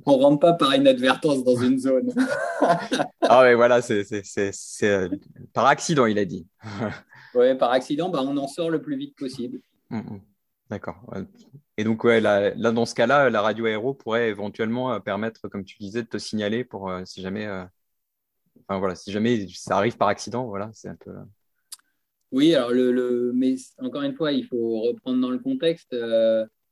On 0.05 0.17
rentre 0.17 0.39
pas 0.39 0.53
par 0.53 0.75
inadvertance 0.75 1.43
dans 1.43 1.55
une 1.55 1.77
zone. 1.77 2.11
ah 3.21 3.41
ouais, 3.41 3.53
voilà, 3.53 3.81
c'est 3.81 4.03
par 5.53 5.67
accident, 5.67 6.05
il 6.05 6.17
a 6.17 6.25
dit. 6.25 6.47
ouais, 7.35 7.55
par 7.55 7.71
accident, 7.71 8.09
bah, 8.09 8.21
on 8.23 8.35
en 8.37 8.47
sort 8.47 8.69
le 8.69 8.81
plus 8.81 8.97
vite 8.97 9.15
possible. 9.15 9.59
Mmh, 9.89 9.97
mmh. 9.97 10.21
D'accord. 10.69 11.05
Et 11.77 11.83
donc, 11.83 12.03
ouais, 12.03 12.19
là, 12.19 12.51
dans 12.55 12.85
ce 12.85 12.95
cas-là, 12.95 13.29
la 13.29 13.41
radio 13.41 13.65
aéro 13.65 13.93
pourrait 13.93 14.29
éventuellement 14.29 14.93
euh, 14.93 14.99
permettre, 14.99 15.47
comme 15.47 15.65
tu 15.65 15.77
disais, 15.77 16.03
de 16.03 16.07
te 16.07 16.17
signaler 16.17 16.63
pour 16.63 16.89
euh, 16.89 17.03
si 17.05 17.21
jamais, 17.21 17.45
euh, 17.45 17.63
enfin 18.67 18.79
voilà, 18.79 18.95
si 18.95 19.11
jamais 19.11 19.47
ça 19.49 19.77
arrive 19.77 19.97
par 19.97 20.07
accident, 20.07 20.45
voilà, 20.45 20.71
c'est 20.73 20.89
un 20.89 20.95
peu. 20.95 21.13
Oui, 22.33 22.55
alors 22.55 22.71
le, 22.71 23.31
mais 23.35 23.55
encore 23.77 24.01
une 24.01 24.15
fois, 24.15 24.31
il 24.31 24.45
faut 24.45 24.81
reprendre 24.81 25.21
dans 25.21 25.29
le 25.29 25.37
contexte. 25.37 25.95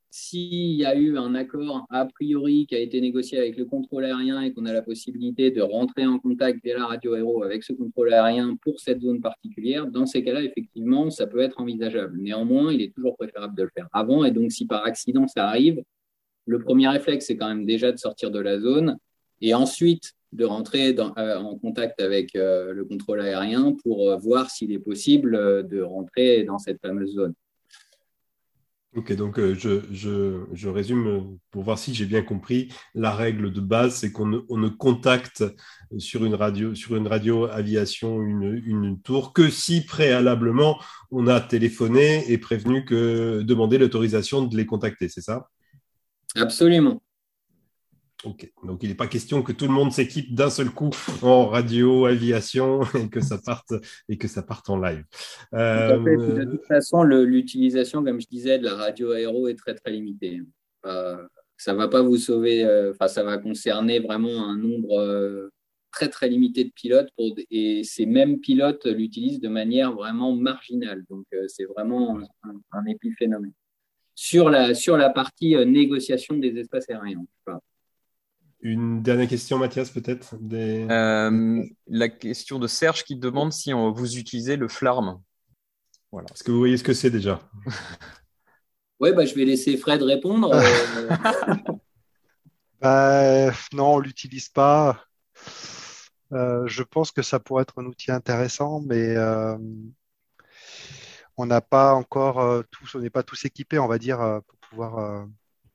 S'il 0.10 0.74
y 0.74 0.86
a 0.86 0.96
eu 0.96 1.18
un 1.20 1.36
accord 1.36 1.86
a 1.92 2.06
priori 2.06 2.66
qui 2.66 2.76
a 2.76 2.80
été 2.80 3.00
négocié 3.00 3.38
avec 3.38 3.56
le 3.58 3.66
contrôle 3.66 4.04
aérien 4.06 4.42
et 4.42 4.54
qu'on 4.54 4.66
a 4.66 4.74
la 4.74 4.82
possibilité 4.82 5.52
de 5.52 5.62
rentrer 5.62 6.06
en 6.06 6.18
contact 6.18 6.62
via 6.64 6.80
la 6.80 6.88
radio 6.88 7.14
aéro 7.14 7.44
avec 7.44 7.64
ce 7.64 7.74
contrôle 7.74 8.12
aérien 8.12 8.58
pour 8.64 8.80
cette 8.80 9.02
zone 9.02 9.22
particulière, 9.22 9.86
dans 9.86 10.08
ces 10.08 10.24
cas-là, 10.24 10.42
effectivement, 10.44 11.12
ça 11.12 11.28
peut 11.28 11.40
être 11.40 11.62
envisageable. 11.62 12.18
Néanmoins, 12.18 12.74
il 12.74 12.82
est 12.82 12.94
toujours 12.94 13.16
préférable 13.16 13.56
de 13.56 13.64
le 13.64 13.70
faire 13.74 13.88
avant. 13.94 14.26
Et 14.26 14.32
donc, 14.32 14.52
si 14.52 14.66
par 14.66 14.84
accident 14.84 15.28
ça 15.28 15.48
arrive, 15.48 15.84
le 16.48 16.60
premier 16.60 16.88
réflexe, 16.88 17.28
c'est 17.28 17.38
quand 17.38 17.48
même 17.48 17.66
déjà 17.66 17.92
de 17.92 17.98
sortir 17.98 18.32
de 18.32 18.40
la 18.40 18.60
zone 18.60 18.98
et 19.42 19.54
ensuite 19.54 20.14
de 20.34 20.46
rentrer 20.46 20.96
euh, 20.98 21.38
en 21.38 21.58
contact 21.58 22.02
avec 22.02 22.36
euh, 22.36 22.74
le 22.74 22.86
contrôle 22.86 23.22
aérien 23.22 23.76
pour 23.84 24.10
euh, 24.10 24.18
voir 24.18 24.50
s'il 24.50 24.72
est 24.72 24.80
possible 24.80 25.68
de 25.68 25.82
rentrer 25.82 26.44
dans 26.44 26.58
cette 26.58 26.82
fameuse 26.82 27.14
zone. 27.16 27.34
Ok, 28.94 29.14
donc 29.16 29.40
euh, 29.40 29.56
je, 29.56 30.68
résume 30.68 31.08
euh, 31.08 31.22
pour 31.50 31.64
voir 31.64 31.80
si 31.80 31.94
j'ai 31.94 32.06
bien 32.06 32.22
compris. 32.24 32.68
La 32.94 33.16
règle 33.16 33.54
de 33.54 33.62
base, 33.62 33.96
c'est 33.96 34.12
qu'on 34.12 34.26
ne, 34.26 34.68
contacte 34.68 35.46
sur 35.98 36.26
une 36.26 36.36
radio, 36.36 36.76
sur 36.76 36.98
une 36.98 37.08
radio 37.08 37.46
aviation 37.46 38.22
une, 38.22 39.00
tour 39.02 39.32
que 39.32 39.50
si 39.50 39.86
préalablement 39.86 40.78
on 41.10 41.28
a 41.28 41.40
téléphoné 41.40 42.30
et 42.30 42.38
prévenu 42.38 42.84
que 42.84 43.42
demander 43.44 43.78
l'autorisation 43.78 44.44
de 44.44 44.58
les 44.58 44.66
contacter, 44.66 45.08
c'est 45.08 45.22
ça? 45.22 45.48
Absolument. 46.36 47.02
Ok, 48.24 48.52
donc 48.64 48.84
il 48.84 48.90
n'est 48.90 48.96
pas 48.96 49.08
question 49.08 49.42
que 49.42 49.52
tout 49.52 49.66
le 49.66 49.74
monde 49.74 49.92
s'équipe 49.92 50.36
d'un 50.36 50.52
seul 50.52 50.70
coup 50.70 50.92
en 51.24 51.48
radio, 51.48 52.06
aviation 52.06 52.82
et 52.96 53.10
que 53.10 53.20
ça 53.20 53.40
parte 53.44 53.74
et 54.10 54.18
que 54.18 54.28
ça 54.28 54.44
parte 54.44 54.70
en 54.70 54.80
live. 54.80 55.04
Euh, 55.54 55.98
de 55.98 56.44
toute 56.44 56.66
façon, 56.66 57.04
l'utilisation, 57.04 58.04
comme 58.04 58.22
je 58.22 58.28
disais, 58.28 58.60
de 58.60 58.66
la 58.66 58.76
radio 58.76 59.12
aéro 59.12 59.48
est 59.48 59.56
très 59.56 59.74
très 59.74 59.92
limitée. 59.92 60.42
Euh, 60.86 61.18
ça 61.58 61.74
va 61.74 61.88
pas 61.88 62.02
vous 62.02 62.18
sauver. 62.18 62.64
Euh, 62.64 62.92
enfin, 62.92 63.08
ça 63.08 63.24
va 63.24 63.38
concerner 63.40 64.00
vraiment 64.00 64.48
un 64.48 64.58
nombre 64.58 65.00
euh, 65.00 65.50
très 65.92 66.08
très 66.08 66.30
limité 66.30 66.64
de 66.64 66.72
pilotes 66.72 67.12
et 67.50 67.84
ces 67.84 68.06
mêmes 68.06 68.40
pilotes 68.40 68.86
l'utilisent 68.86 69.42
de 69.42 69.50
manière 69.50 69.94
vraiment 69.94 70.36
marginale. 70.36 71.04
Donc 71.10 71.26
c'est 71.48 71.66
vraiment 71.66 72.20
un, 72.72 72.86
épiphénomène. 72.86 73.54
Sur 74.16 74.50
la 74.50 74.74
sur 74.74 74.96
la 74.96 75.10
partie 75.10 75.56
négociation 75.66 76.38
des 76.38 76.58
espaces 76.58 76.90
aériens. 76.90 77.26
Une 78.64 79.02
dernière 79.02 79.28
question, 79.28 79.58
Mathias, 79.58 79.90
peut-être? 79.90 80.36
Euh, 80.54 81.64
La 81.88 82.10
question 82.10 82.60
de 82.60 82.68
Serge 82.68 83.04
qui 83.04 83.16
demande 83.16 83.52
si 83.52 83.74
on, 83.74 83.92
vous 83.92 84.18
utilisez 84.18 84.56
le 84.56 84.68
flarm. 84.68 85.20
Voilà. 86.12 86.28
Est-ce 86.32 86.44
que 86.44 86.52
vous 86.52 86.60
voyez 86.60 86.78
ce 86.78 86.84
que 86.84 86.94
c'est 86.94 87.10
déjà? 87.10 87.42
Oui, 89.00 89.14
bah, 89.14 89.26
je 89.26 89.34
vais 89.34 89.46
laisser 89.46 89.78
Fred 89.78 90.04
répondre. 90.04 90.52
bah, 92.82 93.50
non, 93.74 93.96
on 93.96 93.98
ne 93.98 94.04
l'utilise 94.04 94.48
pas. 94.50 95.04
Euh, 96.34 96.68
je 96.68 96.84
pense 96.84 97.12
que 97.12 97.24
ça 97.24 97.40
pourrait 97.40 97.64
être 97.64 97.82
un 97.82 97.86
outil 97.88 98.12
intéressant, 98.12 98.80
mais 98.80 99.16
euh, 99.18 99.58
on 101.36 101.48
n'a 101.48 101.62
pas 101.62 101.96
encore 101.96 102.64
tous, 102.70 102.94
on 102.94 103.00
n'est 103.00 103.10
pas 103.10 103.24
tous 103.24 103.44
équipés, 103.44 103.80
on 103.80 103.88
va 103.88 103.98
dire, 103.98 104.20
pour 104.46 104.60
pouvoir 104.70 105.26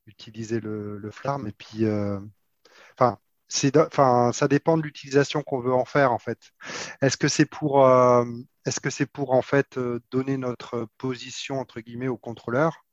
utiliser 0.07 0.61
le, 0.61 0.97
le, 0.97 1.11
flarm. 1.11 1.49
Et 1.49 1.53
puis, 1.53 1.85
Enfin, 2.99 3.19
enfin, 3.77 4.33
ça 4.33 4.49
dépend 4.49 4.77
de 4.77 4.83
l'utilisation 4.83 5.43
qu'on 5.43 5.61
veut 5.61 5.73
en 5.75 5.85
faire 5.85 6.13
en 6.13 6.19
fait. 6.19 6.39
Est-ce 7.03 7.17
que 7.17 7.29
c'est 7.29 7.47
pour, 7.47 7.87
euh, 7.87 8.25
est-ce 8.65 8.81
que 8.81 8.91
c'est 8.91 9.07
pour 9.07 9.33
en 9.33 9.43
fait 9.43 9.79
euh, 9.79 10.01
donner 10.11 10.37
notre 10.37 10.89
position 10.99 11.61
entre 11.61 11.81
guillemets 11.81 12.09
au 12.09 12.17
contrôleur? 12.17 12.85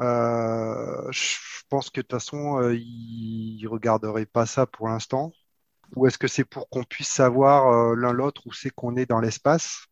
Euh, 0.00 1.10
Je 1.12 1.36
pense 1.70 1.90
que 1.90 2.00
de 2.00 2.02
toute 2.06 2.12
façon, 2.12 2.70
il, 2.72 3.60
ne 3.62 3.68
regarderait 3.68 4.26
pas 4.26 4.46
ça 4.46 4.66
pour 4.66 4.88
l'instant. 4.88 5.32
Ou 5.96 6.06
est-ce 6.06 6.18
que 6.18 6.28
c'est 6.28 6.44
pour 6.44 6.68
qu'on 6.70 6.84
puisse 6.84 7.08
savoir 7.10 7.94
l'un 7.96 8.12
l'autre 8.12 8.46
où 8.46 8.52
c'est 8.52 8.70
qu'on 8.70 8.96
est 8.96 9.06
dans 9.06 9.20
l'espace? 9.20 9.86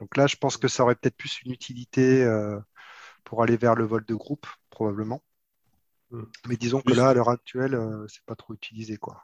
Donc 0.00 0.16
là, 0.16 0.26
je 0.26 0.36
pense 0.36 0.56
que 0.58 0.68
ça 0.68 0.84
aurait 0.84 0.96
peut-être 0.96 1.16
plus 1.16 1.42
une 1.44 1.52
utilité 1.52 2.26
pour 3.24 3.42
aller 3.42 3.56
vers 3.56 3.74
le 3.74 3.84
vol 3.84 4.04
de 4.06 4.14
groupe 4.14 4.46
probablement. 4.70 5.22
Mm. 6.10 6.22
Mais 6.48 6.56
disons 6.56 6.80
que 6.80 6.92
là, 6.92 7.08
à 7.08 7.14
l'heure 7.14 7.28
actuelle, 7.28 7.74
euh, 7.74 8.06
c'est 8.08 8.24
pas 8.24 8.34
trop 8.34 8.54
utilisé, 8.54 8.96
quoi. 8.96 9.22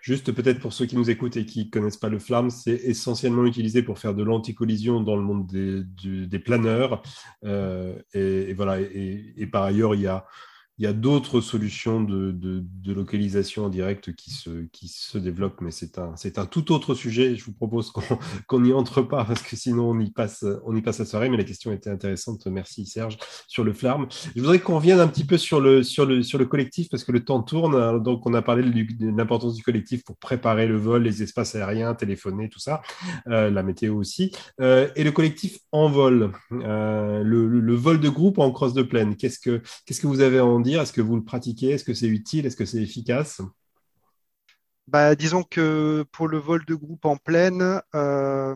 Juste 0.00 0.32
peut-être 0.32 0.58
pour 0.58 0.72
ceux 0.72 0.86
qui 0.86 0.96
nous 0.96 1.10
écoutent 1.10 1.36
et 1.36 1.46
qui 1.46 1.66
ne 1.66 1.70
connaissent 1.70 1.96
pas 1.96 2.08
le 2.08 2.18
flamme, 2.18 2.50
c'est 2.50 2.74
essentiellement 2.74 3.44
utilisé 3.44 3.84
pour 3.84 4.00
faire 4.00 4.14
de 4.14 4.24
l'anticollision 4.24 5.00
dans 5.00 5.14
le 5.14 5.22
monde 5.22 5.46
des, 5.46 6.38
planeurs. 6.40 7.04
Euh, 7.44 7.94
et, 8.12 8.52
voilà. 8.52 8.80
et, 8.80 9.46
par 9.52 9.62
ailleurs, 9.62 9.94
il 9.94 10.00
y 10.00 10.08
a 10.08 10.26
il 10.82 10.86
y 10.86 10.88
a 10.88 10.92
d'autres 10.92 11.40
solutions 11.40 12.02
de, 12.02 12.32
de, 12.32 12.92
localisation 12.92 13.66
en 13.66 13.68
direct 13.68 14.12
qui 14.16 14.32
se, 14.32 14.64
qui 14.72 14.88
se 14.88 15.16
développent, 15.16 15.60
mais 15.60 15.70
c'est 15.70 15.96
un, 15.96 16.14
un 16.36 16.46
tout 16.46 16.72
autre 16.72 16.96
sujet. 16.96 17.36
Je 17.36 17.44
vous 17.44 17.52
propose 17.52 17.92
qu'on 18.48 18.60
n'y 18.60 18.72
entre 18.72 19.00
pas 19.00 19.24
parce 19.24 19.42
que 19.42 19.54
sinon 19.54 19.90
on 19.90 20.00
y 20.00 20.10
passe, 20.10 20.44
on 20.64 20.74
y 20.74 20.82
passe 20.82 20.98
la 20.98 21.04
soirée. 21.04 21.28
Mais 21.28 21.36
la 21.36 21.44
question 21.44 21.70
était 21.70 21.88
intéressante. 21.88 22.48
Merci 22.48 22.84
Serge 22.84 23.16
sur 23.46 23.62
le 23.62 23.72
flarm. 23.72 24.08
Je 24.34 24.40
voudrais 24.40 24.58
qu'on 24.58 24.74
revienne 24.74 24.98
un 24.98 25.06
petit 25.06 25.24
peu 25.24 25.38
sur 25.38 25.60
le, 25.60 25.84
sur 25.84 26.04
le, 26.04 26.24
sur 26.24 26.36
le 26.36 26.46
collectif 26.46 26.88
parce 26.90 27.04
que 27.04 27.12
le 27.12 27.24
temps 27.24 27.44
tourne. 27.44 28.02
Donc 28.02 28.26
on 28.26 28.34
a 28.34 28.42
parlé 28.42 28.64
de, 28.64 29.16
l'importance 29.16 29.54
du 29.54 29.62
collectif 29.62 30.02
pour 30.02 30.16
préparer 30.16 30.66
le 30.66 30.76
vol, 30.76 31.04
les 31.04 31.22
espaces 31.22 31.54
aériens, 31.54 31.94
téléphoner, 31.94 32.48
tout 32.48 32.58
ça, 32.58 32.82
euh, 33.28 33.50
la 33.50 33.62
météo 33.62 33.94
aussi. 33.94 34.32
Euh, 34.60 34.88
et 34.96 35.04
le 35.04 35.12
collectif 35.12 35.60
en 35.70 35.88
vol, 35.88 36.32
euh, 36.50 37.22
le, 37.22 37.46
le, 37.46 37.74
vol 37.76 38.00
de 38.00 38.08
groupe 38.08 38.40
en 38.40 38.50
cross 38.50 38.74
de 38.74 38.82
plaine. 38.82 39.14
Qu'est-ce 39.14 39.38
que, 39.38 39.62
qu'est-ce 39.86 40.00
que 40.00 40.08
vous 40.08 40.22
avez 40.22 40.40
en 40.40 40.58
dire 40.58 40.71
est-ce 40.80 40.92
que 40.92 41.00
vous 41.00 41.16
le 41.16 41.24
pratiquez? 41.24 41.70
Est-ce 41.70 41.84
que 41.84 41.94
c'est 41.94 42.08
utile? 42.08 42.46
Est-ce 42.46 42.56
que 42.56 42.64
c'est 42.64 42.82
efficace? 42.82 43.42
Bah, 44.88 45.14
disons 45.14 45.42
que 45.42 46.04
pour 46.12 46.28
le 46.28 46.38
vol 46.38 46.64
de 46.64 46.74
groupe 46.74 47.04
en 47.04 47.16
pleine, 47.16 47.80
euh, 47.94 48.54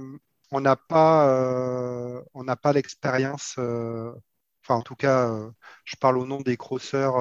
on 0.50 0.60
n'a 0.60 0.76
pas, 0.76 1.28
euh, 1.30 2.22
pas 2.62 2.72
l'expérience. 2.72 3.54
Euh, 3.58 4.12
enfin, 4.62 4.74
en 4.76 4.82
tout 4.82 4.96
cas, 4.96 5.30
je 5.84 5.96
parle 5.96 6.18
au 6.18 6.26
nom 6.26 6.40
des 6.40 6.56
crosseurs 6.56 7.16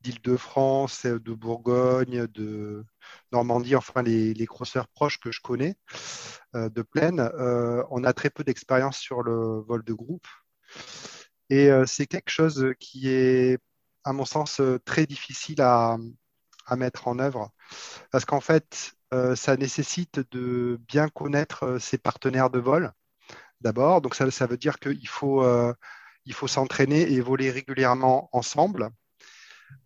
d'Île-de-France, 0.00 1.06
de 1.06 1.32
Bourgogne, 1.34 2.26
de 2.28 2.84
Normandie, 3.32 3.76
enfin 3.76 4.02
les, 4.02 4.34
les 4.34 4.46
crosseurs 4.46 4.88
proches 4.88 5.20
que 5.20 5.32
je 5.32 5.40
connais 5.40 5.76
de 6.54 6.82
pleine. 6.82 7.20
on 7.90 8.04
a 8.04 8.12
très 8.12 8.30
peu 8.30 8.44
d'expérience 8.44 8.98
sur 8.98 9.22
le 9.22 9.60
vol 9.66 9.84
de 9.84 9.92
groupe. 9.94 10.26
Et 11.50 11.70
c'est 11.86 12.06
quelque 12.06 12.30
chose 12.30 12.72
qui 12.80 13.08
est, 13.08 13.58
à 14.04 14.12
mon 14.12 14.24
sens, 14.24 14.60
très 14.84 15.06
difficile 15.06 15.60
à, 15.62 15.96
à 16.66 16.76
mettre 16.76 17.08
en 17.08 17.18
œuvre. 17.18 17.50
Parce 18.10 18.24
qu'en 18.24 18.40
fait, 18.40 18.96
euh, 19.14 19.36
ça 19.36 19.56
nécessite 19.56 20.20
de 20.32 20.80
bien 20.88 21.08
connaître 21.08 21.64
euh, 21.64 21.78
ses 21.78 21.98
partenaires 21.98 22.50
de 22.50 22.58
vol 22.58 22.92
d'abord. 23.60 24.00
Donc 24.00 24.14
ça, 24.14 24.30
ça 24.30 24.46
veut 24.46 24.56
dire 24.56 24.78
qu'il 24.78 25.08
faut, 25.08 25.44
euh, 25.44 25.72
faut 26.32 26.48
s'entraîner 26.48 27.12
et 27.12 27.20
voler 27.20 27.50
régulièrement 27.50 28.28
ensemble. 28.32 28.90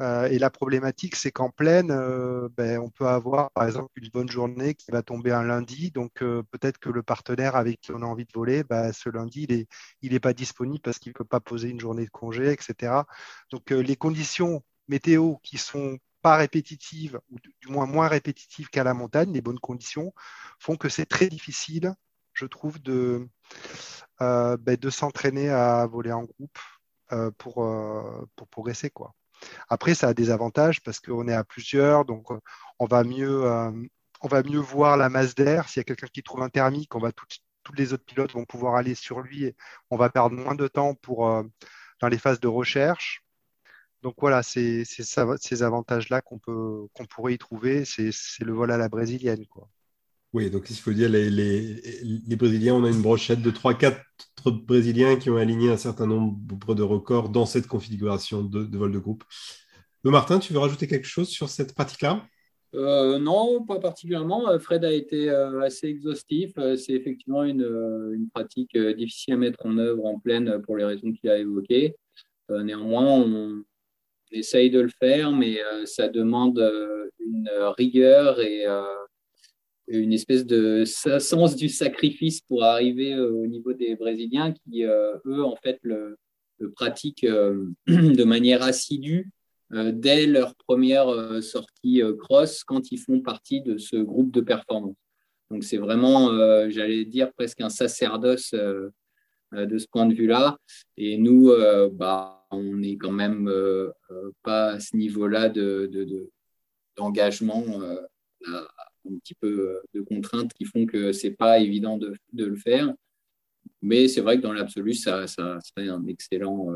Et 0.00 0.38
la 0.38 0.50
problématique, 0.50 1.14
c'est 1.14 1.30
qu'en 1.30 1.50
pleine, 1.50 1.88
ben, 2.56 2.78
on 2.78 2.88
peut 2.88 3.06
avoir, 3.06 3.50
par 3.50 3.66
exemple, 3.66 3.90
une 3.96 4.08
bonne 4.08 4.30
journée 4.30 4.74
qui 4.74 4.90
va 4.90 5.02
tomber 5.02 5.30
un 5.30 5.42
lundi. 5.42 5.90
Donc, 5.90 6.20
peut-être 6.20 6.78
que 6.78 6.88
le 6.88 7.02
partenaire 7.02 7.54
avec 7.54 7.80
qui 7.80 7.92
on 7.92 8.02
a 8.02 8.06
envie 8.06 8.24
de 8.24 8.32
voler, 8.34 8.64
ben, 8.64 8.92
ce 8.92 9.10
lundi, 9.10 9.66
il 10.00 10.12
n'est 10.12 10.20
pas 10.20 10.32
disponible 10.32 10.80
parce 10.80 10.98
qu'il 10.98 11.10
ne 11.10 11.14
peut 11.14 11.24
pas 11.24 11.40
poser 11.40 11.68
une 11.68 11.80
journée 11.80 12.06
de 12.06 12.10
congé, 12.10 12.50
etc. 12.50 13.04
Donc, 13.50 13.70
les 13.70 13.96
conditions 13.96 14.62
météo 14.88 15.36
qui 15.42 15.58
sont 15.58 15.98
pas 16.22 16.36
répétitives, 16.36 17.18
ou 17.30 17.38
du 17.38 17.68
moins 17.68 17.86
moins 17.86 18.08
répétitives 18.08 18.68
qu'à 18.68 18.84
la 18.84 18.94
montagne, 18.94 19.32
les 19.32 19.40
bonnes 19.40 19.58
conditions, 19.58 20.12
font 20.58 20.76
que 20.76 20.88
c'est 20.88 21.06
très 21.06 21.28
difficile, 21.28 21.94
je 22.34 22.46
trouve, 22.46 22.80
de, 22.82 23.28
euh, 24.20 24.56
ben, 24.58 24.78
s'entraîner 24.90 25.48
à 25.48 25.86
voler 25.86 26.12
en 26.12 26.24
groupe 26.24 26.58
euh, 27.12 27.30
pour, 27.38 27.64
euh, 27.64 28.28
pour 28.36 28.48
progresser. 28.48 28.90
Quoi. 28.90 29.14
Après, 29.68 29.94
ça 29.94 30.08
a 30.08 30.14
des 30.14 30.30
avantages 30.30 30.82
parce 30.82 31.00
qu'on 31.00 31.28
est 31.28 31.34
à 31.34 31.44
plusieurs, 31.44 32.04
donc 32.04 32.28
on 32.78 32.86
va 32.86 33.04
mieux, 33.04 33.44
on 34.20 34.28
va 34.28 34.42
mieux 34.42 34.58
voir 34.58 34.96
la 34.96 35.08
masse 35.08 35.34
d'air. 35.34 35.68
S'il 35.68 35.80
y 35.80 35.82
a 35.82 35.84
quelqu'un 35.84 36.08
qui 36.12 36.22
trouve 36.22 36.42
un 36.42 36.48
thermique, 36.48 36.94
on 36.94 37.00
va 37.00 37.12
tous 37.12 37.72
les 37.74 37.92
autres 37.92 38.04
pilotes 38.04 38.32
vont 38.32 38.44
pouvoir 38.46 38.76
aller 38.76 38.94
sur 38.94 39.20
lui 39.20 39.44
et 39.44 39.56
on 39.90 39.96
va 39.96 40.10
perdre 40.10 40.36
moins 40.36 40.54
de 40.54 40.66
temps 40.68 40.94
pour, 40.94 41.28
dans 42.00 42.08
les 42.08 42.18
phases 42.18 42.40
de 42.40 42.48
recherche. 42.48 43.22
Donc 44.02 44.14
voilà, 44.18 44.42
c'est 44.42 44.84
ces 44.84 45.62
avantages-là 45.62 46.22
qu'on 46.22 46.38
pourrait 46.38 47.34
y 47.34 47.38
trouver. 47.38 47.84
C'est 47.84 48.12
le 48.40 48.52
vol 48.52 48.70
à 48.70 48.78
la 48.78 48.88
brésilienne, 48.88 49.46
quoi. 49.46 49.68
Oui, 50.32 50.50
donc 50.50 50.70
il 50.70 50.76
faut 50.76 50.92
dire, 50.92 51.08
les, 51.08 52.36
Brésiliens, 52.36 52.74
on 52.74 52.84
a 52.84 52.90
une 52.90 53.02
brochette 53.02 53.42
de 53.42 53.50
3-4 53.50 53.96
Brésiliens 54.46 55.16
qui 55.16 55.28
ont 55.28 55.36
aligné 55.36 55.70
un 55.70 55.76
certain 55.76 56.06
nombre 56.06 56.74
de 56.74 56.82
records 56.82 57.30
dans 57.30 57.46
cette 57.46 57.66
configuration 57.66 58.42
de, 58.42 58.76
vol 58.76 58.92
de 58.92 58.98
groupe. 58.98 59.24
Le 60.04 60.10
Martin, 60.10 60.38
tu 60.38 60.52
veux 60.52 60.60
rajouter 60.60 60.86
quelque 60.86 61.06
chose 61.06 61.28
sur 61.28 61.48
cette 61.48 61.74
pratique-là? 61.74 62.24
Euh, 62.74 63.18
non, 63.18 63.64
pas 63.64 63.80
particulièrement. 63.80 64.48
Euh, 64.48 64.60
Fred 64.60 64.84
a 64.84 64.92
été 64.92 65.28
euh, 65.28 65.60
assez 65.62 65.88
exhaustif. 65.88 66.52
C'est 66.76 66.92
effectivement 66.92 67.42
une, 67.42 68.28
pratique 68.32 68.78
difficile 68.78 69.34
à 69.34 69.36
mettre 69.36 69.66
en 69.66 69.76
œuvre 69.78 70.06
en 70.06 70.18
pleine 70.20 70.62
pour 70.62 70.76
les 70.76 70.84
raisons 70.84 71.12
qu'il 71.12 71.28
a 71.28 71.38
évoquées. 71.38 71.96
néanmoins, 72.48 73.06
on, 73.06 73.64
essaye 74.32 74.70
de 74.70 74.80
le 74.80 74.88
faire, 74.88 75.32
mais 75.32 75.62
euh, 75.62 75.86
ça 75.86 76.08
demande 76.08 76.58
euh, 76.58 77.08
une 77.18 77.50
rigueur 77.76 78.40
et 78.40 78.66
euh, 78.66 78.82
une 79.98 80.12
espèce 80.12 80.46
de 80.46 80.84
sens 80.84 81.56
du 81.56 81.68
sacrifice 81.68 82.40
pour 82.42 82.64
arriver 82.64 83.18
au 83.18 83.46
niveau 83.46 83.72
des 83.72 83.96
Brésiliens 83.96 84.52
qui, 84.52 84.84
eux, 84.84 85.44
en 85.44 85.56
fait, 85.56 85.78
le, 85.82 86.18
pratiquent 86.74 87.26
de 87.86 88.24
manière 88.24 88.62
assidue 88.62 89.30
dès 89.70 90.26
leur 90.26 90.54
première 90.56 91.42
sortie 91.42 92.02
cross 92.18 92.64
quand 92.64 92.90
ils 92.92 92.98
font 92.98 93.20
partie 93.20 93.60
de 93.60 93.78
ce 93.78 93.96
groupe 93.96 94.32
de 94.32 94.40
performance. 94.40 94.96
Donc 95.50 95.64
c'est 95.64 95.78
vraiment, 95.78 96.30
j'allais 96.70 97.04
dire, 97.04 97.32
presque 97.32 97.60
un 97.60 97.70
sacerdoce 97.70 98.52
de 98.52 99.78
ce 99.78 99.86
point 99.90 100.06
de 100.06 100.14
vue-là. 100.14 100.58
Et 100.96 101.18
nous, 101.18 101.52
bah, 101.92 102.40
on 102.50 102.76
n'est 102.76 102.96
quand 102.96 103.12
même 103.12 103.48
euh, 103.48 103.90
euh, 104.10 104.32
pas 104.42 104.72
à 104.72 104.80
ce 104.80 104.96
niveau-là 104.96 105.48
d'engagement, 106.96 107.62
de, 107.62 108.08
euh, 108.48 108.66
un 109.08 109.18
petit 109.18 109.34
peu 109.34 109.80
de 109.94 110.00
contraintes 110.00 110.52
qui 110.52 110.64
font 110.64 110.86
que 110.86 111.12
c'est 111.12 111.30
pas 111.30 111.58
évident 111.58 111.98
de, 111.98 112.14
le 112.34 112.56
faire. 112.56 112.92
Mais 113.82 114.08
c'est 114.08 114.20
vrai 114.20 114.36
que 114.36 114.42
dans 114.42 114.52
l'absolu, 114.52 114.94
ça, 114.94 115.26
serait 115.26 115.88
un 115.88 116.06
excellent, 116.06 116.68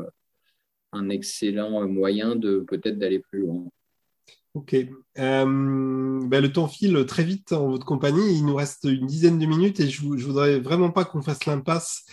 un 0.91 1.09
excellent 1.09 1.87
moyen 1.87 2.35
de 2.35 2.59
peut-être 2.59 2.97
d'aller 2.97 3.19
plus 3.19 3.41
loin. 3.41 3.65
Ok. 4.53 4.75
Ben, 5.15 5.45
le 5.45 6.51
temps 6.51 6.67
file 6.67 7.05
très 7.05 7.23
vite 7.23 7.51
en 7.51 7.69
votre 7.69 7.85
compagnie. 7.85 8.37
Il 8.37 8.45
nous 8.45 8.55
reste 8.55 8.85
une 8.85 9.05
dizaine 9.05 9.37
de 9.37 9.45
minutes 9.45 9.79
et 9.79 9.89
je, 9.89 10.05
ne 10.05 10.17
voudrais 10.17 10.59
vraiment 10.59 10.91
pas 10.91 11.05
qu'on 11.05 11.21
fasse 11.21 11.45
l'impasse 11.45 12.05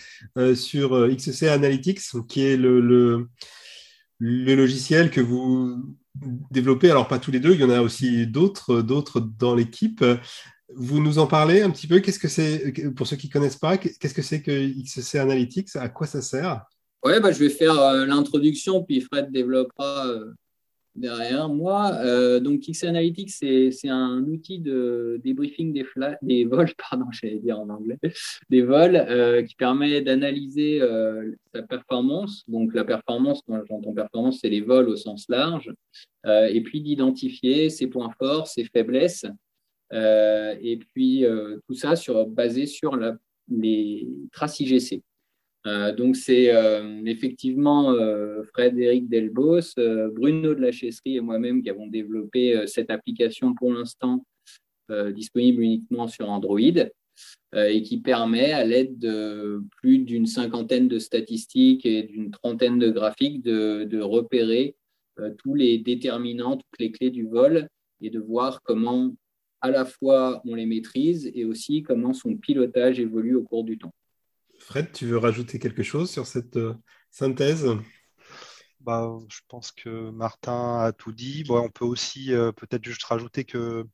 sur 0.55 1.07
XC 1.09 1.47
Analytics, 1.47 2.01
qui 2.27 2.41
est 2.41 2.57
le 2.57 3.29
logiciel 4.19 5.11
que 5.11 5.21
vous 5.21 5.95
développez, 6.51 6.91
alors 6.91 7.07
pas 7.07 7.19
tous 7.19 7.31
les 7.31 7.39
deux, 7.39 7.53
il 7.53 7.59
y 7.59 7.63
en 7.63 7.69
a 7.69 7.81
aussi 7.81 8.27
d'autres, 8.27 8.81
d'autres 8.81 9.19
dans 9.19 9.55
l'équipe. 9.55 10.03
Vous 10.75 11.01
nous 11.01 11.19
en 11.19 11.27
parlez 11.27 11.61
un 11.61 11.69
petit 11.69 11.87
peu 11.87 11.99
Qu'est-ce 11.99 12.19
que 12.19 12.27
c'est, 12.27 12.73
pour 12.95 13.07
ceux 13.07 13.15
qui 13.15 13.27
ne 13.27 13.33
connaissent 13.33 13.57
pas, 13.57 13.77
qu'est-ce 13.77 14.13
que 14.13 14.21
c'est 14.21 14.41
que 14.41 14.51
XC 14.51 15.15
Analytics 15.15 15.75
À 15.75 15.89
quoi 15.89 16.07
ça 16.07 16.21
sert? 16.21 16.63
Ouais, 17.03 17.19
bah, 17.19 17.31
je 17.31 17.39
vais 17.39 17.49
faire 17.49 17.77
euh, 17.79 18.05
l'introduction, 18.05 18.83
puis 18.83 19.01
Fred 19.01 19.29
développera 19.29 20.07
euh, 20.07 20.33
derrière 20.95 21.49
moi. 21.49 21.93
Euh, 21.95 22.39
donc, 22.39 22.67
X 22.67 22.83
Analytics, 22.83 23.31
c'est 23.31 23.89
un 23.89 24.23
outil 24.23 24.59
de 24.59 25.19
débriefing 25.23 25.73
des, 25.73 25.85
des 26.21 26.45
vols, 26.45 26.71
pardon, 26.89 27.05
j'allais 27.11 27.39
dire 27.39 27.59
en 27.59 27.69
anglais, 27.69 27.97
des 28.49 28.61
vols, 28.61 28.95
euh, 28.95 29.43
qui 29.43 29.55
permet 29.55 30.01
d'analyser 30.01 30.81
euh, 30.81 31.31
sa 31.53 31.61
performance. 31.63 32.43
Donc, 32.47 32.73
la 32.73 32.83
performance, 32.83 33.41
quand 33.47 33.61
j'entends 33.67 33.93
performance, 33.93 34.39
c'est 34.41 34.49
les 34.49 34.61
vols 34.61 34.89
au 34.89 34.95
sens 34.95 35.25
large, 35.29 35.71
et 36.25 36.61
puis 36.61 36.81
d'identifier 36.81 37.69
ses 37.69 37.87
points 37.87 38.11
forts, 38.17 38.47
ses 38.47 38.63
faiblesses, 38.63 39.25
et 39.91 40.79
puis 40.93 41.25
tout 41.67 41.73
ça 41.73 41.95
sur, 41.97 42.25
basé 42.27 42.65
sur 42.65 42.97
les 43.49 44.07
traces 44.31 44.59
IGC. 44.61 45.03
Euh, 45.65 45.93
donc, 45.93 46.15
c'est 46.15 46.53
euh, 46.53 47.01
effectivement 47.05 47.91
euh, 47.91 48.43
Frédéric 48.53 49.07
Delbos, 49.07 49.75
Bruno 50.11 50.53
de 50.53 50.61
la 50.61 50.71
Chesserie 50.71 51.17
et 51.17 51.21
moi-même 51.21 51.61
qui 51.61 51.69
avons 51.69 51.87
développé 51.87 52.65
cette 52.67 52.89
application 52.89 53.53
pour 53.53 53.73
l'instant 53.73 54.25
disponible 55.15 55.63
uniquement 55.63 56.07
sur 56.07 56.29
Android 56.29 56.59
et 56.59 57.81
qui 57.83 58.01
permet, 58.01 58.51
à 58.51 58.65
l'aide 58.65 58.99
de 58.99 59.63
plus 59.77 59.99
d'une 59.99 60.27
cinquantaine 60.27 60.87
de 60.87 60.99
statistiques 60.99 61.85
et 61.85 62.03
d'une 62.03 62.31
trentaine 62.31 62.79
de 62.79 62.89
graphiques, 62.89 63.41
de, 63.41 63.85
de 63.85 64.01
repérer 64.01 64.75
tous 65.37 65.55
les 65.55 65.79
déterminants, 65.79 66.57
toutes 66.57 66.79
les 66.79 66.91
clés 66.91 67.11
du 67.11 67.25
vol 67.25 67.67
et 68.01 68.09
de 68.09 68.19
voir 68.19 68.61
comment 68.61 69.15
à 69.61 69.71
la 69.71 69.85
fois 69.85 70.41
on 70.45 70.53
les 70.53 70.65
maîtrise 70.65 71.31
et 71.33 71.45
aussi 71.45 71.81
comment 71.81 72.13
son 72.13 72.35
pilotage 72.35 72.99
évolue 72.99 73.35
au 73.35 73.43
cours 73.43 73.63
du 73.63 73.77
temps. 73.77 73.93
Fred, 74.63 74.93
tu 74.93 75.07
veux 75.07 75.17
rajouter 75.17 75.59
quelque 75.59 75.83
chose 75.83 76.09
sur 76.09 76.25
cette 76.25 76.55
euh, 76.55 76.73
synthèse? 77.11 77.67
Bah, 78.79 79.09
Je 79.27 79.39
pense 79.49 79.71
que 79.71 80.09
Martin 80.11 80.79
a 80.79 80.93
tout 80.93 81.11
dit. 81.11 81.43
on 81.49 81.69
peut 81.69 81.85
aussi 81.85 82.33
euh, 82.33 82.51
peut-être 82.53 82.83
juste 82.83 83.03
rajouter 83.03 83.43
que 83.43 83.85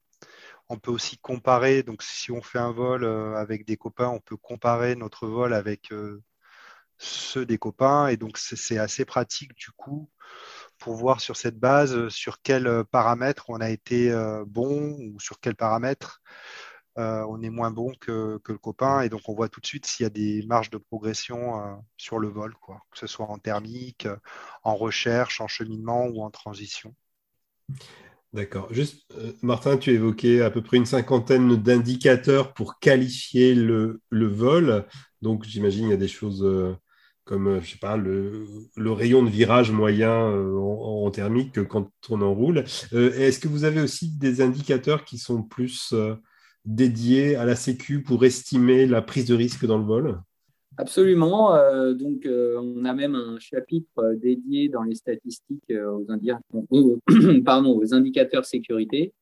on 0.69 0.77
peut 0.77 0.91
aussi 0.91 1.17
comparer. 1.17 1.81
Donc, 1.81 2.03
si 2.03 2.31
on 2.31 2.41
fait 2.41 2.59
un 2.59 2.71
vol 2.71 3.03
euh, 3.03 3.35
avec 3.35 3.65
des 3.65 3.77
copains, 3.77 4.09
on 4.09 4.19
peut 4.19 4.37
comparer 4.37 4.95
notre 4.95 5.27
vol 5.27 5.53
avec 5.55 5.91
ceux 6.99 7.45
des 7.47 7.57
copains. 7.57 8.07
Et 8.07 8.17
donc, 8.17 8.37
c'est 8.37 8.77
assez 8.77 9.05
pratique 9.05 9.55
du 9.55 9.71
coup 9.71 10.09
pour 10.77 10.95
voir 10.95 11.19
sur 11.19 11.35
cette 11.35 11.57
base 11.57 12.09
sur 12.09 12.41
quels 12.43 12.83
paramètres 12.91 13.49
on 13.49 13.59
a 13.59 13.71
été 13.71 14.13
bon 14.45 14.97
ou 14.99 15.19
sur 15.19 15.39
quels 15.39 15.55
paramètres 15.55 16.21
euh, 16.97 17.23
on 17.29 17.41
est 17.41 17.49
moins 17.49 17.71
bon 17.71 17.93
que, 17.99 18.39
le 18.45 18.57
copain 18.57 19.01
et 19.01 19.09
donc 19.09 19.21
on 19.29 19.33
voit 19.33 19.47
tout 19.47 19.61
de 19.61 19.65
suite 19.65 19.85
s'il 19.85 20.03
y 20.03 20.07
a 20.07 20.09
des 20.09 20.43
marges 20.47 20.69
de 20.69 20.77
progression 20.77 21.61
euh, 21.61 21.75
sur 21.97 22.19
le 22.19 22.27
vol, 22.27 22.53
quoi, 22.59 22.81
que 22.91 22.97
ce 22.97 23.07
soit 23.07 23.27
en 23.27 23.37
thermique, 23.37 24.05
euh, 24.05 24.15
en 24.63 24.75
recherche, 24.75 25.39
en 25.39 25.47
cheminement 25.47 26.07
ou 26.07 26.23
en 26.23 26.31
transition. 26.31 26.93
D'accord. 28.33 28.67
Juste, 28.71 29.11
Martin, 29.41 29.77
tu 29.77 29.91
évoquais 29.91 30.41
à 30.41 30.51
peu 30.51 30.61
près 30.61 30.77
une 30.77 30.85
cinquantaine 30.85 31.55
d'indicateurs 31.55 32.53
pour 32.53 32.79
qualifier 32.79 33.55
le, 33.55 34.01
vol. 34.11 34.85
Donc, 35.23 35.45
j'imagine 35.45 35.85
il 35.85 35.89
y 35.89 35.93
a 35.93 35.97
des 35.97 36.07
choses 36.07 36.45
comme 37.23 37.59
je 37.59 37.71
sais 37.71 37.79
pas 37.79 37.97
le, 37.97 38.45
rayon 38.77 39.23
de 39.23 39.29
virage 39.31 39.71
moyen 39.71 40.15
en, 40.15 41.09
thermique 41.09 41.63
quand 41.67 41.89
on 42.09 42.21
enroule. 42.21 42.65
Est-ce 42.91 43.39
que 43.39 43.47
vous 43.47 43.63
avez 43.63 43.81
aussi 43.81 44.11
des 44.11 44.41
indicateurs 44.41 45.05
qui 45.05 45.17
sont 45.17 45.41
plus 45.41 45.95
dédiés 46.65 47.35
à 47.35 47.45
la 47.45 47.55
Sécu 47.55 48.01
pour 48.01 48.25
estimer 48.25 48.85
la 48.85 49.01
prise 49.01 49.25
de 49.25 49.35
risque 49.35 49.65
dans 49.65 49.77
le 49.77 49.85
vol 49.85 50.19
Absolument. 50.79 51.55
Euh, 51.55 51.93
donc, 51.93 52.25
euh, 52.25 52.57
on 52.57 52.85
a 52.85 52.93
même 52.93 53.13
un 53.13 53.37
chapitre 53.37 53.89
euh, 53.99 54.15
dédié 54.15 54.69
dans 54.69 54.83
les 54.83 54.95
statistiques 54.95 55.73
aux, 55.73 56.99
pardon, 57.45 57.81
indicateurs 57.91 58.45
sécurité. 58.45 59.13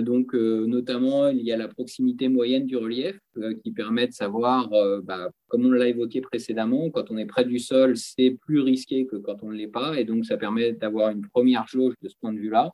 donc, 0.00 0.32
notamment, 0.32 1.28
il 1.28 1.42
y 1.42 1.52
a 1.52 1.56
la 1.58 1.68
proximité 1.68 2.28
moyenne 2.28 2.64
du 2.66 2.76
relief 2.76 3.18
qui 3.62 3.72
permet 3.72 4.06
de 4.06 4.12
savoir, 4.12 4.70
bah, 5.02 5.28
comme 5.48 5.66
on 5.66 5.72
l'a 5.72 5.88
évoqué 5.88 6.20
précédemment, 6.20 6.88
quand 6.90 7.10
on 7.10 7.18
est 7.18 7.26
près 7.26 7.44
du 7.44 7.58
sol, 7.58 7.96
c'est 7.96 8.38
plus 8.46 8.60
risqué 8.60 9.06
que 9.06 9.16
quand 9.16 9.42
on 9.42 9.50
ne 9.50 9.56
l'est 9.56 9.66
pas. 9.80 9.98
Et 9.98 10.04
donc, 10.04 10.24
ça 10.24 10.36
permet 10.36 10.72
d'avoir 10.72 11.10
une 11.10 11.26
première 11.26 11.66
jauge 11.66 11.94
de 12.00 12.08
ce 12.08 12.14
point 12.20 12.32
de 12.32 12.38
vue-là. 12.38 12.70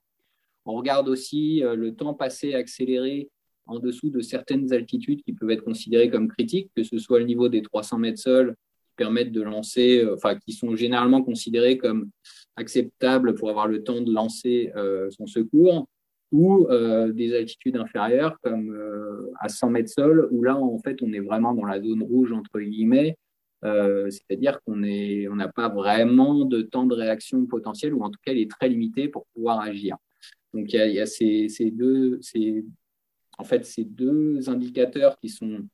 On 0.67 0.75
regarde 0.75 1.09
aussi 1.09 1.63
le 1.65 1.95
temps 1.95 2.13
passé 2.13 2.53
accéléré 2.53 3.31
en 3.67 3.79
dessous 3.79 4.11
de 4.11 4.21
certaines 4.21 4.73
altitudes 4.73 5.23
qui 5.23 5.33
peuvent 5.33 5.51
être 5.51 5.65
considérées 5.65 6.11
comme 6.11 6.29
critiques, 6.29 6.71
que 6.75 6.83
ce 6.83 6.99
soit 6.99 7.19
le 7.19 7.25
niveau 7.25 7.49
des 7.49 7.63
300 7.63 7.99
mètres 7.99 8.19
sol 8.19 8.57
qui 8.89 8.95
permettent 8.97 9.33
de 9.33 9.43
lancer, 9.43 10.05
euh, 10.05 10.15
enfin 10.15 10.37
qui 10.37 10.53
sont 10.53 10.75
généralement 10.75 11.23
considérés 11.23 11.79
comme 11.79 12.11
acceptables 12.57 13.35
pour 13.35 13.51
avoir 13.51 13.69
le 13.69 13.83
temps 13.83 14.01
de 14.01 14.13
lancer 14.13 14.73
euh, 14.77 15.11
son 15.11 15.27
secours, 15.27 15.89
ou 16.33 16.67
euh, 16.71 17.13
des 17.13 17.35
altitudes 17.35 17.77
inférieures 17.77 18.39
comme 18.43 18.75
à 19.41 19.49
100 19.49 19.71
mètres 19.71 19.91
sol, 19.91 20.29
où 20.31 20.43
là 20.43 20.57
en 20.57 20.79
fait 20.79 21.03
on 21.03 21.13
est 21.13 21.21
vraiment 21.21 21.55
dans 21.55 21.67
la 21.67 21.81
zone 21.81 22.03
rouge 22.03 22.33
entre 22.33 22.59
guillemets, 22.59 23.17
c'est-à-dire 23.63 24.61
qu'on 24.63 24.83
on 24.83 25.37
n'a 25.37 25.49
pas 25.49 25.69
vraiment 25.69 26.45
de 26.47 26.63
temps 26.63 26.87
de 26.87 26.95
réaction 26.95 27.45
potentiel, 27.47 27.93
ou 27.95 28.03
en 28.03 28.11
tout 28.11 28.19
cas 28.25 28.33
il 28.33 28.39
est 28.39 28.51
très 28.51 28.69
limité 28.69 29.09
pour 29.09 29.27
pouvoir 29.35 29.61
agir. 29.61 29.97
Donc 30.55 30.73
il 30.73 30.93
y 30.93 31.01
a, 31.01 31.07
ces, 31.07 31.71
deux, 31.71 32.19
en 33.39 33.45
fait, 33.45 33.65
ces 33.65 33.85
deux 33.85 34.49
indicateurs 34.49 35.19
qui 35.19 35.29
sont 35.29 35.67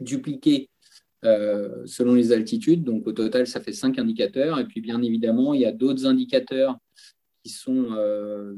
dupliqués 0.00 0.70
euh, 1.24 1.82
selon 1.86 2.14
les 2.14 2.32
altitudes. 2.32 2.84
Donc, 2.84 3.06
au 3.06 3.12
total, 3.12 3.46
ça 3.46 3.60
fait 3.60 3.72
cinq 3.72 3.98
indicateurs. 3.98 4.58
Et 4.60 4.64
puis, 4.64 4.80
bien 4.80 5.02
évidemment, 5.02 5.54
il 5.54 5.62
y 5.62 5.66
a 5.66 5.72
d'autres 5.72 6.06
indicateurs 6.06 6.78
qui 7.42 7.50
sont 7.50 7.86
euh, 7.92 8.54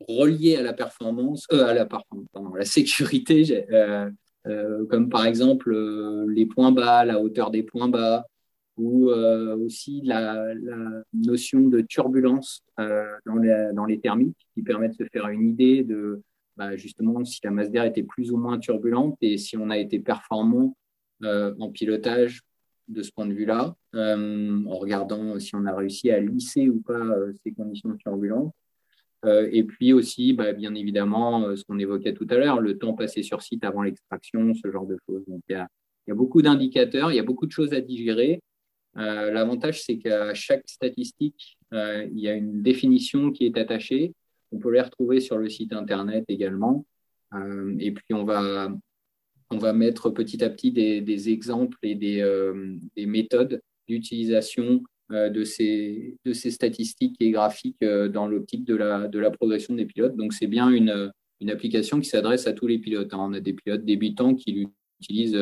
reliés 0.00 0.56
à 0.56 0.62
la 0.62 0.72
performance, 0.72 1.46
euh, 1.52 1.66
à 1.66 1.74
la, 1.74 1.88
la 2.56 2.64
sécurité, 2.64 3.66
comme 4.88 5.08
par 5.10 5.26
exemple 5.26 5.76
les 6.28 6.46
points 6.46 6.72
bas, 6.72 7.04
la 7.04 7.20
hauteur 7.20 7.50
des 7.50 7.62
points 7.62 7.88
bas, 7.88 8.24
ou 8.76 9.10
aussi 9.10 10.02
la, 10.04 10.54
notion 11.12 11.62
de 11.62 11.80
turbulence 11.80 12.62
dans, 12.78 13.72
dans 13.74 13.84
les 13.86 13.98
thermiques 13.98 14.46
qui 14.54 14.62
permet 14.62 14.88
de 14.88 14.94
se 14.94 15.04
faire 15.12 15.28
une 15.28 15.48
idée 15.48 15.82
de 15.82 16.22
bah, 16.56 16.76
justement 16.76 17.24
si 17.24 17.40
la 17.44 17.50
masse 17.50 17.70
d'air 17.70 17.84
était 17.84 18.02
plus 18.02 18.30
ou 18.32 18.38
moins 18.38 18.58
turbulente 18.58 19.16
et 19.20 19.36
si 19.36 19.56
on 19.56 19.70
a 19.70 19.78
été 19.78 19.98
performant 19.98 20.76
euh, 21.22 21.54
en 21.58 21.70
pilotage 21.70 22.42
de 22.88 23.02
ce 23.02 23.10
point 23.10 23.26
de 23.26 23.32
vue-là, 23.32 23.74
euh, 23.94 24.64
en 24.66 24.78
regardant 24.78 25.38
si 25.38 25.54
on 25.54 25.66
a 25.66 25.74
réussi 25.74 26.10
à 26.10 26.20
lisser 26.20 26.68
ou 26.68 26.80
pas 26.80 26.92
euh, 26.92 27.32
ces 27.42 27.52
conditions 27.52 27.94
turbulantes. 27.96 28.54
et 29.24 29.64
puis 29.64 29.92
aussi, 29.92 30.34
bah, 30.34 30.52
bien 30.52 30.74
évidemment, 30.74 31.56
ce 31.56 31.64
qu'on 31.64 31.78
évoquait 31.80 32.14
tout 32.14 32.28
à 32.30 32.36
l'heure, 32.36 32.60
le 32.60 32.78
temps 32.78 32.94
passé 32.94 33.22
sur 33.24 33.42
site 33.42 33.64
avant 33.64 33.82
l'extraction, 33.82 34.54
ce 34.54 34.70
genre 34.70 34.86
de 34.86 34.96
choses. 35.04 35.24
Donc, 35.26 35.42
il 35.48 35.56
y 36.06 36.12
a 36.12 36.14
beaucoup 36.14 36.42
d'indicateurs, 36.42 37.10
il 37.10 37.16
y 37.16 37.18
a 37.18 37.24
beaucoup 37.24 37.46
de 37.46 37.50
choses 37.50 37.72
à 37.72 37.80
digérer. 37.80 38.40
L'avantage, 38.94 39.82
c'est 39.82 39.98
qu'à 39.98 40.32
chaque 40.34 40.68
statistique, 40.68 41.58
il 41.72 42.20
y 42.20 42.28
a 42.28 42.34
une 42.34 42.62
définition 42.62 43.32
qui 43.32 43.46
est 43.46 43.58
attachée 43.58 44.14
on 44.52 44.58
peut 44.58 44.72
les 44.72 44.80
retrouver 44.80 45.20
sur 45.20 45.38
le 45.38 45.48
site 45.48 45.72
internet 45.72 46.24
également. 46.28 46.86
Euh, 47.34 47.74
et 47.78 47.92
puis, 47.92 48.14
on 48.14 48.24
va, 48.24 48.70
on 49.50 49.58
va 49.58 49.72
mettre 49.72 50.10
petit 50.10 50.42
à 50.44 50.50
petit 50.50 50.72
des, 50.72 51.30
exemples 51.30 51.78
et 51.82 51.94
des, 51.94 52.20
euh, 52.20 52.76
méthodes 52.96 53.60
d'utilisation 53.88 54.82
euh, 55.12 55.28
de, 55.28 55.44
ces, 55.44 56.16
de 56.24 56.32
ces 56.32 56.50
statistiques 56.50 57.16
et 57.20 57.30
graphiques 57.30 57.84
dans 57.84 58.26
l'optique 58.26 58.64
de 58.64 58.76
la, 58.76 59.08
de 59.08 59.18
la 59.18 59.30
progression 59.30 59.74
des 59.74 59.86
pilotes. 59.86 60.16
Donc, 60.16 60.32
c'est 60.32 60.46
bien 60.46 60.68
une, 60.70 61.12
une 61.40 61.50
application 61.50 62.00
qui 62.00 62.08
s'adresse 62.08 62.46
à 62.46 62.52
tous 62.52 62.66
les 62.66 62.78
pilotes. 62.78 63.12
Hein. 63.12 63.18
On 63.20 63.32
a 63.32 63.40
des 63.40 63.52
pilotes 63.52 63.84
débutants 63.84 64.34
qui 64.34 64.68
l'utilisent 65.00 65.38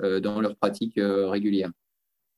dans 0.00 0.40
leur 0.40 0.56
pratique 0.56 0.94
régulière. 0.96 1.70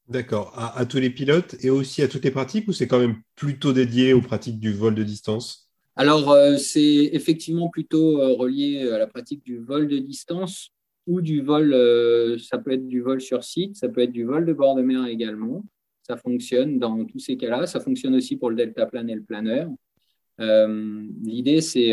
D'accord. 0.08 0.54
À, 0.56 0.86
tous 0.86 0.98
les 0.98 1.10
pilotes 1.10 1.56
et 1.60 1.68
aussi 1.68 2.00
à 2.02 2.08
toutes 2.08 2.24
les 2.24 2.30
pratiques 2.30 2.66
ou 2.66 2.72
c'est 2.72 2.88
quand 2.88 2.98
même 2.98 3.20
plutôt 3.34 3.74
dédié 3.74 4.14
aux 4.14 4.22
pratiques 4.22 4.58
du 4.58 4.72
vol 4.72 4.94
de 4.94 5.04
distance? 5.04 5.67
Alors, 5.98 6.30
euh, 6.30 6.56
c'est 6.58 7.10
effectivement 7.12 7.68
plutôt 7.68 8.20
euh, 8.20 8.32
relié 8.32 8.88
à 8.88 8.98
la 8.98 9.08
pratique 9.08 9.42
du 9.44 9.58
vol 9.58 9.88
de 9.88 9.98
distance 9.98 10.70
ou 11.08 11.20
du 11.20 11.42
vol, 11.42 11.72
euh, 11.72 12.38
ça 12.38 12.56
peut 12.58 12.70
être 12.70 12.86
du 12.86 13.00
vol 13.00 13.20
sur 13.20 13.42
site, 13.42 13.76
ça 13.76 13.88
peut 13.88 14.02
être 14.02 14.12
du 14.12 14.22
vol 14.22 14.46
de 14.46 14.52
bord 14.52 14.76
de 14.76 14.82
mer 14.82 15.06
également. 15.06 15.64
Ça 16.04 16.16
fonctionne 16.16 16.78
dans 16.78 17.04
tous 17.04 17.18
ces 17.18 17.36
cas-là. 17.36 17.66
Ça 17.66 17.80
fonctionne 17.80 18.14
aussi 18.14 18.36
pour 18.36 18.48
le 18.48 18.54
deltaplane 18.54 19.10
et 19.10 19.16
le 19.16 19.24
planeur. 19.24 19.68
L'idée, 20.38 21.60
c'est 21.60 21.92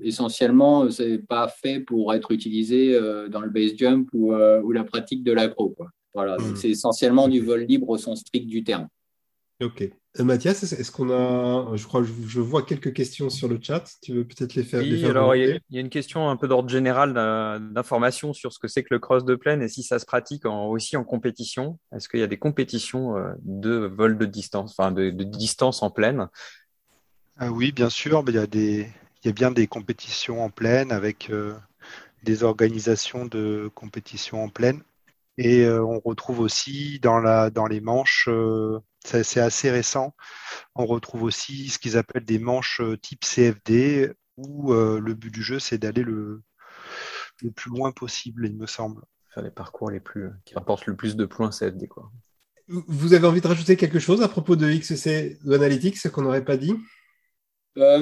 essentiellement, 0.00 0.88
c'est 0.90 1.18
pas 1.26 1.48
fait 1.48 1.80
pour 1.80 2.12
être 2.14 2.30
utilisé 2.30 3.00
dans 3.30 3.40
le 3.40 3.50
base 3.50 3.74
jump 3.76 4.08
ou, 4.12 4.30
la 4.30 4.84
pratique 4.84 5.24
de 5.24 5.32
l'accro. 5.32 5.74
Voilà, 6.14 6.36
mmh. 6.36 6.56
c'est 6.56 6.70
essentiellement 6.70 7.26
du 7.26 7.40
vol 7.40 7.62
libre 7.62 7.88
au 7.88 7.98
sens 7.98 8.20
strict 8.20 8.46
du 8.46 8.62
terme. 8.62 8.88
Ok. 9.60 9.90
Euh, 10.18 10.24
Mathias, 10.24 10.72
est-ce 10.72 10.90
qu'on 10.90 11.10
a, 11.10 11.76
je 11.76 11.86
crois, 11.86 12.02
je, 12.02 12.40
vois 12.40 12.62
quelques 12.62 12.92
questions 12.92 13.28
sur 13.28 13.46
le 13.46 13.58
chat. 13.60 13.84
Tu 14.02 14.14
veux 14.14 14.24
peut-être 14.24 14.54
les 14.54 14.64
faire. 14.64 14.80
Oui, 14.80 15.04
alors 15.04 15.36
il 15.36 15.60
y, 15.70 15.78
a 15.78 15.80
une 15.80 15.90
question 15.90 16.28
un 16.28 16.36
peu 16.36 16.48
d'ordre 16.48 16.68
général 16.68 17.12
d'information 17.72 18.32
sur 18.32 18.52
ce 18.52 18.58
que 18.58 18.68
c'est 18.68 18.82
que 18.82 18.94
le 18.94 18.98
cross 18.98 19.24
de 19.24 19.34
plaine 19.34 19.62
et 19.62 19.68
si 19.68 19.82
ça 19.82 19.98
se 19.98 20.06
pratique 20.06 20.44
aussi 20.46 20.96
en 20.96 21.04
compétition. 21.04 21.78
Est-ce 21.94 22.08
qu'il 22.08 22.20
y 22.20 22.22
a 22.22 22.26
des 22.26 22.38
compétitions 22.38 23.16
euh, 23.16 23.32
de 23.42 23.92
vol 23.94 24.16
de 24.16 24.24
distance, 24.24 24.74
enfin 24.76 24.92
de, 24.92 25.10
distance 25.10 25.82
en 25.82 25.90
plaine? 25.90 26.28
Ah 27.36 27.52
Oui, 27.52 27.72
bien 27.72 27.90
sûr. 27.90 28.24
Il 28.26 28.34
y 28.34 28.38
a 28.38 28.46
des, 28.46 28.88
il 29.22 29.26
y 29.26 29.28
a 29.28 29.32
bien 29.32 29.50
des 29.50 29.66
compétitions 29.66 30.42
en 30.42 30.50
plaine 30.50 30.90
avec 30.90 31.28
euh, 31.30 31.54
des 32.22 32.44
organisations 32.44 33.26
de 33.26 33.70
compétitions 33.74 34.42
en 34.42 34.48
plaine. 34.48 34.82
Et 35.40 35.68
on 35.68 36.00
retrouve 36.00 36.40
aussi 36.40 36.98
dans, 36.98 37.20
la, 37.20 37.50
dans 37.50 37.68
les 37.68 37.80
manches 37.80 38.28
c'est 39.04 39.40
assez 39.40 39.70
récent. 39.70 40.14
On 40.74 40.86
retrouve 40.86 41.22
aussi 41.22 41.68
ce 41.68 41.78
qu'ils 41.78 41.96
appellent 41.96 42.24
des 42.24 42.38
manches 42.38 42.80
euh, 42.80 42.96
type 42.96 43.24
CFD, 43.24 44.12
où 44.36 44.72
euh, 44.72 45.00
le 45.00 45.14
but 45.14 45.32
du 45.32 45.42
jeu, 45.42 45.58
c'est 45.58 45.78
d'aller 45.78 46.02
le, 46.02 46.42
le 47.42 47.50
plus 47.50 47.70
loin 47.70 47.92
possible, 47.92 48.46
il 48.46 48.56
me 48.56 48.66
semble. 48.66 49.02
Faire 49.34 49.42
les 49.42 49.50
parcours 49.50 49.90
les 49.90 50.00
plus 50.00 50.30
qui 50.44 50.54
rapportent 50.54 50.86
le 50.86 50.96
plus 50.96 51.16
de 51.16 51.26
points 51.26 51.50
CFD. 51.50 51.86
Quoi. 51.86 52.10
Vous 52.66 53.14
avez 53.14 53.26
envie 53.26 53.40
de 53.40 53.46
rajouter 53.46 53.76
quelque 53.76 53.98
chose 53.98 54.22
à 54.22 54.28
propos 54.28 54.56
de 54.56 54.70
XC 54.70 55.38
Analytics 55.46 56.08
qu'on 56.10 56.22
n'aurait 56.22 56.44
pas 56.44 56.56
dit? 56.56 56.74
Euh, 57.76 57.98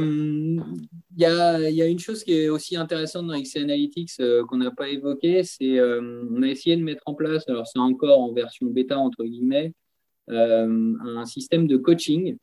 il 1.16 1.20
y, 1.20 1.26
a, 1.26 1.86
une 1.86 1.98
chose 1.98 2.24
qui 2.24 2.32
est 2.32 2.48
aussi 2.48 2.76
intéressante 2.76 3.26
dans 3.26 3.38
XC 3.38 3.58
Analytics 3.58 4.12
qu'on 4.48 4.56
n'a 4.56 4.70
pas 4.70 4.88
évoqué, 4.88 5.42
c'est 5.42 5.80
on 5.82 6.42
a 6.42 6.46
essayé 6.46 6.76
de 6.76 6.82
mettre 6.82 7.02
en 7.04 7.14
place, 7.14 7.46
alors 7.48 7.66
c'est 7.66 7.78
encore 7.78 8.20
en 8.20 8.32
version 8.32 8.66
bêta 8.66 8.98
entre 8.98 9.24
guillemets, 9.24 9.74
euh, 9.74 9.85
un 10.28 11.24
système 11.24 11.66
de 11.66 11.76
coaching. 11.76 12.36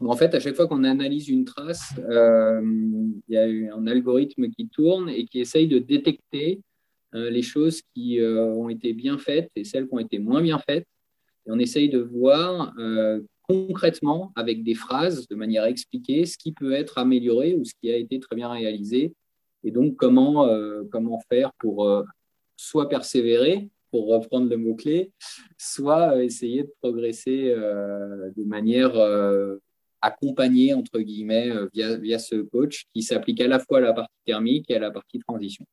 En 0.00 0.16
fait, 0.16 0.34
à 0.34 0.40
chaque 0.40 0.56
fois 0.56 0.66
qu'on 0.66 0.84
analyse 0.84 1.28
une 1.28 1.44
trace, 1.44 1.94
euh, 1.98 2.60
il 3.28 3.34
y 3.34 3.36
a 3.36 3.74
un 3.74 3.86
algorithme 3.86 4.48
qui 4.48 4.68
tourne 4.68 5.08
et 5.08 5.24
qui 5.24 5.40
essaye 5.40 5.68
de 5.68 5.78
détecter 5.78 6.60
euh, 7.14 7.30
les 7.30 7.42
choses 7.42 7.80
qui 7.94 8.20
ont 8.20 8.68
été 8.68 8.92
bien 8.92 9.18
faites 9.18 9.50
et 9.54 9.64
celles 9.64 9.86
qui 9.86 9.94
ont 9.94 10.00
été 10.00 10.18
moins 10.18 10.42
bien 10.42 10.58
faites. 10.58 10.86
Et 11.46 11.50
on 11.50 11.58
essaye 11.58 11.88
de 11.88 11.98
voir 11.98 12.74
concrètement, 13.42 14.32
avec 14.36 14.64
des 14.64 14.74
phrases, 14.74 15.28
de 15.28 15.34
manière 15.34 15.64
expliquée, 15.64 16.24
ce 16.24 16.38
qui 16.38 16.52
peut 16.52 16.72
être 16.72 16.96
amélioré 16.96 17.54
ou 17.54 17.64
ce 17.64 17.74
qui 17.80 17.90
a 17.90 17.96
été 17.96 18.18
très 18.18 18.34
bien 18.34 18.48
réalisé. 18.48 19.12
Et 19.62 19.70
donc, 19.70 19.96
comment, 19.96 20.48
comment 20.90 21.20
faire 21.30 21.52
pour 21.58 22.04
soit 22.56 22.88
persévérer, 22.88 23.68
pour 23.94 24.08
reprendre 24.08 24.50
le 24.50 24.56
mot-clé, 24.56 25.12
soit 25.56 26.16
euh, 26.16 26.22
essayer 26.22 26.64
de 26.64 26.72
progresser 26.82 27.54
euh, 27.56 28.28
de 28.36 28.42
manière 28.42 28.96
euh, 28.96 29.58
accompagnée, 30.00 30.74
entre 30.74 30.98
guillemets, 30.98 31.52
via, 31.72 31.94
via 31.94 32.18
ce 32.18 32.34
coach 32.34 32.86
qui 32.92 33.02
s'applique 33.02 33.40
à 33.40 33.46
la 33.46 33.60
fois 33.60 33.78
à 33.78 33.82
la 33.82 33.92
partie 33.92 34.12
thermique 34.26 34.68
et 34.68 34.74
à 34.74 34.80
la 34.80 34.90
partie 34.90 35.20
transition. 35.20 35.64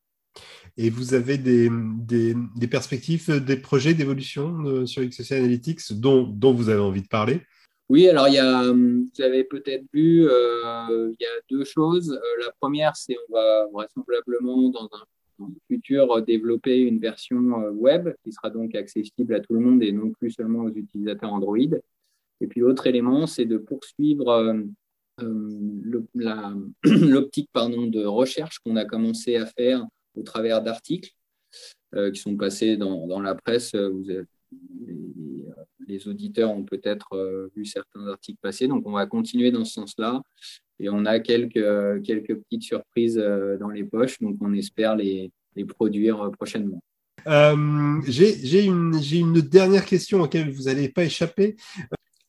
Et 0.78 0.92
vous 0.92 1.16
avez 1.16 1.40
des, 1.40 1.72
des, 1.72 2.68
perspectives, 2.70 3.44
des 3.44 3.58
projets 3.58 3.96
d'évolution 3.96 4.86
sur 4.86 5.02
XC 5.02 5.32
Analytics 5.32 5.94
dont, 5.94 6.22
dont 6.22 6.54
vous 6.54 6.70
avez 6.70 6.80
envie 6.80 7.02
de 7.02 7.08
parler? 7.08 7.42
Oui, 7.90 8.08
alors 8.08 8.28
il 8.28 8.36
y 8.36 8.38
a, 8.38 8.72
vous 8.72 9.10
avez 9.20 9.46
peut-être 9.46 9.84
vu, 9.92 10.22
il 10.22 11.16
y 11.20 11.26
a 11.26 11.42
deux 11.50 11.66
choses. 11.66 12.18
la 12.40 12.52
première, 12.62 12.96
c'est 12.96 13.18
on 13.30 13.34
va 13.34 13.68
vraisemblablement 13.74 14.70
dans 14.70 14.88
un 14.94 15.06
futur 15.68 16.22
développer 16.22 16.80
une 16.80 17.00
version 17.00 17.38
web 17.72 18.10
qui 18.24 18.32
sera 18.32 18.50
donc 18.50 18.76
accessible 18.76 19.34
à 19.34 19.40
tout 19.40 19.54
le 19.54 19.60
monde 19.60 19.84
et 19.84 19.92
non 19.92 20.12
plus 20.12 20.32
seulement 20.32 20.64
aux 20.64 20.74
utilisateurs 20.74 21.34
Android. 21.34 21.58
Et 21.58 22.48
puis 22.48 22.62
l'autre 22.62 22.88
élément, 22.88 23.28
c'est 23.28 23.46
de 23.46 23.58
poursuivre 23.58 24.56
l'optique 26.84 27.50
de 27.54 28.06
recherche 28.06 28.60
qu'on 28.60 28.76
a 28.76 28.86
commencé 28.86 29.36
à 29.36 29.46
faire 29.46 29.86
au 30.16 30.24
travers 30.24 30.64
d'articles 30.64 31.12
qui 32.14 32.20
sont 32.20 32.38
passés 32.38 32.78
dans, 32.78 33.08
dans 33.08 33.20
la 33.20 33.36
presse. 33.36 33.76
Vous 33.76 34.10
avez, 34.10 34.26
les 35.92 36.08
auditeurs 36.08 36.52
ont 36.52 36.64
peut-être 36.64 37.14
euh, 37.14 37.52
vu 37.56 37.66
certains 37.66 38.08
articles 38.08 38.40
passer. 38.42 38.68
Donc, 38.68 38.88
on 38.88 38.94
va 38.94 39.06
continuer 39.06 39.52
dans 39.52 39.66
ce 39.66 39.74
sens-là. 39.74 40.22
Et 40.80 40.90
on 40.90 41.06
a 41.06 41.20
quelques, 41.20 42.04
quelques 42.04 42.36
petites 42.36 42.64
surprises 42.64 43.20
euh, 43.20 43.58
dans 43.58 43.70
les 43.70 43.84
poches. 43.84 44.20
Donc, 44.20 44.38
on 44.42 44.54
espère 44.54 44.96
les, 44.96 45.32
les 45.56 45.66
produire 45.66 46.22
euh, 46.22 46.30
prochainement. 46.30 46.82
J'ai 48.08 48.66
une, 48.66 49.00
une, 49.12 49.42
dernière 49.42 49.86
question 49.86 50.22
auquel 50.22 50.50
vous 50.50 50.64
n'allez 50.64 50.90
pas 50.90 51.04
échapper 51.04 51.56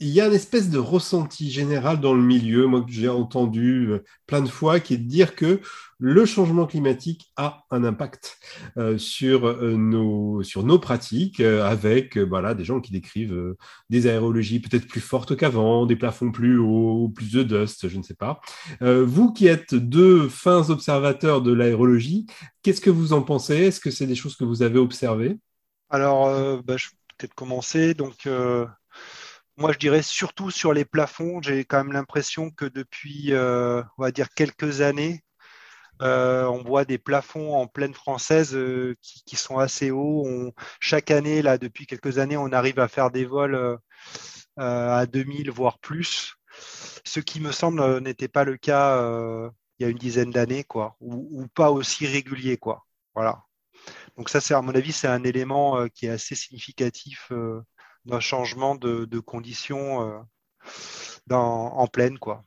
il 0.02 0.08
y 0.08 0.20
a 0.20 0.26
une 0.26 0.34
espèce 0.34 0.68
de 0.68 0.78
ressenti 0.78 1.48
général 1.48 2.00
dans 2.00 2.12
le 2.12 2.22
milieu, 2.22 2.66
moi 2.66 2.82
que 2.82 2.90
j'ai 2.90 3.08
entendu 3.08 3.86
euh, 3.88 4.04
plein 4.26 4.42
de 4.42 4.48
fois, 4.48 4.80
qui 4.80 4.94
est 4.94 4.98
de 4.98 5.08
dire 5.08 5.36
que 5.36 5.60
le 6.00 6.26
changement 6.26 6.66
climatique 6.66 7.32
a 7.36 7.62
un 7.70 7.84
impact 7.84 8.38
euh, 8.76 8.98
sur, 8.98 9.46
euh, 9.46 9.76
nos, 9.76 10.42
sur 10.42 10.64
nos 10.64 10.80
pratiques, 10.80 11.38
avec 11.38 12.18
voilà, 12.18 12.54
des 12.54 12.64
gens 12.64 12.80
qui 12.80 12.90
décrivent 12.90 13.54
des 13.90 14.08
aérologies 14.08 14.58
peut-être 14.58 14.88
plus 14.88 15.00
fortes 15.00 15.36
qu'avant, 15.36 15.86
des 15.86 15.94
plafonds 15.94 16.32
plus 16.32 16.58
hauts, 16.58 17.08
plus 17.14 17.30
de 17.30 17.44
dust, 17.44 17.88
je 17.88 17.96
ne 17.96 18.02
sais 18.02 18.14
pas. 18.14 18.40
vous 18.80 19.32
qui 19.32 19.46
êtes 19.46 19.74
deux 19.76 20.28
fins 20.28 20.68
observateurs 20.70 21.42
de 21.42 21.52
l'aérologie, 21.52 22.26
qu'est-ce 22.62 22.80
que 22.80 22.90
vous 22.90 23.12
en 23.12 23.22
pensez? 23.22 23.54
Est-ce 23.54 23.80
que 23.80 23.92
c'est 23.92 24.06
des 24.06 24.16
choses 24.16 24.34
que 24.34 24.44
vous 24.44 24.62
avez 24.62 24.80
observées? 24.80 25.38
Alors, 25.90 26.62
bah, 26.64 26.76
je 26.76 26.88
vais 26.88 26.96
peut-être 27.16 27.34
commencer. 27.34 27.94
Donc, 27.94 28.26
moi, 29.56 29.72
je 29.72 29.78
dirais 29.78 30.02
surtout 30.02 30.50
sur 30.50 30.72
les 30.72 30.84
plafonds, 30.84 31.42
j'ai 31.42 31.64
quand 31.64 31.78
même 31.78 31.92
l'impression 31.92 32.50
que 32.50 32.64
depuis, 32.64 33.32
euh, 33.32 33.82
on 33.98 34.02
va 34.02 34.10
dire, 34.12 34.30
quelques 34.34 34.80
années, 34.80 35.22
euh, 36.02 36.46
on 36.46 36.62
voit 36.64 36.84
des 36.84 36.98
plafonds 36.98 37.54
en 37.56 37.66
pleine 37.68 37.94
française 37.94 38.54
euh, 38.56 38.96
qui, 39.02 39.36
sont 39.36 39.58
assez 39.58 39.90
hauts. 39.90 40.52
chaque 40.80 41.10
année, 41.10 41.42
là, 41.42 41.58
depuis 41.58 41.86
quelques 41.86 42.18
années, 42.18 42.36
on 42.36 42.52
arrive 42.52 42.80
à 42.80 42.88
faire 42.88 43.10
des 43.10 43.24
vols 43.26 43.78
à 44.56 45.06
2000, 45.06 45.50
voire 45.50 45.78
plus. 45.78 46.34
Ce 47.04 47.20
qui 47.20 47.40
me 47.40 47.52
semble 47.52 48.00
n'était 48.00 48.28
pas 48.28 48.44
le 48.44 48.56
cas 48.56 48.98
il 49.78 49.84
y 49.84 49.86
a 49.86 49.90
une 49.90 49.98
dizaine 49.98 50.30
d'années, 50.30 50.64
quoi, 50.64 50.96
ou, 51.00 51.28
ou, 51.42 51.48
pas 51.48 51.70
aussi 51.70 52.06
régulier, 52.06 52.56
quoi. 52.56 52.86
Voilà. 53.14 53.44
Donc 54.16 54.28
ça, 54.28 54.40
c'est 54.40 54.54
à 54.54 54.62
mon 54.62 54.74
avis, 54.74 54.92
c'est 54.92 55.08
un 55.08 55.24
élément 55.24 55.88
qui 55.88 56.06
est 56.06 56.10
assez 56.10 56.34
significatif 56.34 57.32
d'un 58.04 58.20
changement 58.20 58.74
de, 58.74 59.18
conditions 59.18 60.02
euh, 60.02 60.18
dans, 61.26 61.72
en 61.74 61.86
pleine. 61.86 62.18
Quoi. 62.18 62.44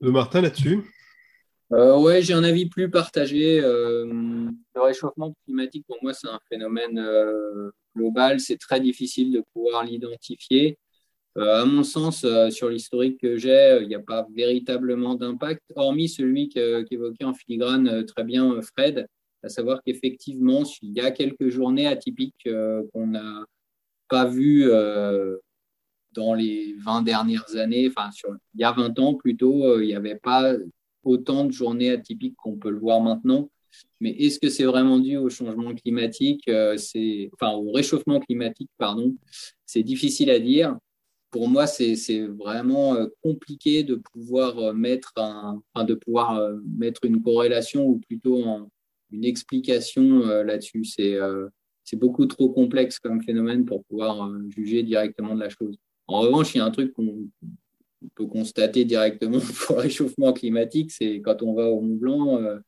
Le 0.00 0.10
Martin, 0.10 0.42
là-dessus? 0.42 0.84
Euh, 1.72 1.98
Ouais, 1.98 2.22
j'ai 2.22 2.34
un 2.34 2.44
avis 2.44 2.66
plus 2.66 2.90
partagé. 2.90 3.60
Euh, 3.60 4.06
le 4.74 4.80
réchauffement 4.80 5.34
climatique, 5.44 5.84
pour 5.86 5.98
moi, 6.02 6.12
c'est 6.12 6.28
un 6.28 6.40
phénomène 6.48 6.98
euh, 6.98 7.70
global. 7.96 8.40
C'est 8.40 8.58
très 8.58 8.80
difficile 8.80 9.32
de 9.32 9.42
pouvoir 9.52 9.84
l'identifier. 9.84 10.78
à 11.36 11.64
mon 11.64 11.82
sens, 11.82 12.24
sur 12.50 12.70
l'historique 12.70 13.20
que 13.20 13.36
j'ai, 13.36 13.78
il 13.82 13.88
n'y 13.88 13.94
a 13.94 14.00
pas 14.00 14.26
véritablement 14.34 15.16
d'impact, 15.16 15.62
hormis 15.74 16.08
celui 16.08 16.48
qu'évoquait 16.48 17.24
en 17.24 17.34
filigrane 17.34 18.06
très 18.06 18.24
bien 18.24 18.58
Fred, 18.62 19.06
à 19.42 19.48
savoir 19.50 19.82
qu'effectivement, 19.84 20.62
il 20.80 20.92
y 20.92 21.00
a 21.00 21.10
quelques 21.10 21.50
journées 21.50 21.86
atypiques 21.86 22.48
qu'on 22.92 23.14
a 23.14 23.44
pas 24.08 24.26
vu 24.26 24.64
euh, 24.70 25.36
dans 26.12 26.34
les 26.34 26.74
20 26.84 27.02
dernières 27.02 27.56
années, 27.56 27.88
enfin, 27.88 28.10
il 28.54 28.60
y 28.60 28.64
a 28.64 28.72
20 28.72 28.98
ans 28.98 29.14
plutôt, 29.14 29.64
euh, 29.64 29.84
il 29.84 29.88
n'y 29.88 29.94
avait 29.94 30.16
pas 30.16 30.54
autant 31.04 31.44
de 31.44 31.52
journées 31.52 31.90
atypiques 31.90 32.36
qu'on 32.36 32.56
peut 32.56 32.70
le 32.70 32.78
voir 32.78 33.00
maintenant. 33.00 33.50
Mais 34.00 34.10
est-ce 34.10 34.38
que 34.38 34.48
c'est 34.48 34.64
vraiment 34.64 34.98
dû 34.98 35.16
au 35.16 35.28
changement 35.28 35.74
climatique, 35.74 36.48
euh, 36.48 36.76
c'est, 36.78 37.30
enfin 37.34 37.52
au 37.52 37.70
réchauffement 37.72 38.20
climatique, 38.20 38.70
pardon? 38.78 39.14
C'est 39.66 39.82
difficile 39.82 40.30
à 40.30 40.38
dire. 40.38 40.76
Pour 41.30 41.48
moi, 41.48 41.66
c'est 41.66 42.26
vraiment 42.28 42.96
compliqué 43.22 43.82
de 43.82 43.96
pouvoir 43.96 44.72
mettre 44.72 45.12
un, 45.16 45.60
de 45.84 45.94
pouvoir 45.94 46.40
mettre 46.78 47.04
une 47.04 47.20
corrélation 47.20 47.84
ou 47.84 47.98
plutôt 47.98 48.42
une 49.10 49.24
explication 49.24 50.20
là-dessus. 50.20 50.84
C'est 50.84 51.18
c'est 51.86 51.96
beaucoup 51.96 52.26
trop 52.26 52.50
complexe 52.50 52.98
comme 52.98 53.22
phénomène 53.22 53.64
pour 53.64 53.84
pouvoir 53.84 54.28
euh, 54.28 54.40
juger 54.50 54.82
directement 54.82 55.34
de 55.36 55.40
la 55.40 55.48
chose. 55.48 55.78
En 56.08 56.20
revanche, 56.20 56.54
il 56.54 56.58
y 56.58 56.60
a 56.60 56.64
un 56.64 56.70
truc 56.72 56.92
qu'on 56.92 57.30
peut 58.16 58.26
constater 58.26 58.84
directement 58.84 59.38
pour 59.66 59.76
le 59.76 59.82
réchauffement 59.82 60.32
climatique, 60.32 60.90
c'est 60.90 61.20
quand 61.20 61.42
on 61.42 61.54
va 61.54 61.66
au 61.66 61.80
Mont 61.80 61.94
Blanc, 61.94 62.42
euh, 62.42 62.58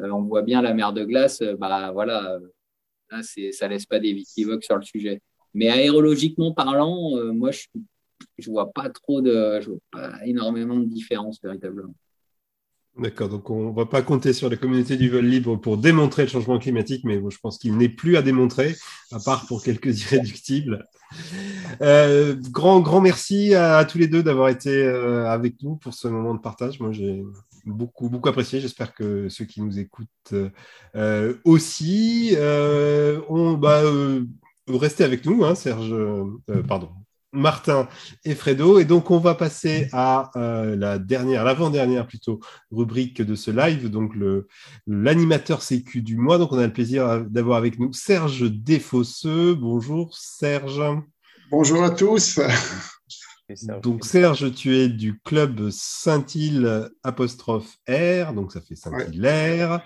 euh, 0.00 0.10
on 0.10 0.22
voit 0.22 0.42
bien 0.42 0.60
la 0.60 0.74
mer 0.74 0.92
de 0.92 1.04
glace, 1.04 1.40
bah 1.58 1.92
voilà, 1.92 2.38
là, 3.10 3.20
ça 3.22 3.68
laisse 3.68 3.86
pas 3.86 4.00
d'équivoque 4.00 4.64
sur 4.64 4.76
le 4.76 4.82
sujet. 4.82 5.22
Mais 5.54 5.68
aérologiquement 5.70 6.52
parlant, 6.52 7.16
moi, 7.32 7.52
je, 7.52 7.66
je 8.38 8.50
vois 8.50 8.72
pas 8.72 8.90
trop 8.90 9.20
de, 9.20 9.60
je 9.60 9.70
vois 9.70 9.78
pas 9.90 10.26
énormément 10.26 10.78
de 10.78 10.84
différence 10.84 11.40
véritablement. 11.42 11.94
D'accord, 12.98 13.28
donc 13.28 13.48
on 13.48 13.70
ne 13.70 13.76
va 13.76 13.86
pas 13.86 14.02
compter 14.02 14.32
sur 14.32 14.50
la 14.50 14.56
communauté 14.56 14.96
du 14.96 15.08
vol 15.08 15.24
libre 15.24 15.54
pour 15.54 15.78
démontrer 15.78 16.22
le 16.22 16.28
changement 16.28 16.58
climatique, 16.58 17.04
mais 17.04 17.20
je 17.30 17.38
pense 17.38 17.56
qu'il 17.56 17.76
n'est 17.76 17.88
plus 17.88 18.16
à 18.16 18.22
démontrer, 18.22 18.74
à 19.12 19.20
part 19.20 19.46
pour 19.46 19.62
quelques 19.62 20.00
irréductibles. 20.02 20.84
Euh, 21.80 22.34
grand, 22.50 22.80
grand 22.80 23.00
merci 23.00 23.54
à, 23.54 23.84
tous 23.84 23.98
les 23.98 24.08
deux 24.08 24.24
d'avoir 24.24 24.48
été 24.48 24.70
euh, 24.70 25.28
avec 25.28 25.62
nous 25.62 25.76
pour 25.76 25.94
ce 25.94 26.08
moment 26.08 26.34
de 26.34 26.40
partage. 26.40 26.80
Moi, 26.80 26.90
j'ai 26.90 27.22
beaucoup, 27.64 28.08
beaucoup 28.08 28.28
apprécié. 28.28 28.60
J'espère 28.60 28.92
que 28.92 29.28
ceux 29.28 29.44
qui 29.44 29.62
nous 29.62 29.78
écoutent 29.78 30.34
euh, 30.96 31.34
aussi. 31.44 32.34
on, 33.28 33.52
bah, 33.52 33.82
restez 34.68 35.04
avec 35.04 35.24
nous, 35.24 35.44
hein, 35.44 35.54
Serge. 35.54 35.94
pardon, 36.66 36.90
Martin 37.32 37.88
et 38.24 38.34
Fredo. 38.34 38.78
Et 38.78 38.84
donc, 38.84 39.10
on 39.10 39.18
va 39.18 39.34
passer 39.34 39.88
à 39.92 40.30
euh, 40.36 40.76
la 40.76 40.98
dernière, 40.98 41.44
l'avant-dernière 41.44 42.06
plutôt, 42.06 42.40
rubrique 42.70 43.22
de 43.22 43.34
ce 43.34 43.50
live, 43.50 43.90
donc 43.90 44.12
l'animateur 44.86 45.62
sécu 45.62 46.02
du 46.02 46.16
mois. 46.16 46.38
Donc, 46.38 46.52
on 46.52 46.58
a 46.58 46.66
le 46.66 46.72
plaisir 46.72 47.24
d'avoir 47.28 47.58
avec 47.58 47.78
nous 47.78 47.92
Serge 47.92 48.50
Desfosseux. 48.50 49.54
Bonjour 49.54 50.16
Serge. 50.16 50.82
Bonjour 51.50 51.82
à 51.82 51.90
tous. 51.90 52.38
Donc 53.82 54.04
Serge, 54.04 54.54
tu 54.54 54.76
es 54.76 54.88
du 54.88 55.18
club 55.20 55.70
Saint-Île 55.70 56.90
apostrophe 57.02 57.78
R, 57.88 58.34
donc 58.34 58.52
ça 58.52 58.60
fait 58.60 58.74
Saint-Hilaire. 58.74 59.82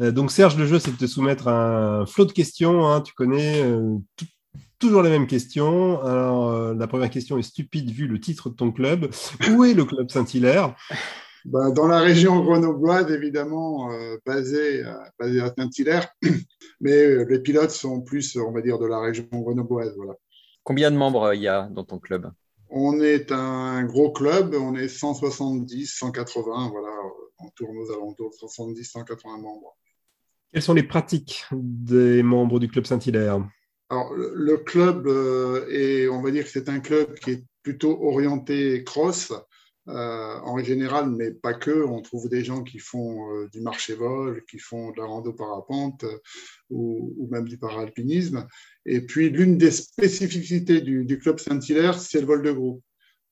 Euh, 0.00 0.10
donc 0.10 0.32
Serge, 0.32 0.56
le 0.56 0.66
jeu, 0.66 0.80
c'est 0.80 0.90
de 0.90 0.96
te 0.96 1.06
soumettre 1.06 1.46
un 1.46 2.06
flot 2.06 2.24
de 2.24 2.32
questions. 2.32 2.88
Hein. 2.88 3.02
tu 3.02 3.14
connais 3.14 3.62
euh, 3.62 3.98
Toujours 4.84 5.02
les 5.02 5.08
mêmes 5.08 5.26
questions. 5.26 5.98
Alors, 6.02 6.50
euh, 6.50 6.74
la 6.74 6.86
première 6.86 7.08
question 7.08 7.38
est 7.38 7.42
stupide 7.42 7.90
vu 7.90 8.06
le 8.06 8.20
titre 8.20 8.50
de 8.50 8.54
ton 8.54 8.70
club. 8.70 9.08
Où 9.50 9.64
est 9.64 9.72
le 9.72 9.86
club 9.86 10.10
Saint-Hilaire? 10.10 10.76
Ben, 11.46 11.70
Dans 11.70 11.86
la 11.86 12.00
région 12.00 12.44
grenobloise, 12.44 13.10
évidemment, 13.10 13.90
euh, 13.90 14.18
basé, 14.26 14.84
basé, 15.18 15.40
à 15.40 15.50
Saint-Hilaire. 15.56 16.08
Mais 16.82 17.02
euh, 17.02 17.24
les 17.26 17.38
pilotes 17.38 17.70
sont 17.70 18.02
plus, 18.02 18.36
on 18.36 18.52
va 18.52 18.60
dire, 18.60 18.78
de 18.78 18.84
la 18.84 19.00
région 19.00 19.26
grenobloise. 19.32 19.94
Voilà. 19.96 20.16
Combien 20.64 20.90
de 20.90 20.98
membres 20.98 21.32
il 21.32 21.40
y 21.40 21.48
a 21.48 21.62
dans 21.70 21.84
ton 21.84 21.98
club? 21.98 22.30
On 22.68 23.00
est 23.00 23.32
un 23.32 23.84
gros 23.84 24.12
club. 24.12 24.54
On 24.54 24.74
est 24.74 24.88
170, 24.88 25.86
180. 25.86 26.68
Voilà, 26.70 26.94
on 27.38 27.48
tourne 27.56 27.78
aux 27.78 27.90
alentours 27.90 28.32
de 28.32 28.36
70, 28.36 28.84
180 28.84 29.38
membres. 29.38 29.78
Quelles 30.52 30.60
sont 30.60 30.74
les 30.74 30.82
pratiques 30.82 31.46
des 31.52 32.22
membres 32.22 32.60
du 32.60 32.68
club 32.68 32.84
Saint-Hilaire? 32.84 33.40
Alors, 33.90 34.14
le 34.14 34.56
club 34.56 35.06
euh, 35.06 35.66
est, 35.68 36.08
on 36.08 36.22
va 36.22 36.30
dire 36.30 36.44
que 36.44 36.50
c'est 36.50 36.68
un 36.68 36.80
club 36.80 37.14
qui 37.18 37.32
est 37.32 37.44
plutôt 37.62 38.02
orienté 38.02 38.82
cross 38.82 39.32
euh, 39.88 40.38
en 40.42 40.58
général, 40.58 41.10
mais 41.10 41.32
pas 41.32 41.52
que. 41.52 41.84
On 41.84 42.00
trouve 42.00 42.28
des 42.30 42.42
gens 42.42 42.62
qui 42.62 42.78
font 42.78 43.30
euh, 43.30 43.48
du 43.52 43.60
marché-vol, 43.60 44.42
qui 44.50 44.58
font 44.58 44.90
de 44.92 44.98
la 44.98 45.04
rando 45.04 45.32
parapente 45.34 46.04
ou, 46.70 47.28
même 47.30 47.46
du 47.46 47.58
paralpinisme. 47.58 48.46
Et 48.86 49.02
puis, 49.02 49.28
l'une 49.28 49.58
des 49.58 49.70
spécificités 49.70 50.80
du, 50.80 51.04
du 51.04 51.18
club 51.18 51.38
Saint-Hilaire, 51.38 51.98
c'est 51.98 52.20
le 52.20 52.26
vol 52.26 52.42
de 52.42 52.52
groupe. 52.52 52.82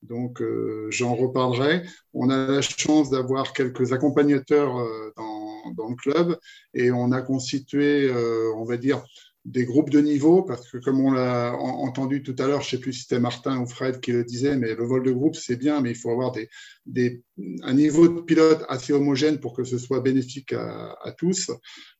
Donc, 0.03 0.42
j'en 0.90 1.14
reparlerai. 1.14 1.84
On 2.12 2.28
a 2.28 2.48
la 2.48 2.61
chance 2.61 3.09
d'avoir 3.09 3.53
quelques 3.53 3.92
accompagnateurs 3.92 4.74
dans, 5.16 5.72
dans, 5.76 5.88
le 5.88 5.94
club 5.94 6.36
et 6.74 6.90
on 6.90 7.12
a 7.12 7.22
constitué, 7.22 8.11
on 8.57 8.64
va 8.64 8.78
dire, 8.78 9.05
des 9.45 9.64
groupes 9.64 9.90
de 9.90 10.01
niveau, 10.01 10.43
parce 10.43 10.70
que 10.70 10.78
comme 10.78 11.01
on 11.01 11.11
l'a 11.11 11.53
entendu 11.57 12.22
tout 12.22 12.36
à 12.38 12.47
l'heure, 12.47 12.61
je 12.61 12.66
ne 12.66 12.70
sais 12.70 12.78
plus 12.78 12.93
si 12.93 13.03
c'était 13.03 13.18
Martin 13.18 13.61
ou 13.61 13.66
Fred 13.66 14.01
qui 14.01 14.12
le 14.12 14.22
disait, 14.22 14.57
mais 14.57 14.74
le 14.74 14.84
vol 14.84 15.03
de 15.03 15.11
groupe, 15.11 15.34
c'est 15.34 15.57
bien, 15.57 15.80
mais 15.80 15.90
il 15.90 15.97
faut 15.97 16.11
avoir 16.11 16.30
des, 16.30 16.49
des, 16.86 17.22
un 17.62 17.74
niveau 17.74 18.07
de 18.07 18.20
pilote 18.20 18.64
assez 18.68 18.93
homogène 18.93 19.40
pour 19.40 19.53
que 19.55 19.64
ce 19.64 19.78
soit 19.78 20.01
bénéfique 20.01 20.53
à, 20.53 21.12
tous. 21.18 21.51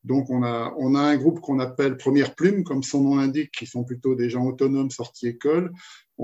Donc, 0.05 0.31
on 0.31 0.45
a, 0.45 0.73
on 0.79 0.95
a 0.95 1.01
un 1.01 1.17
groupe 1.17 1.41
qu'on 1.41 1.59
appelle 1.59 1.97
Première 1.97 2.37
Plume, 2.37 2.63
comme 2.63 2.85
son 2.85 3.03
nom 3.03 3.17
l'indique, 3.17 3.51
qui 3.51 3.67
sont 3.67 3.83
plutôt 3.83 4.15
des 4.15 4.31
gens 4.31 4.47
autonomes 4.47 4.91
sortis 4.91 5.27
école. 5.27 5.73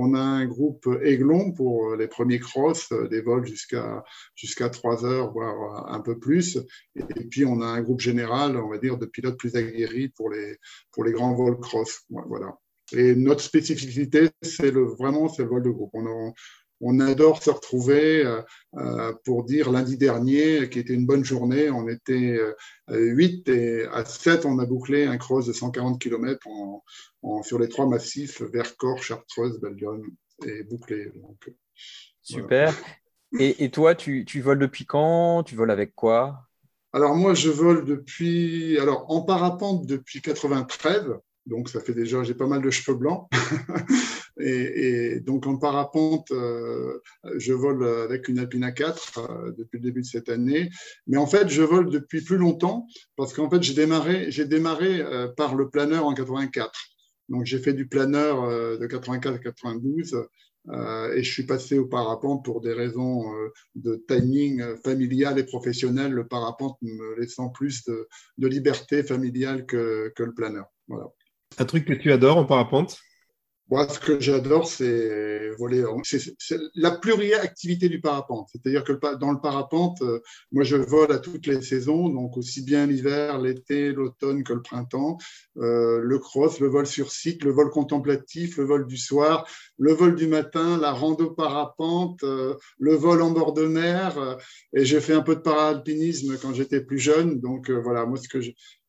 On 0.00 0.14
a 0.14 0.20
un 0.20 0.46
groupe 0.46 0.88
Aiglon 1.02 1.50
pour 1.50 1.96
les 1.96 2.06
premiers 2.06 2.38
cross, 2.38 2.92
des 3.10 3.20
vols 3.20 3.44
jusqu'à 3.44 4.04
jusqu'à 4.36 4.68
3 4.68 5.04
heures, 5.04 5.32
voire 5.32 5.92
un 5.92 6.00
peu 6.00 6.16
plus. 6.16 6.56
Et 6.94 7.24
puis, 7.24 7.44
on 7.44 7.60
a 7.60 7.66
un 7.66 7.82
groupe 7.82 7.98
général, 7.98 8.56
on 8.56 8.68
va 8.68 8.78
dire, 8.78 8.96
de 8.96 9.06
pilotes 9.06 9.36
plus 9.36 9.56
aguerris 9.56 10.10
pour 10.10 10.30
les, 10.30 10.56
pour 10.92 11.02
les 11.02 11.10
grands 11.10 11.34
vols 11.34 11.58
cross. 11.58 12.04
Voilà. 12.10 12.56
Et 12.92 13.16
notre 13.16 13.40
spécificité, 13.40 14.30
c'est 14.40 14.70
le, 14.70 14.84
vraiment, 14.84 15.28
c'est 15.28 15.42
le 15.42 15.48
vol 15.48 15.64
de 15.64 15.70
groupe. 15.70 15.92
On 16.80 17.00
adore 17.00 17.42
se 17.42 17.50
retrouver 17.50 18.24
euh, 18.24 18.42
euh, 18.76 19.12
pour 19.24 19.44
dire 19.44 19.70
lundi 19.70 19.96
dernier, 19.96 20.68
qui 20.68 20.78
était 20.78 20.94
une 20.94 21.06
bonne 21.06 21.24
journée, 21.24 21.70
on 21.70 21.88
était 21.88 22.38
euh, 22.38 22.54
8 22.88 23.48
et 23.48 23.84
à 23.86 24.04
7, 24.04 24.44
on 24.44 24.58
a 24.58 24.66
bouclé 24.66 25.04
un 25.04 25.18
cross 25.18 25.46
de 25.46 25.52
140 25.52 26.00
km 26.00 26.46
en, 26.46 26.84
en, 27.22 27.42
sur 27.42 27.58
les 27.58 27.68
trois 27.68 27.86
massifs, 27.86 28.42
Vercors, 28.42 29.02
Chartreuse, 29.02 29.60
Belgium 29.60 30.02
et 30.46 30.62
bouclé. 30.62 31.10
Donc, 31.16 31.52
Super. 32.22 32.72
Voilà. 32.72 33.44
Et, 33.44 33.64
et, 33.64 33.70
toi, 33.70 33.94
tu, 33.94 34.24
tu 34.24 34.40
voles 34.40 34.58
depuis 34.58 34.86
quand? 34.86 35.42
Tu 35.42 35.54
voles 35.54 35.70
avec 35.70 35.94
quoi? 35.94 36.48
Alors 36.92 37.14
moi, 37.14 37.34
je 37.34 37.50
vole 37.50 37.84
depuis, 37.84 38.78
alors 38.78 39.04
en 39.10 39.22
parapente 39.22 39.84
depuis 39.84 40.22
93, 40.22 41.04
donc 41.44 41.68
ça 41.68 41.80
fait 41.80 41.92
déjà, 41.92 42.22
j'ai 42.22 42.34
pas 42.34 42.46
mal 42.46 42.62
de 42.62 42.70
cheveux 42.70 42.96
blancs. 42.96 43.28
et, 44.40 45.20
donc 45.20 45.46
en 45.46 45.56
parapente, 45.56 46.30
euh, 46.30 47.00
je 47.36 47.52
vole 47.52 47.86
avec 47.86 48.28
une 48.28 48.38
Alpina 48.38 48.72
4 48.72 49.18
euh, 49.18 49.52
depuis 49.56 49.78
le 49.78 49.84
début 49.84 50.02
de 50.02 50.06
cette 50.06 50.28
année. 50.28 50.70
Mais 51.06 51.16
en 51.16 51.26
fait, 51.26 51.48
je 51.48 51.62
vole 51.62 51.90
depuis 51.90 52.22
plus 52.22 52.36
longtemps 52.36 52.86
parce 53.16 53.32
qu'en 53.32 53.50
fait, 53.50 53.62
j'ai 53.62 53.74
démarré, 53.74 54.30
j'ai 54.30 54.44
démarré 54.44 55.00
euh, 55.00 55.28
par 55.28 55.54
le 55.54 55.68
planeur 55.70 56.06
en 56.06 56.14
84. 56.14 56.72
Donc 57.28 57.44
j'ai 57.44 57.58
fait 57.58 57.74
du 57.74 57.86
planeur 57.86 58.48
de 58.78 58.86
84 58.86 59.34
à 59.34 59.38
92 59.38 60.16
euh, 60.70 61.14
et 61.14 61.22
je 61.22 61.30
suis 61.30 61.44
passé 61.44 61.78
au 61.78 61.86
parapente 61.86 62.42
pour 62.42 62.62
des 62.62 62.72
raisons 62.72 63.24
de 63.74 64.02
timing 64.08 64.62
familial 64.82 65.38
et 65.38 65.44
professionnel, 65.44 66.12
le 66.12 66.26
parapente 66.26 66.78
me 66.80 67.20
laissant 67.20 67.50
plus 67.50 67.84
de, 67.84 68.08
de 68.38 68.48
liberté 68.48 69.02
familiale 69.02 69.66
que, 69.66 70.10
que, 70.16 70.22
le 70.22 70.32
planeur. 70.32 70.64
Voilà. 70.88 71.08
Un 71.58 71.66
truc 71.66 71.84
que 71.84 71.92
tu 71.92 72.12
adores 72.12 72.38
en 72.38 72.46
parapente? 72.46 72.98
Moi, 73.70 73.86
ce 73.86 73.98
que 73.98 74.18
j'adore, 74.18 74.66
c'est 74.66 75.50
voler. 75.58 75.84
C'est 76.04 76.58
la 76.74 76.92
pluriactivité 76.92 77.90
du 77.90 78.00
parapente. 78.00 78.48
C'est-à-dire 78.50 78.82
que 78.82 78.92
dans 79.16 79.30
le 79.30 79.40
parapente, 79.40 80.00
euh, 80.00 80.20
moi, 80.52 80.64
je 80.64 80.76
vole 80.76 81.12
à 81.12 81.18
toutes 81.18 81.46
les 81.46 81.60
saisons, 81.60 82.08
donc 82.08 82.38
aussi 82.38 82.62
bien 82.62 82.86
l'hiver, 82.86 83.38
l'été, 83.38 83.92
l'automne 83.92 84.42
que 84.42 84.54
le 84.54 84.62
printemps. 84.62 85.18
Euh, 85.58 86.00
le 86.02 86.18
cross, 86.18 86.60
le 86.60 86.68
vol 86.68 86.86
sur 86.86 87.12
site, 87.12 87.44
le 87.44 87.50
vol 87.50 87.68
contemplatif, 87.68 88.56
le 88.56 88.64
vol 88.64 88.86
du 88.86 88.96
soir, 88.96 89.46
le 89.78 89.92
vol 89.92 90.14
du 90.14 90.28
matin, 90.28 90.78
la 90.78 90.92
rando 90.92 91.30
parapente, 91.30 92.22
euh, 92.22 92.54
le 92.78 92.94
vol 92.94 93.20
en 93.20 93.32
bord 93.32 93.52
de 93.52 93.66
mer. 93.66 94.38
Et 94.72 94.86
j'ai 94.86 95.02
fait 95.02 95.14
un 95.14 95.22
peu 95.22 95.36
de 95.36 95.40
paralpinisme 95.40 96.38
quand 96.40 96.54
j'étais 96.54 96.80
plus 96.80 96.98
jeune. 96.98 97.38
Donc 97.40 97.70
voilà, 97.70 98.06
moi, 98.06 98.16
ce 98.16 98.28
que 98.28 98.38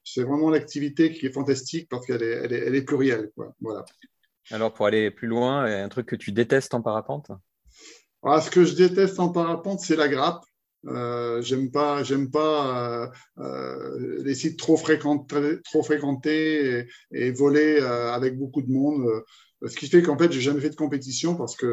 c'est 0.05 0.23
vraiment 0.23 0.49
l'activité 0.49 1.11
qui 1.11 1.25
est 1.25 1.33
fantastique 1.33 1.89
parce 1.89 2.05
qu'elle 2.05 2.23
est, 2.23 2.31
elle 2.43 2.53
est, 2.53 2.59
elle 2.59 2.75
est 2.75 2.81
plurielle. 2.81 3.29
Voilà. 3.59 3.83
Alors, 4.51 4.73
pour 4.73 4.85
aller 4.85 5.11
plus 5.11 5.27
loin, 5.27 5.65
un 5.65 5.89
truc 5.89 6.07
que 6.07 6.15
tu 6.15 6.31
détestes 6.31 6.73
en 6.73 6.81
parapente? 6.81 7.31
Ah, 8.23 8.41
Ce 8.41 8.49
que 8.49 8.65
je 8.65 8.75
déteste 8.75 9.19
en 9.19 9.29
parapente, 9.29 9.79
c'est 9.79 9.95
la 9.95 10.07
grappe. 10.07 10.43
Euh, 10.87 11.41
j'aime 11.41 11.71
pas, 11.71 12.03
j'aime 12.03 12.31
pas 12.31 13.03
euh, 13.03 13.07
euh, 13.43 14.23
les 14.23 14.33
sites 14.33 14.57
trop 14.57 14.77
fréquentés, 14.77 15.61
trop 15.63 15.83
fréquentés 15.83 16.79
et, 16.79 16.87
et 17.27 17.31
voler 17.31 17.79
euh, 17.81 18.13
avec 18.13 18.37
beaucoup 18.37 18.61
de 18.61 18.71
monde. 18.71 19.05
Ce 19.65 19.75
qui 19.75 19.87
fait 19.87 20.01
qu'en 20.01 20.17
fait, 20.17 20.31
j'ai 20.31 20.39
jamais 20.39 20.61
fait 20.61 20.69
de 20.69 20.75
compétition 20.75 21.35
parce 21.35 21.57
que 21.57 21.65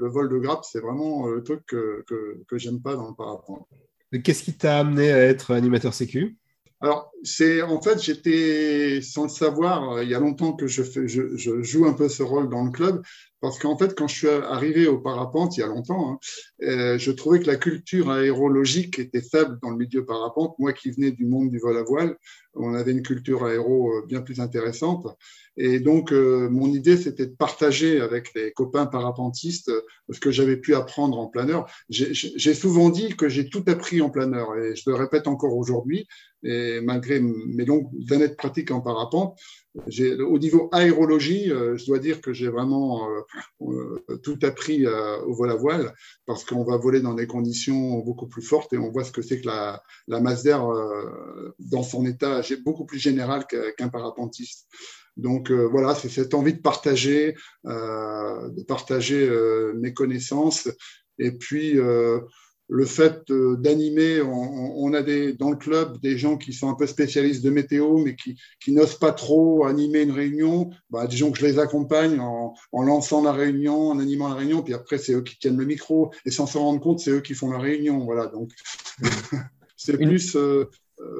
le 0.00 0.08
vol 0.08 0.28
de 0.28 0.38
grappe, 0.38 0.64
c'est 0.64 0.78
vraiment 0.80 1.26
le 1.26 1.42
truc 1.42 1.62
que, 1.66 2.04
que, 2.06 2.40
que 2.46 2.56
j'aime 2.56 2.80
pas 2.80 2.94
dans 2.94 3.08
le 3.08 3.14
parapente. 3.16 3.66
Qu'est-ce 4.22 4.44
qui 4.44 4.52
t'a 4.54 4.78
amené 4.78 5.10
à 5.10 5.18
être 5.18 5.52
animateur 5.52 5.92
sécu? 5.92 6.36
Alors, 6.82 7.12
c'est 7.22 7.62
en 7.62 7.80
fait, 7.80 8.02
j'étais 8.02 9.00
sans 9.02 9.22
le 9.24 9.28
savoir, 9.28 10.02
il 10.02 10.08
y 10.08 10.14
a 10.16 10.18
longtemps 10.18 10.52
que 10.52 10.66
je, 10.66 10.82
fais, 10.82 11.06
je, 11.06 11.36
je, 11.36 11.62
joue 11.62 11.86
un 11.86 11.92
peu 11.92 12.08
ce 12.08 12.24
rôle 12.24 12.48
dans 12.48 12.64
le 12.64 12.72
club, 12.72 13.02
parce 13.42 13.58
qu'en 13.58 13.76
fait, 13.76 13.94
quand 13.96 14.06
je 14.06 14.16
suis 14.16 14.28
arrivé 14.28 14.86
au 14.86 14.98
parapente, 14.98 15.56
il 15.56 15.60
y 15.60 15.62
a 15.64 15.66
longtemps, 15.66 16.12
hein, 16.12 16.18
euh, 16.62 16.96
je 16.96 17.10
trouvais 17.10 17.40
que 17.40 17.48
la 17.48 17.56
culture 17.56 18.10
aérologique 18.10 19.00
était 19.00 19.20
faible 19.20 19.58
dans 19.60 19.70
le 19.70 19.76
milieu 19.76 20.06
parapente. 20.06 20.54
Moi 20.60 20.72
qui 20.72 20.92
venais 20.92 21.10
du 21.10 21.26
monde 21.26 21.50
du 21.50 21.58
vol 21.58 21.76
à 21.76 21.82
voile, 21.82 22.16
on 22.54 22.72
avait 22.74 22.92
une 22.92 23.02
culture 23.02 23.44
aéro 23.44 23.90
bien 24.06 24.20
plus 24.20 24.38
intéressante. 24.38 25.08
Et 25.56 25.80
donc, 25.80 26.12
euh, 26.12 26.48
mon 26.50 26.68
idée, 26.68 26.96
c'était 26.96 27.26
de 27.26 27.34
partager 27.34 28.00
avec 28.00 28.32
les 28.34 28.52
copains 28.52 28.86
parapentistes 28.86 29.72
ce 30.08 30.20
que 30.20 30.30
j'avais 30.30 30.56
pu 30.56 30.76
apprendre 30.76 31.18
en 31.18 31.26
planeur. 31.26 31.66
J'ai 31.90 32.54
souvent 32.54 32.90
dit 32.90 33.16
que 33.16 33.28
j'ai 33.28 33.48
tout 33.48 33.64
appris 33.66 34.00
en 34.00 34.10
planeur, 34.10 34.56
et 34.56 34.76
je 34.76 34.88
le 34.88 34.94
répète 34.94 35.26
encore 35.26 35.56
aujourd'hui. 35.56 36.06
Et 36.44 36.80
malgré 36.80 37.20
mes 37.20 37.64
longues 37.64 37.90
années 38.10 38.28
de 38.28 38.34
pratique 38.34 38.70
en 38.70 38.80
parapente, 38.80 39.38
au 39.74 40.38
niveau 40.38 40.68
aérologie, 40.72 41.50
euh, 41.50 41.76
je 41.76 41.86
dois 41.86 41.98
dire 41.98 42.20
que 42.20 42.32
j'ai 42.32 42.48
vraiment 42.48 43.08
euh, 43.08 43.20
euh, 43.62 44.16
tout 44.22 44.38
appris 44.42 44.86
au 44.86 45.34
vol 45.34 45.50
à 45.50 45.54
voile 45.54 45.94
parce 46.26 46.44
qu'on 46.44 46.64
va 46.64 46.76
voler 46.76 47.00
dans 47.00 47.14
des 47.14 47.26
conditions 47.26 47.98
beaucoup 47.98 48.26
plus 48.26 48.42
fortes 48.42 48.72
et 48.72 48.78
on 48.78 48.90
voit 48.90 49.04
ce 49.04 49.12
que 49.12 49.22
c'est 49.22 49.40
que 49.40 49.46
la, 49.46 49.82
la 50.08 50.20
masse 50.20 50.42
d'air 50.42 50.66
dans 51.58 51.82
son 51.82 52.04
état 52.04 52.42
beaucoup 52.64 52.84
plus 52.84 52.98
général 52.98 53.46
qu'un 53.46 53.88
parapentiste. 53.88 54.68
Donc 55.16 55.50
voilà, 55.50 55.94
c'est 55.94 56.08
cette 56.08 56.34
envie 56.34 56.54
de 56.54 56.60
partager, 56.60 57.34
de 57.64 58.62
partager 58.64 59.30
mes 59.74 59.92
connaissances 59.94 60.68
et 61.18 61.32
puis 61.32 61.78
le 62.74 62.86
fait 62.86 63.30
d'animer, 63.30 64.22
on, 64.22 64.82
on, 64.82 64.94
a 64.94 65.02
des, 65.02 65.34
dans 65.34 65.50
le 65.50 65.56
club 65.56 66.00
des 66.00 66.16
gens 66.16 66.38
qui 66.38 66.54
sont 66.54 66.70
un 66.70 66.74
peu 66.74 66.86
spécialistes 66.86 67.44
de 67.44 67.50
météo, 67.50 67.98
mais 67.98 68.16
qui, 68.16 68.40
qui 68.64 68.72
n'osent 68.72 68.98
pas 68.98 69.12
trop 69.12 69.66
animer 69.66 70.00
une 70.00 70.10
réunion. 70.10 70.70
Bah, 70.88 71.06
disons 71.06 71.30
que 71.32 71.38
je 71.38 71.44
les 71.44 71.58
accompagne 71.58 72.18
en, 72.18 72.54
en, 72.72 72.82
lançant 72.82 73.22
la 73.22 73.32
réunion, 73.32 73.90
en 73.90 73.98
animant 73.98 74.28
la 74.28 74.36
réunion, 74.36 74.62
puis 74.62 74.72
après 74.72 74.96
c'est 74.96 75.12
eux 75.12 75.20
qui 75.20 75.38
tiennent 75.38 75.58
le 75.58 75.66
micro, 75.66 76.12
et 76.24 76.30
sans 76.30 76.46
se 76.46 76.56
rendre 76.56 76.80
compte, 76.80 77.00
c'est 77.00 77.10
eux 77.10 77.20
qui 77.20 77.34
font 77.34 77.50
la 77.50 77.58
réunion. 77.58 78.06
Voilà, 78.06 78.26
donc 78.26 78.50
c'est 79.76 79.98
plus 79.98 80.34
euh, 80.36 80.64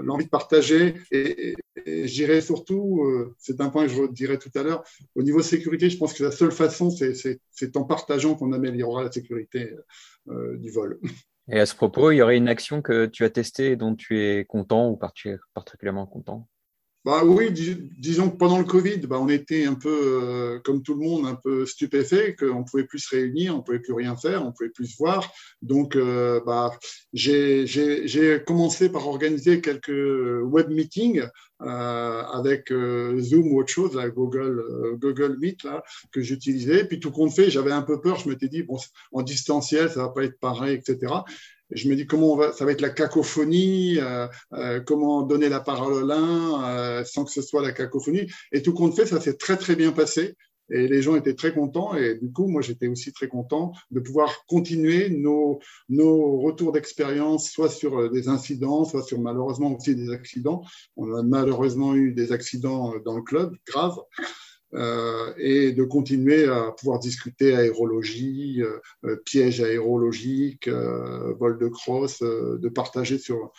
l'envie 0.03 0.25
de 0.25 0.31
partager. 0.31 0.95
Et, 1.11 1.51
et, 1.51 1.57
et 1.85 2.09
je 2.09 2.15
dirais 2.15 2.41
surtout, 2.41 3.03
euh, 3.05 3.35
c'est 3.39 3.61
un 3.61 3.69
point 3.69 3.87
que 3.87 3.93
je 3.93 4.07
dirais 4.11 4.39
tout 4.39 4.51
à 4.55 4.63
l'heure, 4.63 4.85
au 5.15 5.23
niveau 5.23 5.43
sécurité, 5.43 5.91
je 5.91 5.99
pense 5.99 6.15
que 6.15 6.25
la 6.25 6.31
seule 6.31 6.53
façon, 6.53 6.91
c'est 6.91 7.77
en 7.77 7.85
partageant 7.85 8.37
qu'on 8.37 8.53
améliorera 8.53 9.05
la 9.05 9.13
sécurité 9.13 9.75
euh, 10.29 10.57
du 10.57 10.71
vol. 10.71 10.99
Et 11.49 11.61
à 11.61 11.67
ce 11.67 11.75
propos, 11.77 12.11
il 12.11 12.17
y 12.17 12.23
aurait 12.23 12.37
une 12.37 12.49
action 12.49 12.83
que 12.83 13.07
tu 13.07 13.25
as 13.25 13.31
testée 13.31 13.73
et 13.73 13.77
dont 13.77 13.95
tu 13.95 14.21
es 14.21 14.45
content 14.45 14.89
ou 14.89 14.97
particulièrement 15.55 16.07
content? 16.07 16.49
Bah 17.05 17.25
oui, 17.25 17.51
dis, 17.51 17.77
disons 17.99 18.31
que 18.31 18.37
pendant 18.37 18.59
le 18.59 18.65
Covid, 18.65 18.99
bah, 18.99 19.19
on 19.21 19.29
était 19.29 19.65
un 19.65 19.75
peu, 19.75 19.91
euh, 19.91 20.61
comme 20.61 20.83
tout 20.83 20.95
le 20.95 21.01
monde, 21.01 21.27
un 21.27 21.35
peu 21.35 21.67
stupéfait, 21.67 22.37
qu'on 22.37 22.61
ne 22.61 22.65
pouvait 22.65 22.85
plus 22.85 23.01
se 23.01 23.17
réunir, 23.17 23.55
on 23.55 23.59
ne 23.59 23.63
pouvait 23.63 23.81
plus 23.81 23.93
rien 23.93 24.17
faire, 24.17 24.43
on 24.43 24.47
ne 24.47 24.51
pouvait 24.53 24.71
plus 24.71 24.87
se 24.87 24.97
voir. 24.99 25.33
Donc, 25.63 25.97
euh, 25.97 26.41
bah, 26.47 26.71
j'ai 27.13 28.43
commencé 28.47 28.89
par 28.89 29.09
organiser 29.09 29.61
quelques 29.61 29.91
web 30.45 30.71
meetings 30.71 31.25
euh, 31.63 32.23
avec 32.23 32.71
euh, 32.71 33.21
Zoom 33.21 33.53
ou 33.53 33.61
autre 33.61 33.73
chose, 33.73 33.95
là, 33.95 34.09
Google, 34.09 34.61
euh, 34.61 34.97
Google 34.97 35.39
Meet, 35.41 35.65
là, 35.65 35.83
que 36.13 36.21
j'utilisais. 36.21 36.85
Puis 36.85 37.01
tout 37.01 37.11
compte 37.11 37.33
fait, 37.33 37.51
j'avais 37.51 37.73
un 37.73 37.83
peu 37.83 38.01
peur, 38.01 38.19
je 38.19 38.29
m'étais 38.29 38.49
dit, 38.49 38.63
bon, 38.63 38.79
en 39.13 39.23
distanciel, 39.23 39.91
ça 39.91 40.03
va 40.03 40.09
pas 40.09 40.25
être 40.25 40.39
pareil, 40.39 40.75
etc 40.77 41.13
je 41.75 41.89
me 41.89 41.97
dis 41.97 42.07
comment 42.07 42.33
on 42.33 42.37
va, 42.37 42.53
ça 42.53 42.65
va 42.65 42.73
être 42.73 42.81
la 42.81 42.91
cacophonie, 42.91 43.99
euh, 43.99 44.27
euh, 44.55 44.81
comment 44.81 45.23
donner 45.23 45.49
la 45.49 45.61
parole 45.61 46.07
l'un 46.07 46.65
euh, 46.65 47.05
sans 47.05 47.25
que 47.25 47.31
ce 47.31 47.43
soit 47.43 47.63
la 47.63 47.73
cacophonie. 47.73 48.27
Et 48.53 48.63
tout 48.63 48.73
compte 48.73 48.95
fait, 48.95 49.07
ça 49.07 49.21
s'est 49.21 49.37
très 49.37 49.57
très 49.57 49.77
bien 49.77 49.93
passé. 49.93 50.37
Et 50.71 50.87
les 50.89 51.03
gens 51.03 51.17
étaient 51.17 51.35
très 51.35 51.53
contents. 51.53 51.95
Et 51.97 52.15
du 52.15 52.33
coup, 52.33 52.47
moi, 52.47 52.63
j'étais 52.63 52.87
aussi 52.87 53.13
très 53.13 53.29
content 53.29 53.73
de 53.91 54.01
pouvoir 54.01 54.47
continuer 54.47 55.11
nos, 55.11 55.61
nos 55.91 56.41
retours 56.41 56.73
d'expérience, 56.73 57.51
soit 57.51 57.69
sur 57.69 58.11
des 58.11 58.29
incidents, 58.29 58.85
soit 58.85 59.03
sur 59.03 59.21
malheureusement 59.21 59.75
aussi 59.75 59.95
des 59.95 60.11
accidents. 60.11 60.63
On 60.97 61.15
a 61.15 61.23
malheureusement 61.23 61.95
eu 61.95 62.13
des 62.13 62.33
accidents 62.33 62.95
dans 63.05 63.17
le 63.17 63.23
club, 63.23 63.55
graves 63.67 63.99
euh, 64.75 65.33
et 65.37 65.73
de 65.73 65.85
continuer 65.85 66.47
à 66.47 66.73
pouvoir 66.73 66.99
discuter 66.99 67.55
aérologie, 67.55 68.63
euh, 69.05 69.17
pièges 69.25 69.61
aérologiques, 69.61 70.69
euh, 70.69 71.35
vol 71.35 71.59
de 71.59 71.69
crosse, 71.69 72.23
euh, 72.23 72.59
de 72.59 72.69
partager 72.69 73.19
sur 73.19 73.53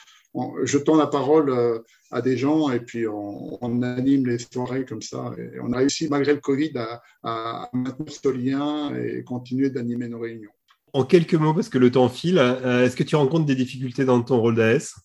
je 0.64 0.78
tends 0.78 0.96
la 0.96 1.08
parole 1.08 1.50
euh, 1.50 1.80
à 2.12 2.22
des 2.22 2.38
gens 2.38 2.72
et 2.72 2.80
puis 2.80 3.08
on, 3.08 3.82
anime 3.82 4.28
les 4.28 4.40
soirées 4.40 4.86
comme 4.86 5.02
ça. 5.02 5.34
Et 5.38 5.60
on 5.62 5.72
a 5.74 5.78
réussi, 5.78 6.08
malgré 6.10 6.34
le 6.34 6.40
Covid, 6.40 6.72
à, 6.76 7.02
à 7.24 7.70
maintenir 7.74 8.12
ce 8.12 8.30
lien 8.30 8.96
et 8.96 9.24
continuer 9.24 9.70
d'animer 9.70 10.08
nos 10.08 10.20
réunions. 10.20 10.50
En 10.94 11.06
quelques 11.06 11.36
mots, 11.36 11.54
parce 11.54 11.70
que 11.70 11.78
le 11.78 11.92
temps 11.92 12.10
file, 12.10 12.38
euh, 12.38 12.86
est-ce 12.86 12.96
que 12.96 13.04
tu 13.04 13.16
rencontres 13.16 13.46
des 13.46 13.56
difficultés 13.56 14.06
dans 14.06 14.22
ton 14.22 14.40
rôle 14.40 14.56
d'AS? 14.56 14.96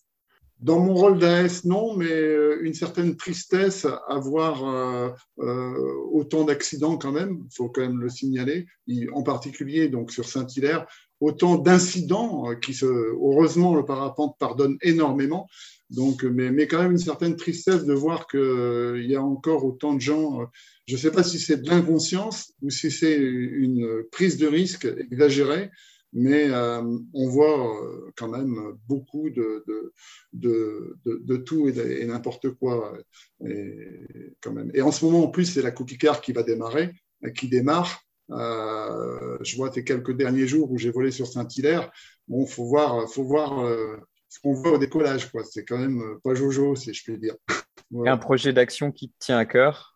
Dans 0.59 0.79
mon 0.79 0.93
rôle 0.93 1.19
d'AS, 1.19 1.63
non, 1.63 1.95
mais 1.95 2.11
euh, 2.11 2.59
une 2.63 2.73
certaine 2.73 3.15
tristesse 3.15 3.85
à 3.85 4.19
voir 4.19 4.67
euh, 4.67 5.09
euh, 5.39 5.95
autant 6.11 6.43
d'accidents 6.43 6.97
quand 6.97 7.13
même, 7.13 7.43
il 7.45 7.55
faut 7.55 7.69
quand 7.69 7.81
même 7.81 7.99
le 7.99 8.09
signaler, 8.09 8.65
en 9.13 9.23
particulier 9.23 9.87
donc 9.87 10.11
sur 10.11 10.27
Saint-Hilaire, 10.27 10.85
autant 11.21 11.57
d'incidents 11.57 12.55
qui 12.61 12.73
se, 12.73 12.85
heureusement 12.85 13.75
le 13.75 13.85
parapente 13.85 14.35
pardonne 14.37 14.77
énormément, 14.81 15.47
donc 15.89 16.23
mais, 16.23 16.51
mais 16.51 16.67
quand 16.67 16.81
même 16.81 16.91
une 16.91 16.97
certaine 16.97 17.37
tristesse 17.37 17.85
de 17.85 17.93
voir 17.93 18.27
qu'il 18.27 19.05
y 19.05 19.15
a 19.15 19.23
encore 19.23 19.63
autant 19.63 19.93
de 19.93 20.01
gens. 20.01 20.45
Je 20.87 20.95
ne 20.95 20.99
sais 20.99 21.11
pas 21.11 21.23
si 21.23 21.39
c'est 21.39 21.61
de 21.61 21.69
l'inconscience 21.69 22.53
ou 22.61 22.69
si 22.69 22.91
c'est 22.91 23.17
une 23.17 24.03
prise 24.11 24.37
de 24.37 24.47
risque 24.47 24.87
exagérée, 25.11 25.71
mais 26.13 26.49
euh, 26.49 26.81
on 27.13 27.27
voit 27.27 27.83
euh, 27.83 28.11
quand 28.15 28.29
même 28.29 28.57
beaucoup 28.87 29.29
de, 29.29 29.63
de, 29.67 29.93
de, 30.33 31.21
de 31.23 31.37
tout 31.37 31.67
et, 31.69 32.05
n'importe 32.05 32.49
quoi. 32.51 32.97
Et, 33.45 34.35
quand 34.41 34.51
même. 34.51 34.71
et 34.73 34.81
en 34.81 34.91
ce 34.91 35.05
moment, 35.05 35.25
en 35.25 35.27
plus, 35.27 35.45
c'est 35.45 35.61
la 35.61 35.71
cookie 35.71 35.97
car 35.97 36.21
qui 36.21 36.33
va 36.33 36.43
démarrer, 36.43 36.93
qui 37.35 37.47
démarre. 37.47 38.01
Euh, 38.31 39.37
je 39.41 39.55
vois 39.55 39.71
ces 39.71 39.83
quelques 39.83 40.15
derniers 40.15 40.47
jours 40.47 40.71
où 40.71 40.77
j'ai 40.77 40.91
volé 40.91 41.11
sur 41.11 41.27
Saint-Hilaire. 41.27 41.91
Bon, 42.27 42.45
faut 42.45 42.65
voir, 42.65 43.09
faut 43.09 43.23
voir 43.23 43.59
euh, 43.59 43.97
ce 44.29 44.39
qu'on 44.39 44.53
voit 44.53 44.73
au 44.73 44.77
décollage. 44.77 45.31
Quoi. 45.31 45.43
C'est 45.43 45.65
quand 45.65 45.77
même 45.77 46.01
pas 46.23 46.33
Jojo, 46.33 46.75
si 46.75 46.93
je 46.93 47.03
puis 47.03 47.17
dire. 47.17 47.35
Un 48.05 48.17
projet 48.17 48.53
d'action 48.53 48.91
qui 48.91 49.09
te 49.09 49.15
tient 49.19 49.37
à 49.37 49.45
cœur? 49.45 49.95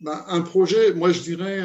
Ben, 0.00 0.24
Un 0.28 0.40
projet, 0.40 0.94
moi 0.94 1.12
je 1.12 1.20
dirais. 1.20 1.60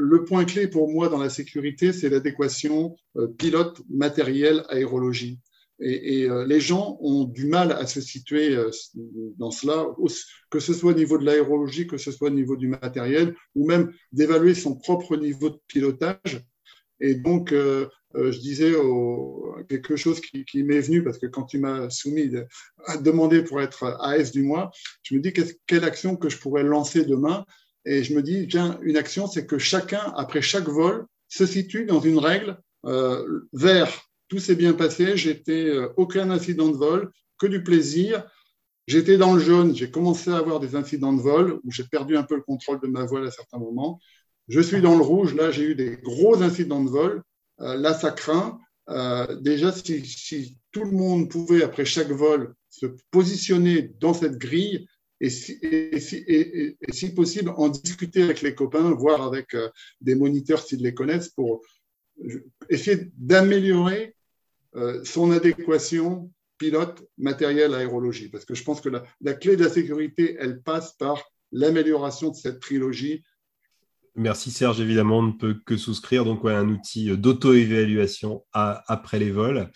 Le 0.00 0.24
point 0.24 0.44
clé 0.44 0.68
pour 0.68 0.88
moi 0.88 1.08
dans 1.08 1.18
la 1.18 1.28
sécurité, 1.28 1.92
c'est 1.92 2.08
l'adéquation 2.08 2.94
euh, 3.16 3.26
pilote-matériel-aérologie. 3.26 5.40
Et, 5.80 6.30
euh, 6.30 6.46
les 6.46 6.60
gens 6.60 6.98
ont 7.00 7.24
du 7.24 7.46
mal 7.46 7.72
à 7.72 7.84
se 7.84 8.00
situer 8.00 8.54
euh, 8.54 8.70
dans 9.38 9.50
cela, 9.50 9.88
que 10.50 10.60
ce 10.60 10.72
soit 10.72 10.92
au 10.92 10.94
niveau 10.94 11.18
de 11.18 11.24
l'aérologie, 11.24 11.88
que 11.88 11.98
ce 11.98 12.12
soit 12.12 12.28
au 12.28 12.32
niveau 12.32 12.54
du 12.54 12.68
matériel, 12.68 13.34
ou 13.56 13.66
même 13.66 13.92
d'évaluer 14.12 14.54
son 14.54 14.76
propre 14.76 15.16
niveau 15.16 15.50
de 15.50 15.58
pilotage. 15.66 16.46
Et 17.00 17.16
donc, 17.16 17.52
je 17.52 18.38
disais 18.38 18.72
quelque 19.68 19.96
chose 19.96 20.20
qui, 20.20 20.62
m'est 20.62 20.80
venu, 20.80 21.02
parce 21.02 21.18
que 21.18 21.26
quand 21.26 21.42
tu 21.44 21.58
m'as 21.58 21.90
soumis 21.90 22.30
à 22.86 22.98
demander 22.98 23.42
pour 23.42 23.60
être 23.60 23.96
AS 24.00 24.30
du 24.32 24.42
mois, 24.42 24.70
je 25.02 25.16
me 25.16 25.20
dis 25.20 25.32
quelle 25.66 25.84
action 25.84 26.16
que 26.16 26.28
je 26.28 26.38
pourrais 26.38 26.64
lancer 26.64 27.04
demain 27.04 27.44
et 27.88 28.04
je 28.04 28.14
me 28.14 28.22
dis, 28.22 28.46
tiens, 28.48 28.78
une 28.82 28.98
action, 28.98 29.26
c'est 29.26 29.46
que 29.46 29.56
chacun, 29.56 30.12
après 30.16 30.42
chaque 30.42 30.68
vol, 30.68 31.06
se 31.28 31.46
situe 31.46 31.86
dans 31.86 32.00
une 32.00 32.18
règle 32.18 32.58
euh, 32.84 33.40
vert. 33.54 33.90
Tout 34.28 34.38
s'est 34.38 34.56
bien 34.56 34.74
passé, 34.74 35.16
j'étais 35.16 35.70
euh, 35.70 35.88
aucun 35.96 36.30
incident 36.30 36.68
de 36.68 36.76
vol, 36.76 37.10
que 37.38 37.46
du 37.46 37.62
plaisir. 37.62 38.24
J'étais 38.86 39.16
dans 39.16 39.34
le 39.34 39.40
jaune, 39.40 39.74
j'ai 39.74 39.90
commencé 39.90 40.30
à 40.30 40.36
avoir 40.36 40.60
des 40.60 40.76
incidents 40.76 41.14
de 41.14 41.22
vol 41.22 41.60
où 41.64 41.70
j'ai 41.70 41.84
perdu 41.84 42.16
un 42.16 42.24
peu 42.24 42.36
le 42.36 42.42
contrôle 42.42 42.80
de 42.80 42.88
ma 42.88 43.04
voile 43.04 43.26
à 43.26 43.30
certains 43.30 43.58
moments. 43.58 43.98
Je 44.48 44.60
suis 44.60 44.82
dans 44.82 44.96
le 44.96 45.02
rouge, 45.02 45.34
là 45.34 45.50
j'ai 45.50 45.64
eu 45.64 45.74
des 45.74 45.96
gros 45.96 46.42
incidents 46.42 46.84
de 46.84 46.90
vol. 46.90 47.22
Euh, 47.60 47.76
là 47.76 47.94
ça 47.94 48.10
craint. 48.10 48.58
Euh, 48.90 49.34
déjà, 49.40 49.72
si, 49.72 50.58
tout 50.72 50.84
le 50.84 50.92
monde 50.92 51.30
pouvait, 51.30 51.62
après 51.62 51.84
chaque 51.84 52.10
vol, 52.10 52.54
se 52.68 52.86
positionner 53.10 53.94
dans 54.00 54.14
cette 54.14 54.36
grille, 54.38 54.86
et 55.20 55.30
si, 55.30 57.14
possible, 57.14 57.52
en 57.56 57.68
discuter 57.68 58.22
avec 58.22 58.40
les 58.42 58.54
copains, 58.54 58.92
voire 58.92 59.22
avec 59.22 59.54
euh, 59.54 59.68
des 60.00 60.14
moniteurs 60.14 60.62
s'ils 60.62 60.82
les 60.82 60.94
connaissent, 60.94 61.30
pour 61.30 61.62
essayer 62.68 63.10
d'améliorer 63.16 64.14
euh, 64.76 65.02
son 65.04 65.30
adéquation 65.32 66.30
pilote, 66.58 67.04
matériel, 67.16 67.74
aérologie. 67.74 68.28
Parce 68.28 68.44
que 68.44 68.54
je 68.54 68.64
pense 68.64 68.80
que 68.80 68.88
la, 68.88 69.34
clé 69.34 69.56
de 69.56 69.64
la 69.64 69.70
sécurité, 69.70 70.36
elle 70.38 70.60
passe 70.60 70.92
par 70.94 71.22
l'amélioration 71.52 72.30
de 72.30 72.36
cette 72.36 72.60
trilogie. 72.60 73.22
Merci 74.14 74.50
Serge, 74.50 74.80
évidemment, 74.80 75.18
on 75.18 75.22
ne 75.22 75.32
peut 75.32 75.56
que 75.64 75.76
souscrire. 75.76 76.24
Donc, 76.24 76.44
un 76.44 76.68
outil 76.68 77.16
d'auto-évaluation 77.16 78.44
après 78.52 79.20
les 79.20 79.30
vols. 79.30 79.70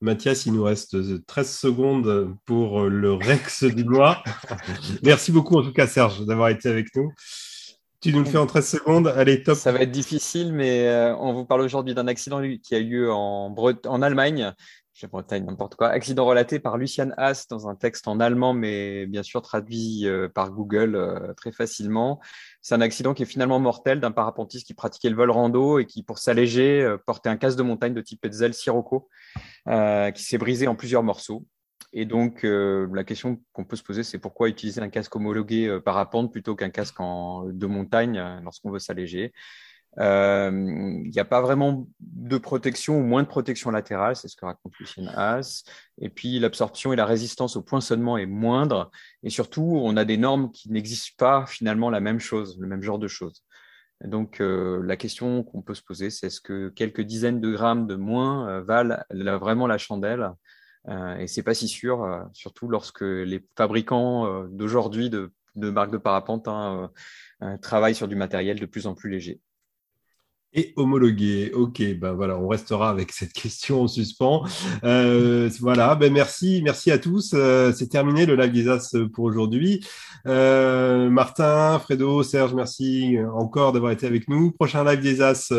Mathias, 0.00 0.46
il 0.46 0.54
nous 0.54 0.62
reste 0.62 0.96
13 1.26 1.50
secondes 1.50 2.34
pour 2.46 2.84
le 2.84 3.12
Rex 3.12 3.64
du 3.64 3.84
mois. 3.84 4.22
Merci 5.02 5.30
beaucoup 5.30 5.58
en 5.58 5.62
tout 5.62 5.72
cas 5.72 5.86
Serge 5.86 6.24
d'avoir 6.24 6.48
été 6.48 6.68
avec 6.68 6.94
nous. 6.96 7.12
Tu 8.00 8.14
nous 8.14 8.20
le 8.20 8.24
fais 8.24 8.38
en 8.38 8.46
13 8.46 8.66
secondes. 8.66 9.08
Allez, 9.08 9.42
top. 9.42 9.58
Ça 9.58 9.72
va 9.72 9.80
être 9.80 9.90
difficile, 9.90 10.54
mais 10.54 10.88
euh, 10.88 11.14
on 11.16 11.34
vous 11.34 11.44
parle 11.44 11.60
aujourd'hui 11.60 11.94
d'un 11.94 12.06
accident 12.06 12.40
qui 12.62 12.74
a 12.74 12.78
eu 12.78 12.84
lieu 12.84 13.12
en, 13.12 13.54
en 13.54 14.02
Allemagne. 14.02 14.54
Je 15.00 15.06
Bretagne, 15.06 15.46
n'importe 15.46 15.76
quoi. 15.76 15.88
Accident 15.88 16.26
relaté 16.26 16.58
par 16.58 16.76
Lucian 16.76 17.08
Haas 17.16 17.46
dans 17.48 17.68
un 17.68 17.74
texte 17.74 18.06
en 18.06 18.20
allemand, 18.20 18.52
mais 18.52 19.06
bien 19.06 19.22
sûr 19.22 19.40
traduit 19.40 20.06
euh, 20.06 20.28
par 20.28 20.50
Google 20.50 20.94
euh, 20.94 21.32
très 21.32 21.52
facilement. 21.52 22.20
C'est 22.60 22.74
un 22.74 22.82
accident 22.82 23.14
qui 23.14 23.22
est 23.22 23.26
finalement 23.26 23.58
mortel 23.60 24.00
d'un 24.00 24.10
parapentiste 24.10 24.66
qui 24.66 24.74
pratiquait 24.74 25.08
le 25.08 25.16
vol 25.16 25.30
rando 25.30 25.78
et 25.78 25.86
qui, 25.86 26.02
pour 26.02 26.18
s'alléger, 26.18 26.82
euh, 26.82 26.98
portait 26.98 27.30
un 27.30 27.38
casque 27.38 27.56
de 27.56 27.62
montagne 27.62 27.94
de 27.94 28.02
type 28.02 28.22
Hetzel 28.26 28.52
Sirocco, 28.52 29.08
qui 29.64 30.22
s'est 30.22 30.38
brisé 30.38 30.66
en 30.66 30.76
plusieurs 30.76 31.02
morceaux. 31.02 31.46
Et 31.94 32.04
donc, 32.04 32.42
la 32.42 33.04
question 33.04 33.40
qu'on 33.54 33.64
peut 33.64 33.76
se 33.76 33.82
poser, 33.82 34.02
c'est 34.02 34.18
pourquoi 34.18 34.50
utiliser 34.50 34.82
un 34.82 34.90
casque 34.90 35.16
homologué 35.16 35.80
parapente 35.82 36.30
plutôt 36.30 36.54
qu'un 36.54 36.70
casque 36.70 36.98
de 37.00 37.66
montagne 37.66 38.22
lorsqu'on 38.44 38.70
veut 38.70 38.78
s'alléger? 38.78 39.32
Il 39.98 41.10
n'y 41.10 41.18
a 41.18 41.24
pas 41.24 41.40
vraiment 41.40 41.88
de 42.00 42.38
protection 42.38 42.98
ou 42.98 43.02
moins 43.02 43.22
de 43.22 43.28
protection 43.28 43.70
latérale, 43.70 44.16
c'est 44.16 44.28
ce 44.28 44.36
que 44.36 44.46
raconte 44.46 44.72
Lucien 44.78 45.06
Haas. 45.08 45.64
Et 45.98 46.08
puis 46.08 46.38
l'absorption 46.38 46.92
et 46.92 46.96
la 46.96 47.06
résistance 47.06 47.56
au 47.56 47.62
poinçonnement 47.62 48.16
est 48.16 48.26
moindre. 48.26 48.90
Et 49.22 49.30
surtout, 49.30 49.80
on 49.82 49.96
a 49.96 50.04
des 50.04 50.16
normes 50.16 50.50
qui 50.52 50.70
n'existent 50.70 51.16
pas 51.18 51.46
finalement 51.46 51.90
la 51.90 52.00
même 52.00 52.20
chose, 52.20 52.56
le 52.60 52.66
même 52.66 52.82
genre 52.82 52.98
de 52.98 53.08
choses. 53.08 53.42
donc 54.04 54.40
euh, 54.40 54.80
la 54.84 54.96
question 54.96 55.42
qu'on 55.42 55.62
peut 55.62 55.74
se 55.74 55.82
poser, 55.82 56.10
c'est 56.10 56.28
est-ce 56.28 56.40
que 56.40 56.68
quelques 56.70 57.02
dizaines 57.02 57.40
de 57.40 57.52
grammes 57.52 57.86
de 57.86 57.96
moins 57.96 58.48
euh, 58.48 58.62
valent 58.62 58.96
vraiment 59.10 59.66
la 59.66 59.78
chandelle? 59.78 60.30
Euh, 60.88 61.16
Et 61.18 61.26
c'est 61.26 61.42
pas 61.42 61.54
si 61.54 61.68
sûr, 61.68 62.02
euh, 62.02 62.22
surtout 62.32 62.68
lorsque 62.68 63.02
les 63.02 63.46
fabricants 63.56 64.26
euh, 64.26 64.46
d'aujourd'hui 64.48 65.10
de, 65.10 65.32
de, 65.56 65.70
marques 65.70 65.90
de 65.92 65.98
parapente 65.98 66.48
hein, 66.48 66.90
travaillent 67.62 67.94
sur 67.94 68.08
du 68.08 68.16
matériel 68.16 68.58
de 68.58 68.66
plus 68.66 68.86
en 68.86 68.94
plus 68.94 69.10
léger 69.10 69.40
et 70.52 70.72
homologué. 70.76 71.52
Ok, 71.54 71.82
ben 71.98 72.12
voilà, 72.12 72.36
on 72.36 72.48
restera 72.48 72.90
avec 72.90 73.12
cette 73.12 73.32
question 73.32 73.82
en 73.82 73.88
suspens. 73.88 74.44
Euh, 74.84 75.48
voilà, 75.60 75.94
ben 75.94 76.12
merci, 76.12 76.60
merci 76.64 76.90
à 76.90 76.98
tous. 76.98 77.32
Euh, 77.34 77.72
c'est 77.72 77.88
terminé 77.88 78.26
le 78.26 78.34
live 78.34 78.50
des 78.50 78.68
As 78.68 78.96
pour 79.12 79.24
aujourd'hui. 79.24 79.84
Euh, 80.26 81.08
Martin, 81.08 81.78
Fredo, 81.78 82.22
Serge, 82.22 82.54
merci 82.54 83.16
encore 83.32 83.72
d'avoir 83.72 83.92
été 83.92 84.06
avec 84.06 84.28
nous. 84.28 84.50
Prochain 84.50 84.84
live 84.84 85.00
des 85.00 85.22
As 85.22 85.52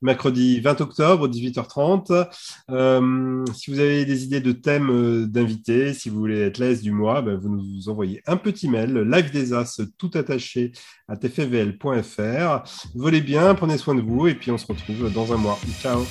mercredi 0.00 0.60
20 0.60 0.80
octobre 0.80 1.28
18h30. 1.28 3.52
si 3.54 3.70
vous 3.70 3.80
avez 3.80 4.04
des 4.06 4.24
idées 4.24 4.40
de 4.40 4.52
thèmes 4.52 5.26
d'invités, 5.26 5.92
si 5.92 6.08
vous 6.08 6.18
voulez 6.18 6.40
être 6.40 6.58
l'aise 6.58 6.82
du 6.82 6.92
mois, 6.92 7.20
ben 7.20 7.36
vous 7.36 7.50
nous 7.50 7.88
envoyez 7.88 8.22
un 8.26 8.36
petit 8.36 8.68
mail, 8.68 8.98
live 8.98 9.30
des 9.30 9.52
As 9.52 9.82
tout 9.98 10.10
attaché 10.14 10.72
à 11.06 11.16
tfvl.fr. 11.16 12.62
Volez 12.94 13.20
bien, 13.20 13.54
prenez 13.54 13.78
soin 13.78 13.94
de 13.94 14.00
vous 14.00 14.26
et 14.26 14.37
puis 14.38 14.50
on 14.50 14.58
se 14.58 14.66
retrouve 14.66 15.12
dans 15.12 15.32
un 15.32 15.36
mois. 15.36 15.58
Ciao 15.80 16.04